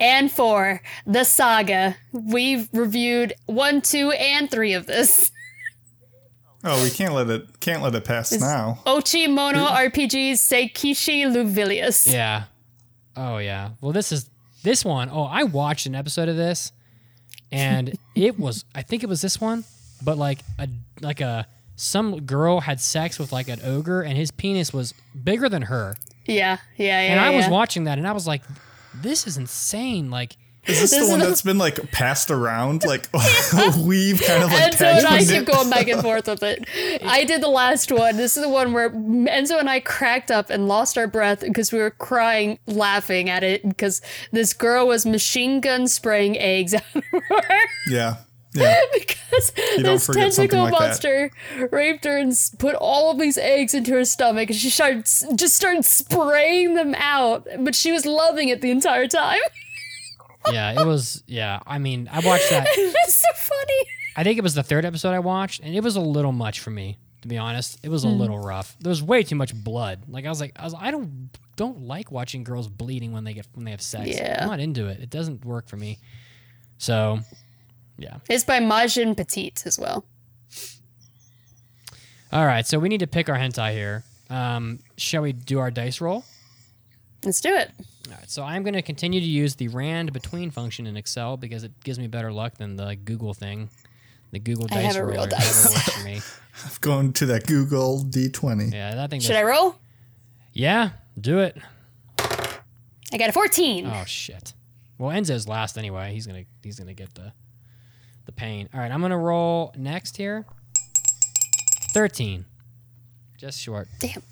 And 0.01 0.31
for 0.33 0.81
the 1.07 1.25
saga, 1.25 1.97
we've 2.13 2.69
reviewed 2.73 3.35
one, 3.47 3.81
two, 3.81 4.11
and 4.13 4.51
three 4.51 4.73
of 4.73 4.87
this. 4.87 5.31
Oh, 6.63 6.83
we 6.85 6.91
can't 6.91 7.15
let 7.15 7.29
it 7.31 7.61
can't 7.61 7.83
let 7.83 7.95
it 7.95 8.05
pass 8.05 8.33
now. 8.33 8.81
Ochi 8.87 9.33
Mono 9.33 9.65
RPG 9.67 10.33
Seikishi 10.33 11.25
Luvilias. 11.25 12.13
yeah, 12.13 12.45
oh 13.17 13.39
yeah. 13.39 13.71
Well, 13.81 13.93
this 13.93 14.13
is 14.13 14.29
this 14.63 14.85
one. 14.85 15.09
Oh, 15.11 15.23
I 15.25 15.45
watched 15.45 15.87
an 15.87 15.95
episode 15.95 16.29
of 16.29 16.37
this, 16.37 16.73
and 17.51 17.99
it 18.15 18.39
was 18.39 18.65
I 18.75 18.83
think 18.83 19.03
it 19.03 19.09
was 19.09 19.23
this 19.23 19.41
one, 19.41 19.65
but 20.03 20.19
like 20.19 20.41
a 20.59 20.69
like 21.01 21.21
a 21.21 21.47
some 21.77 22.21
girl 22.27 22.61
had 22.61 22.79
sex 22.79 23.19
with 23.19 23.33
like 23.33 23.49
an 23.49 23.61
ogre, 23.65 24.03
and 24.03 24.17
his 24.17 24.31
penis 24.31 24.73
was 24.73 24.93
bigger 25.25 25.49
than 25.49 25.63
her. 25.63 25.97
Yeah, 26.27 26.59
yeah, 26.77 27.01
yeah. 27.01 27.13
And 27.13 27.21
I 27.21 27.31
was 27.31 27.49
watching 27.49 27.85
that, 27.85 27.97
and 27.97 28.07
I 28.07 28.13
was 28.13 28.27
like, 28.27 28.43
"This 28.95 29.27
is 29.27 29.39
insane!" 29.39 30.11
Like, 30.11 30.37
Is 30.67 30.81
this, 30.81 30.91
This 30.91 31.07
the 31.07 31.11
one 31.11 31.21
that's 31.21 31.43
been 31.43 31.59
like 31.59 31.91
passed 31.91 32.31
around? 32.31 32.85
Like 32.91 33.09
we've 33.79 34.21
kind 34.21 34.43
of 34.43 34.51
like 34.51 34.73
Enzo 34.73 34.99
and 34.99 35.07
I 35.07 35.23
keep 35.23 35.45
going 35.45 35.71
back 35.71 35.87
and 35.87 36.03
forth 36.03 36.27
with 36.27 36.43
it. 36.43 36.67
I 37.05 37.25
did 37.25 37.41
the 37.41 37.49
last 37.49 37.93
one. 37.93 38.17
This 38.17 38.37
is 38.37 38.43
the 38.43 38.49
one 38.49 38.73
where 38.73 38.91
Enzo 38.91 39.61
and 39.61 39.71
I 39.71 39.79
cracked 39.79 40.31
up 40.31 40.51
and 40.51 40.67
lost 40.67 40.99
our 40.99 41.07
breath 41.07 41.41
because 41.41 41.73
we 41.73 41.79
were 41.79 41.93
crying, 41.93 42.59
laughing 42.67 43.31
at 43.31 43.45
it 43.45 43.63
because 43.69 44.03
this 44.33 44.53
girl 44.53 44.89
was 44.89 45.07
machine 45.07 45.61
gun 45.61 45.87
spraying 45.87 46.37
eggs 46.37 46.75
out 46.75 46.83
of 46.95 47.05
her 47.11 47.43
Yeah. 47.89 48.17
Yeah. 48.53 48.81
because 48.93 49.53
this 49.53 50.07
tentacle 50.07 50.65
like 50.65 50.73
that. 50.73 50.81
monster 50.81 51.31
raped 51.71 52.05
her 52.05 52.19
and 52.19 52.33
put 52.59 52.75
all 52.75 53.13
of 53.13 53.19
these 53.19 53.39
eggs 53.39 53.75
into 53.75 53.93
her 53.93 54.05
stomach 54.05 54.51
and 54.51 54.59
she 54.59 54.71
started 54.71 55.07
just 55.37 55.55
started 55.55 55.85
spraying 55.85 56.75
them 56.75 56.95
out, 56.97 57.47
but 57.61 57.75
she 57.75 57.93
was 57.93 58.05
loving 58.07 58.49
it 58.49 58.61
the 58.61 58.71
entire 58.71 59.07
time. 59.07 59.39
Yeah, 60.51 60.81
it 60.81 60.87
was. 60.87 61.23
Yeah, 61.27 61.61
I 61.67 61.79
mean, 61.79 62.09
I 62.11 62.21
watched 62.21 62.51
that. 62.51 62.67
It's 62.77 63.21
so 63.21 63.29
funny. 63.35 63.87
I 64.17 64.25
think 64.25 64.39
it 64.39 64.43
was 64.43 64.55
the 64.55 64.63
third 64.63 64.85
episode 64.85 65.11
I 65.13 65.19
watched, 65.19 65.61
and 65.63 65.75
it 65.75 65.83
was 65.83 65.97
a 65.97 66.01
little 66.01 66.33
much 66.33 66.61
for 66.61 66.71
me, 66.71 66.99
to 67.23 67.29
be 67.29 67.39
honest. 67.39 67.79
It 67.83 67.89
was 67.89 68.05
a 68.05 68.09
little 68.09 68.39
rough. 68.39 68.77
There 68.81 68.91
was 68.91 69.03
way 69.03 69.23
too 69.23 69.37
much 69.37 69.55
blood. 69.55 70.03
Like 70.09 70.27
I 70.27 70.29
was 70.29 70.41
like, 70.41 70.53
I 70.57 70.65
was, 70.65 70.75
I 70.79 70.91
don't 70.91 71.31
don't 71.57 71.83
like 71.83 72.11
watching 72.11 72.43
girls 72.43 72.69
bleeding 72.69 73.13
when 73.13 73.25
they 73.25 73.35
get 73.35 73.47
when 73.55 73.65
they 73.65 73.71
have 73.71 73.83
sex. 73.83 74.09
Yeah. 74.09 74.39
I'm 74.43 74.49
not 74.49 74.61
into 74.61 74.87
it. 74.87 75.01
It 75.01 75.11
doesn't 75.11 75.45
work 75.45 75.69
for 75.69 75.77
me. 75.77 75.99
So, 76.79 77.21
yeah. 77.99 78.17
It's 78.29 78.45
by 78.45 78.61
Majin 78.61 79.15
Petite 79.17 79.65
as 79.67 79.79
well. 79.79 80.05
All 82.33 82.47
right, 82.47 82.67
so 82.67 82.79
we 82.79 82.89
need 82.89 83.01
to 83.01 83.07
pick 83.07 83.29
our 83.29 83.37
hentai 83.37 83.73
here. 83.73 84.05
Um, 84.31 84.79
shall 84.97 85.23
we 85.23 85.33
do 85.33 85.59
our 85.59 85.71
dice 85.71 86.01
roll? 86.01 86.25
Let's 87.25 87.41
do 87.41 87.55
it. 87.55 87.71
All 88.09 88.15
right, 88.17 88.31
so 88.31 88.43
I'm 88.43 88.63
going 88.63 88.75
to 88.75 88.83
continue 88.83 89.21
to 89.21 89.27
use 89.27 89.57
the 89.57 89.69
rand 89.69 90.13
between 90.13 90.51
function 90.51 90.87
in 90.87 90.97
Excel 90.97 91.37
because 91.37 91.65
it 91.65 91.73
gives 91.85 91.99
me 91.99 92.07
better 92.07 92.33
luck 92.33 92.57
than 92.57 92.77
the 92.77 92.97
Google 92.97 93.35
thing. 93.35 93.69
The 94.33 94.39
Google 94.39 94.67
I 94.71 94.77
dice 94.77 94.95
have 94.95 94.97
a 94.97 95.07
real 95.07 95.17
roller 95.17 95.29
dice. 95.29 95.65
never 95.65 95.75
works 95.75 95.93
for 95.93 96.05
me. 96.05 96.21
I've 96.65 96.81
gone 96.81 97.13
to 97.15 97.27
that 97.27 97.47
Google 97.47 98.05
D20. 98.05 98.73
Yeah, 98.73 98.95
that 98.95 99.11
thing. 99.11 99.21
Should 99.21 99.37
I 99.37 99.43
roll? 99.43 99.77
Yeah, 100.53 100.91
do 101.21 101.41
it. 101.41 101.57
I 103.13 103.19
got 103.19 103.29
a 103.29 103.33
14. 103.33 103.87
Oh 103.87 104.05
shit. 104.07 104.55
Well, 104.99 105.17
Enzo's 105.17 105.49
last 105.49 105.77
anyway. 105.79 106.13
He's 106.13 106.27
gonna 106.27 106.45
he's 106.63 106.79
gonna 106.79 106.95
get 106.95 107.15
the 107.15 107.33
the 108.27 108.33
pain. 108.33 108.69
All 108.73 108.81
right, 108.81 108.91
I'm 108.93 109.01
gonna 109.01 109.19
roll 109.19 109.73
next 109.77 110.17
here. 110.17 110.45
Thirteen. 111.93 112.45
Just 113.37 113.59
short. 113.59 113.89
Damn. 113.99 114.23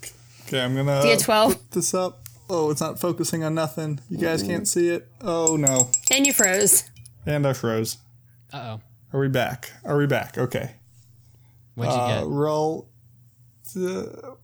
Okay, 0.47 0.61
I'm 0.63 0.75
gonna 0.75 1.01
Do 1.01 1.07
you 1.07 1.13
have 1.15 1.23
12? 1.23 1.53
put 1.53 1.71
this 1.71 1.93
up. 1.93 2.21
Oh, 2.49 2.71
it's 2.71 2.81
not 2.81 2.99
focusing 2.99 3.43
on 3.43 3.53
nothing. 3.55 3.99
You 4.09 4.17
guys 4.17 4.41
can't 4.43 4.67
see 4.67 4.89
it. 4.89 5.07
Oh 5.21 5.55
no. 5.55 5.89
And 6.11 6.25
you 6.25 6.33
froze. 6.33 6.89
And 7.25 7.45
I 7.45 7.53
froze. 7.53 7.97
Uh 8.51 8.77
oh. 8.77 8.81
Are 9.13 9.19
we 9.19 9.27
back? 9.27 9.71
Are 9.85 9.97
we 9.97 10.07
back? 10.07 10.37
Okay. 10.37 10.71
What'd 11.75 11.93
you 11.93 11.99
Uh, 11.99 12.19
get? 12.21 12.27
roll. 12.27 12.89
to- 13.73 14.37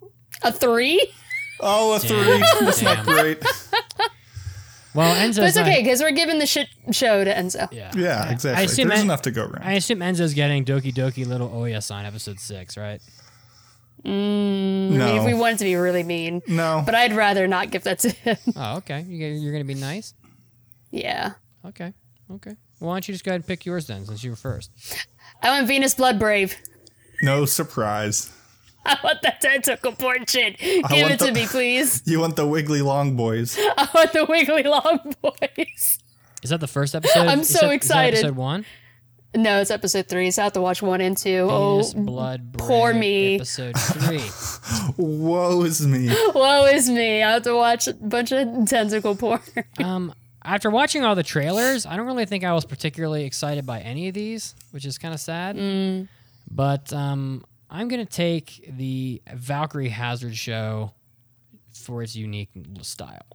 A 0.43 0.51
three? 0.51 1.05
Oh, 1.59 1.95
a 1.95 1.99
three. 1.99 2.39
That's 2.65 2.79
Damn. 2.81 2.97
not 2.97 3.05
great. 3.05 3.43
Well, 4.93 5.13
Enzo's 5.15 5.37
But 5.39 5.47
it's 5.47 5.57
okay 5.57 5.81
because 5.81 6.01
we're 6.01 6.11
giving 6.11 6.39
the 6.39 6.45
shit 6.45 6.67
show 6.91 7.23
to 7.23 7.33
Enzo. 7.33 7.67
Yeah. 7.73 7.91
Yeah, 7.97 8.29
exactly. 8.31 8.61
I 8.61 8.65
assume 8.65 8.87
There's 8.87 8.99
En- 9.01 9.07
enough 9.07 9.23
to 9.23 9.31
go 9.31 9.41
around. 9.43 9.63
I 9.63 9.73
assume 9.73 9.99
Enzo's 9.99 10.33
getting 10.33 10.63
Doki 10.63 10.93
Doki 10.93 11.25
Little 11.27 11.49
Ooya-san 11.49 12.05
episode 12.05 12.39
six, 12.39 12.77
right? 12.77 13.01
Mm, 14.05 15.01
I 15.01 15.05
mean, 15.05 15.17
if 15.17 15.25
we 15.25 15.33
wanted 15.33 15.57
to 15.59 15.65
be 15.65 15.75
really 15.75 16.03
mean. 16.03 16.41
No. 16.47 16.83
But 16.85 16.95
I'd 16.95 17.13
rather 17.13 17.47
not 17.47 17.71
give 17.71 17.83
that 17.83 17.99
to 17.99 18.09
him. 18.09 18.37
Oh, 18.55 18.77
okay. 18.77 19.01
You, 19.01 19.17
get- 19.17 19.41
you're 19.41 19.51
gonna 19.51 19.63
be 19.65 19.73
nice. 19.73 20.13
yeah. 20.91 21.33
Okay. 21.65 21.93
Okay. 22.31 22.55
Well, 22.79 22.89
why 22.89 22.95
don't 22.95 23.07
you 23.07 23.13
just 23.13 23.23
go 23.25 23.31
ahead 23.31 23.41
and 23.41 23.47
pick 23.47 23.65
yours 23.65 23.87
then, 23.87 24.05
since 24.05 24.23
you 24.23 24.29
were 24.31 24.35
first? 24.35 24.69
I 25.41 25.49
want 25.49 25.67
Venus 25.67 25.95
Blood 25.95 26.19
Brave. 26.19 26.55
No 27.21 27.45
surprise. 27.45 28.31
I 28.85 28.97
want 29.03 29.21
that 29.23 29.41
tentacle 29.41 29.93
portion. 29.93 30.55
Give 30.59 30.83
it 31.09 31.19
to 31.19 31.25
the- 31.25 31.31
me, 31.31 31.47
please. 31.47 32.03
You 32.05 32.19
want 32.19 32.35
the 32.35 32.45
wiggly 32.45 32.81
long 32.83 33.15
boys. 33.15 33.57
I 33.59 33.87
want 33.93 34.13
the 34.13 34.25
wiggly 34.25 34.63
long 34.63 35.13
boys. 35.21 35.99
Is 36.43 36.51
that 36.51 36.59
the 36.59 36.67
first 36.67 36.93
episode? 36.93 37.25
I'm 37.25 37.43
so 37.43 37.53
that- 37.53 37.55
is 37.55 37.69
that 37.69 37.71
excited. 37.73 38.13
episode 38.19 38.35
one. 38.35 38.65
No, 39.35 39.59
it's 39.61 39.69
episode 39.71 40.07
three, 40.07 40.31
so 40.31 40.41
I 40.41 40.45
have 40.45 40.53
to 40.53 40.61
watch 40.61 40.81
one 40.81 41.01
and 41.01 41.17
two. 41.17 41.47
Venus 41.47 41.93
Oh, 41.95 42.01
Blood 42.03 42.53
poor 42.53 42.93
me. 42.93 43.35
Episode 43.35 43.75
three. 43.77 44.21
Woe 44.97 45.61
is 45.63 45.85
me. 45.85 46.07
woe 46.33 46.65
is 46.65 46.89
me. 46.89 47.21
I 47.21 47.33
have 47.33 47.43
to 47.43 47.53
watch 47.55 47.87
a 47.87 47.93
bunch 47.93 48.31
of 48.31 48.67
tentacle 48.67 49.15
porn. 49.15 49.41
Um, 49.83 50.13
after 50.43 50.69
watching 50.69 51.03
all 51.03 51.15
the 51.15 51.23
trailers, 51.23 51.85
I 51.85 51.97
don't 51.97 52.05
really 52.05 52.25
think 52.25 52.43
I 52.43 52.53
was 52.53 52.65
particularly 52.65 53.25
excited 53.25 53.65
by 53.65 53.79
any 53.81 54.07
of 54.07 54.13
these, 54.13 54.55
which 54.71 54.85
is 54.85 54.97
kind 54.97 55.13
of 55.13 55.19
sad. 55.19 55.57
Mm. 55.57 56.07
But 56.49 56.93
um, 56.93 57.43
I'm 57.69 57.87
gonna 57.87 58.05
take 58.05 58.71
the 58.77 59.21
Valkyrie 59.33 59.89
Hazard 59.89 60.35
show 60.37 60.93
for 61.73 62.03
its 62.03 62.15
unique 62.15 62.49
style. 62.83 63.25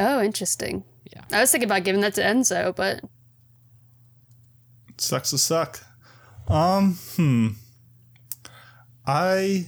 Oh, 0.00 0.22
interesting. 0.22 0.82
Yeah. 1.12 1.22
I 1.30 1.40
was 1.40 1.52
thinking 1.52 1.68
about 1.68 1.84
giving 1.84 2.00
that 2.00 2.14
to 2.14 2.22
Enzo, 2.22 2.74
but 2.74 3.00
Sucks 5.02 5.30
to 5.30 5.38
suck. 5.38 5.80
Um, 6.48 6.98
hmm. 7.16 7.48
I 9.06 9.66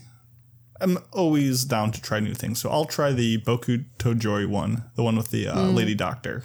am 0.80 0.98
always 1.12 1.64
down 1.64 1.90
to 1.92 2.00
try 2.00 2.20
new 2.20 2.34
things, 2.34 2.60
so 2.60 2.70
I'll 2.70 2.84
try 2.84 3.12
the 3.12 3.40
Boku 3.42 3.84
to 3.98 4.14
Joi 4.14 4.46
one, 4.46 4.84
the 4.96 5.02
one 5.02 5.16
with 5.16 5.30
the 5.30 5.48
uh, 5.48 5.56
Mm. 5.56 5.74
lady 5.74 5.94
doctor. 5.94 6.44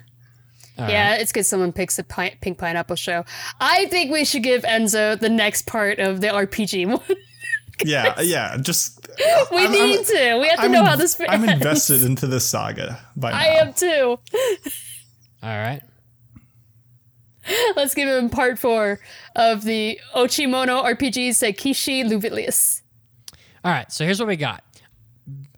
All 0.78 0.90
yeah, 0.90 1.12
right. 1.12 1.22
it's 1.22 1.32
good 1.32 1.46
someone 1.46 1.72
picks 1.74 2.00
a 2.00 2.04
pi- 2.04 2.38
pink 2.42 2.58
pineapple 2.58 2.96
show. 2.96 3.26
I 3.60 3.86
think 3.88 4.12
we 4.12 4.24
should 4.26 4.44
give 4.44 4.64
Enzo 4.64 5.20
the 5.20 5.30
next 5.30 5.68
part 5.68 6.00
of 6.00 6.22
the 6.22 6.28
RPG 6.28 6.88
one. 7.08 7.18
Yeah, 7.86 8.20
yeah. 8.22 8.58
Just 8.60 9.08
we 9.52 9.58
I'm- 9.58 9.72
need 9.72 9.96
I'm- 9.98 10.06
to. 10.06 10.38
We 10.42 10.48
have 10.48 10.60
to 10.60 10.66
I'm 10.66 10.72
know 10.72 10.80
in- 10.80 10.86
how 10.86 10.96
this 10.96 11.20
ends. 11.20 11.32
I'm 11.32 11.48
invested 11.48 12.04
into 12.04 12.28
this 12.28 12.46
saga 12.46 13.00
by 13.16 13.32
now. 13.32 13.38
I 13.38 13.46
am 13.60 13.74
too. 13.74 14.18
All 15.44 15.58
right. 15.58 15.82
Let's 17.76 17.94
give 17.96 18.08
him 18.08 18.30
part 18.30 18.60
four 18.60 19.00
of 19.36 19.64
the 19.64 20.00
Ochimono 20.16 20.84
RPG 20.84 21.30
Seikishi 21.30 22.04
Luvilias. 22.06 22.82
All 23.64 23.72
right. 23.72 23.92
So 23.92 24.06
here's 24.06 24.20
what 24.20 24.28
we 24.28 24.36
got. 24.36 24.64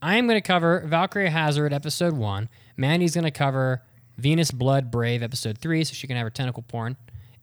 I 0.02 0.16
am 0.18 0.28
going 0.28 0.38
to 0.38 0.46
cover 0.46 0.84
Valkyrie 0.88 1.30
Hazard 1.30 1.74
episode 1.74 2.14
one. 2.14 2.50
Mandy's 2.78 3.14
going 3.14 3.24
to 3.26 3.32
cover 3.32 3.84
Venus 4.18 4.52
Blood 4.52 4.92
Brave 4.92 5.24
episode 5.24 5.58
three, 5.58 5.84
so 5.84 5.94
she 5.94 6.08
can 6.08 6.16
have 6.18 6.26
her 6.26 6.30
tentacle 6.32 6.64
porn. 6.64 6.98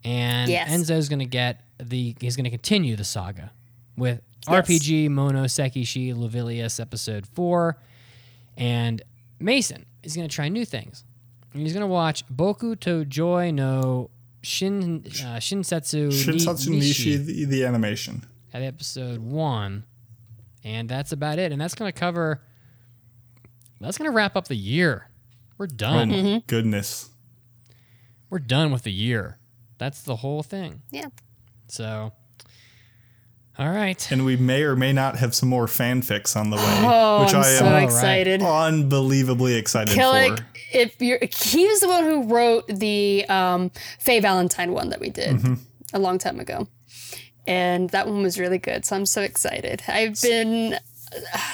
And 0.04 0.50
Yes. 0.50 0.70
Enzo's 0.70 1.08
going 1.08 1.18
to 1.20 1.24
get 1.26 1.60
the. 1.78 2.14
He's 2.20 2.36
going 2.36 2.44
to 2.44 2.50
continue 2.50 2.96
the 2.96 3.04
saga 3.04 3.52
with 3.96 4.20
Yes. 4.48 4.66
RPG 4.68 5.10
Mono 5.10 5.44
Sekishi 5.44 6.14
Luvilias 6.14 6.78
episode 6.80 7.26
four. 7.26 7.78
And 8.56 9.02
Mason 9.40 9.86
is 10.02 10.16
going 10.16 10.28
to 10.28 10.34
try 10.34 10.48
new 10.48 10.64
things. 10.64 11.04
And 11.52 11.62
he's 11.62 11.72
going 11.72 11.80
to 11.82 11.86
watch 11.86 12.26
Boku 12.28 12.78
to 12.80 13.04
Joi 13.04 13.50
no 13.50 14.10
Shin 14.48 15.02
uh, 15.06 15.36
Shinsetsu 15.38 16.08
ni- 16.08 16.14
Shinsatsu 16.14 16.68
Nisshi, 16.70 17.24
the, 17.24 17.44
the 17.44 17.64
animation. 17.64 18.24
at 18.52 18.62
episode 18.62 19.20
one, 19.20 19.84
and 20.64 20.88
that's 20.88 21.12
about 21.12 21.38
it. 21.38 21.52
And 21.52 21.60
that's 21.60 21.74
going 21.74 21.92
to 21.92 21.98
cover. 21.98 22.42
That's 23.80 23.98
going 23.98 24.10
to 24.10 24.14
wrap 24.16 24.36
up 24.36 24.48
the 24.48 24.56
year. 24.56 25.08
We're 25.58 25.66
Oh 25.66 25.76
done. 25.76 26.08
my 26.08 26.14
Mm-hmm. 26.14 26.38
goodness. 26.46 27.10
We're 28.30 28.38
done 28.40 28.72
with 28.72 28.82
the 28.82 28.92
year. 28.92 29.38
That's 29.78 30.02
the 30.02 30.16
whole 30.16 30.42
thing. 30.42 30.82
Yeah. 30.90 31.08
So, 31.68 32.12
All 33.58 33.70
right. 33.70 34.10
and 34.12 34.24
we 34.24 34.36
may 34.36 34.62
or 34.62 34.76
may 34.76 34.92
not 34.92 35.16
have 35.16 35.34
some 35.34 35.48
more 35.48 35.66
fanfics 35.66 36.36
on 36.36 36.50
the 36.50 36.56
way, 36.56 36.62
Oh, 36.84 37.24
which 37.24 37.34
I'm 37.34 37.42
I 37.42 37.48
am 37.48 37.64
right. 37.72 37.82
excited. 37.82 38.40
unbelievably 38.42 39.54
excited 39.56 39.94
Killick, 39.96 40.38
for. 40.38 40.44
if 40.72 41.00
you're, 41.00 41.18
he's 41.20 41.80
the 41.80 41.88
one 41.88 42.04
who 42.04 42.22
wrote 42.32 42.66
the 42.68 43.24
um, 43.28 43.70
Faye 43.98 44.20
Valentine 44.20 44.72
one 44.72 44.90
that 44.90 45.00
we 45.00 45.10
did 45.10 45.36
Mm-hmm. 45.36 45.54
a 45.94 45.98
long 45.98 46.18
time 46.18 46.38
ago, 46.38 46.68
and 47.46 47.90
that 47.90 48.06
one 48.06 48.22
was 48.22 48.38
really 48.38 48.58
good. 48.58 48.84
So 48.84 48.94
I'm 48.94 49.06
so 49.06 49.22
excited. 49.22 49.82
I've 49.88 50.20
been 50.22 50.78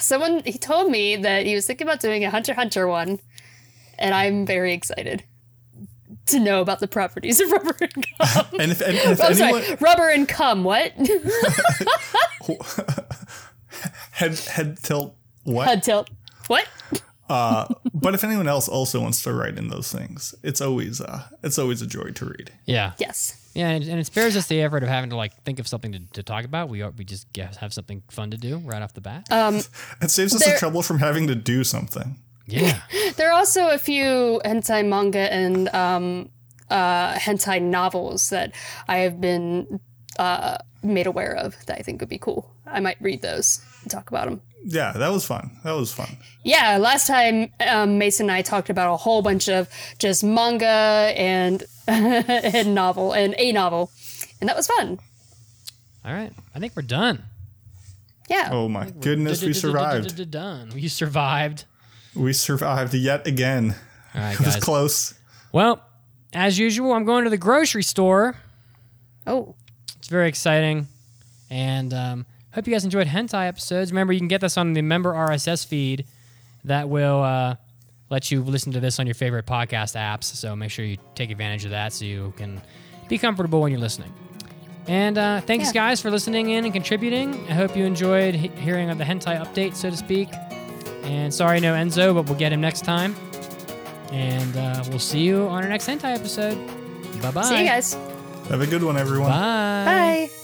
someone 0.01 0.43
he 0.45 0.59
told 0.59 0.91
me 0.91 1.17
that 1.17 1.47
he 1.47 1.55
was 1.55 1.67
thinking 1.67 1.87
about 1.87 2.01
doing 2.01 2.25
a 2.25 2.31
Hunter 2.31 2.53
Hunter 2.55 2.87
one, 2.87 3.19
and 3.99 4.15
I'm 4.15 4.45
very 4.45 4.73
excited 4.75 5.25
to 6.27 6.41
know 6.41 6.61
about 6.61 6.81
the 6.81 6.89
properties 6.89 7.41
of 7.41 7.51
rubber 7.51 7.77
and 7.81 8.07
cum. 8.19 8.47
And 8.61 8.73
if, 8.73 8.81
and 8.81 8.97
if 8.97 9.21
I'm 9.21 9.33
anyone 9.33 9.63
sorry, 9.63 9.77
rubber 9.81 10.09
and 10.09 10.29
cum. 10.29 10.65
What? 10.65 10.93
head 14.13 14.39
head 14.39 14.79
tilt 14.83 15.17
what? 15.45 15.69
Head 15.69 15.83
tilt. 15.83 16.11
What? 16.47 16.67
but 17.29 18.15
if 18.15 18.23
anyone 18.23 18.47
else 18.49 18.69
also 18.69 19.01
wants 19.01 19.23
to 19.23 19.33
write 19.33 19.57
in 19.59 19.69
those 19.69 19.91
things, 19.91 20.35
it's 20.43 20.61
always 20.61 21.01
uh 21.01 21.25
it's 21.43 21.59
always 21.59 21.83
a 21.83 21.87
joy 21.87 22.11
to 22.11 22.25
read. 22.27 22.53
Yeah. 22.67 22.93
Yes. 22.99 23.41
Yeah, 23.55 23.69
and, 23.69 23.85
and 23.85 24.01
it 24.01 24.07
spares 24.07 24.37
us 24.37 24.49
the 24.49 24.61
effort 24.63 24.83
of 24.83 24.89
having 24.89 25.11
to 25.11 25.17
like 25.17 25.33
think 25.45 25.61
of 25.61 25.69
something 25.69 25.93
to, 25.93 26.01
to 26.15 26.23
talk 26.25 26.45
about. 26.45 26.69
We 26.69 26.83
are, 26.83 26.91
we 26.91 27.05
just 27.05 27.29
have 27.37 27.73
something 27.73 28.03
fun 28.11 28.33
to 28.33 28.37
do 28.37 28.59
right 28.59 28.83
off 28.83 28.95
the 28.95 29.01
bat. 29.01 29.31
Um, 29.31 29.61
It 30.03 30.11
saves 30.11 30.35
us 30.35 30.45
There- 30.45 30.55
the 30.55 30.59
trouble 30.59 30.83
from 30.83 30.99
having 30.99 31.29
to 31.29 31.37
do 31.37 31.63
something. 31.63 32.17
Yeah. 32.47 32.81
There 33.17 33.31
are 33.31 33.33
also 33.33 33.69
a 33.71 33.79
few 33.79 34.41
hentai 34.45 34.87
manga 34.87 35.33
and 35.33 35.69
um, 35.75 36.31
uh, 36.71 37.15
hentai 37.15 37.63
novels 37.63 38.31
that 38.31 38.53
I 38.89 38.99
have 38.99 39.21
been 39.21 39.81
uh, 40.19 40.59
made 40.83 41.07
aware 41.07 41.35
of 41.35 41.55
that 41.67 41.79
I 41.79 41.83
think 41.83 42.01
would 42.01 42.09
be 42.09 42.19
cool. 42.19 42.51
I 42.67 42.81
might 42.81 43.01
read 43.01 43.23
those 43.23 43.61
and 43.83 43.91
talk 43.91 44.09
about 44.09 44.27
them. 44.27 44.41
Yeah, 44.67 44.93
that 44.93 45.13
was 45.13 45.27
fun. 45.27 45.59
That 45.63 45.73
was 45.73 45.93
fun. 45.93 46.17
Yeah, 46.43 46.79
last 46.79 47.07
time 47.07 47.51
um, 47.69 47.99
Mason 47.99 48.25
and 48.25 48.33
I 48.33 48.43
talked 48.43 48.71
about 48.71 48.93
a 48.93 48.97
whole 48.97 49.21
bunch 49.21 49.49
of 49.49 49.69
just 49.99 50.25
manga 50.25 51.13
and 51.17 51.63
and 51.87 52.75
novel 52.75 53.13
and 53.13 53.35
a 53.37 53.53
novel, 53.53 53.91
and 54.41 54.49
that 54.49 54.57
was 54.57 54.67
fun. 54.67 54.99
All 56.05 56.13
right. 56.13 56.33
I 56.55 56.59
think 56.59 56.75
we're 56.77 56.83
done. 56.83 57.25
Yeah. 58.29 58.49
Oh 58.53 58.69
my 58.69 58.91
goodness, 58.91 59.43
we 59.43 59.53
survived. 59.53 60.31
Done. 60.31 60.71
We 60.75 60.89
survived. 60.89 61.65
We 62.15 62.33
survived 62.33 62.95
yet 62.95 63.27
again. 63.27 63.75
All 64.15 64.21
right, 64.21 64.35
It 64.41 64.45
was 64.47 64.57
close. 64.57 65.15
Well, 65.53 65.83
as 66.33 66.59
usual, 66.59 66.93
I'm 66.93 67.05
going 67.05 67.25
to 67.25 67.31
the 67.31 67.37
grocery 67.39 67.83
store. 67.83 68.37
Oh, 69.27 69.55
It's 69.99 70.09
very 70.09 70.29
exciting. 70.29 70.87
And 71.51 71.93
um, 71.95 72.27
hope 72.53 72.67
you 72.67 72.73
guys 72.73 72.85
enjoyed 72.85 73.07
hentai 73.07 73.47
episodes. 73.49 73.93
Remember, 73.93 74.13
you 74.13 74.19
can 74.21 74.29
get 74.29 74.41
this 74.41 74.57
on 74.57 74.73
the 74.73 74.83
member 74.83 75.13
RSS 75.13 75.67
feed 75.67 76.05
that 76.65 76.89
will 76.89 77.23
uh, 77.23 77.57
let 78.11 78.31
you 78.31 78.43
listen 78.43 78.73
to 78.73 78.81
this 78.81 78.99
on 78.99 79.07
your 79.07 79.15
favorite 79.15 79.47
podcast 79.47 79.97
apps. 79.97 80.25
So 80.25 80.55
make 80.57 80.71
sure 80.71 80.85
you 80.85 80.99
take 81.15 81.31
advantage 81.31 81.65
of 81.65 81.71
that 81.73 81.93
so 81.93 82.05
you 82.05 82.33
can 82.37 82.61
be 83.09 83.19
comfortable 83.19 83.61
when 83.61 83.71
you're 83.71 83.81
listening. 83.81 84.13
And 84.87 85.17
uh, 85.17 85.41
thanks, 85.43 85.67
Yeah. 85.69 85.73
guys, 85.73 86.01
for 86.01 86.11
listening 86.11 86.51
in 86.51 86.65
and 86.65 86.73
contributing. 86.73 87.35
I 87.49 87.55
hope 87.55 87.77
you 87.77 87.85
enjoyed 87.85 88.35
he- 88.35 88.49
hearing 88.49 88.91
of 88.91 88.99
the 88.99 89.05
hentai 89.05 89.41
update, 89.43 89.75
so 89.77 89.89
to 89.91 89.97
speak. 89.97 90.29
And 91.05 91.33
sorry, 91.33 91.61
no 91.61 91.75
Enzo, 91.75 92.15
but 92.15 92.27
we'll 92.27 92.39
get 92.39 92.53
him 92.53 92.61
next 92.61 92.85
time. 92.85 93.15
And 94.11 94.57
uh, 94.57 94.85
we'll 94.89 94.99
see 94.99 95.21
you 95.21 95.43
on 95.49 95.63
our 95.63 95.69
next 95.69 95.87
hentai 95.89 96.15
episode. 96.15 96.57
Bye 97.21 97.31
bye. 97.31 97.43
see 97.43 97.61
you 97.61 97.67
guys. 97.67 97.95
Have 98.49 98.61
a 98.61 98.67
good 98.67 98.83
one, 98.83 98.97
everyone. 98.97 99.31
Bye. 99.31 100.29
Bye. 100.31 100.44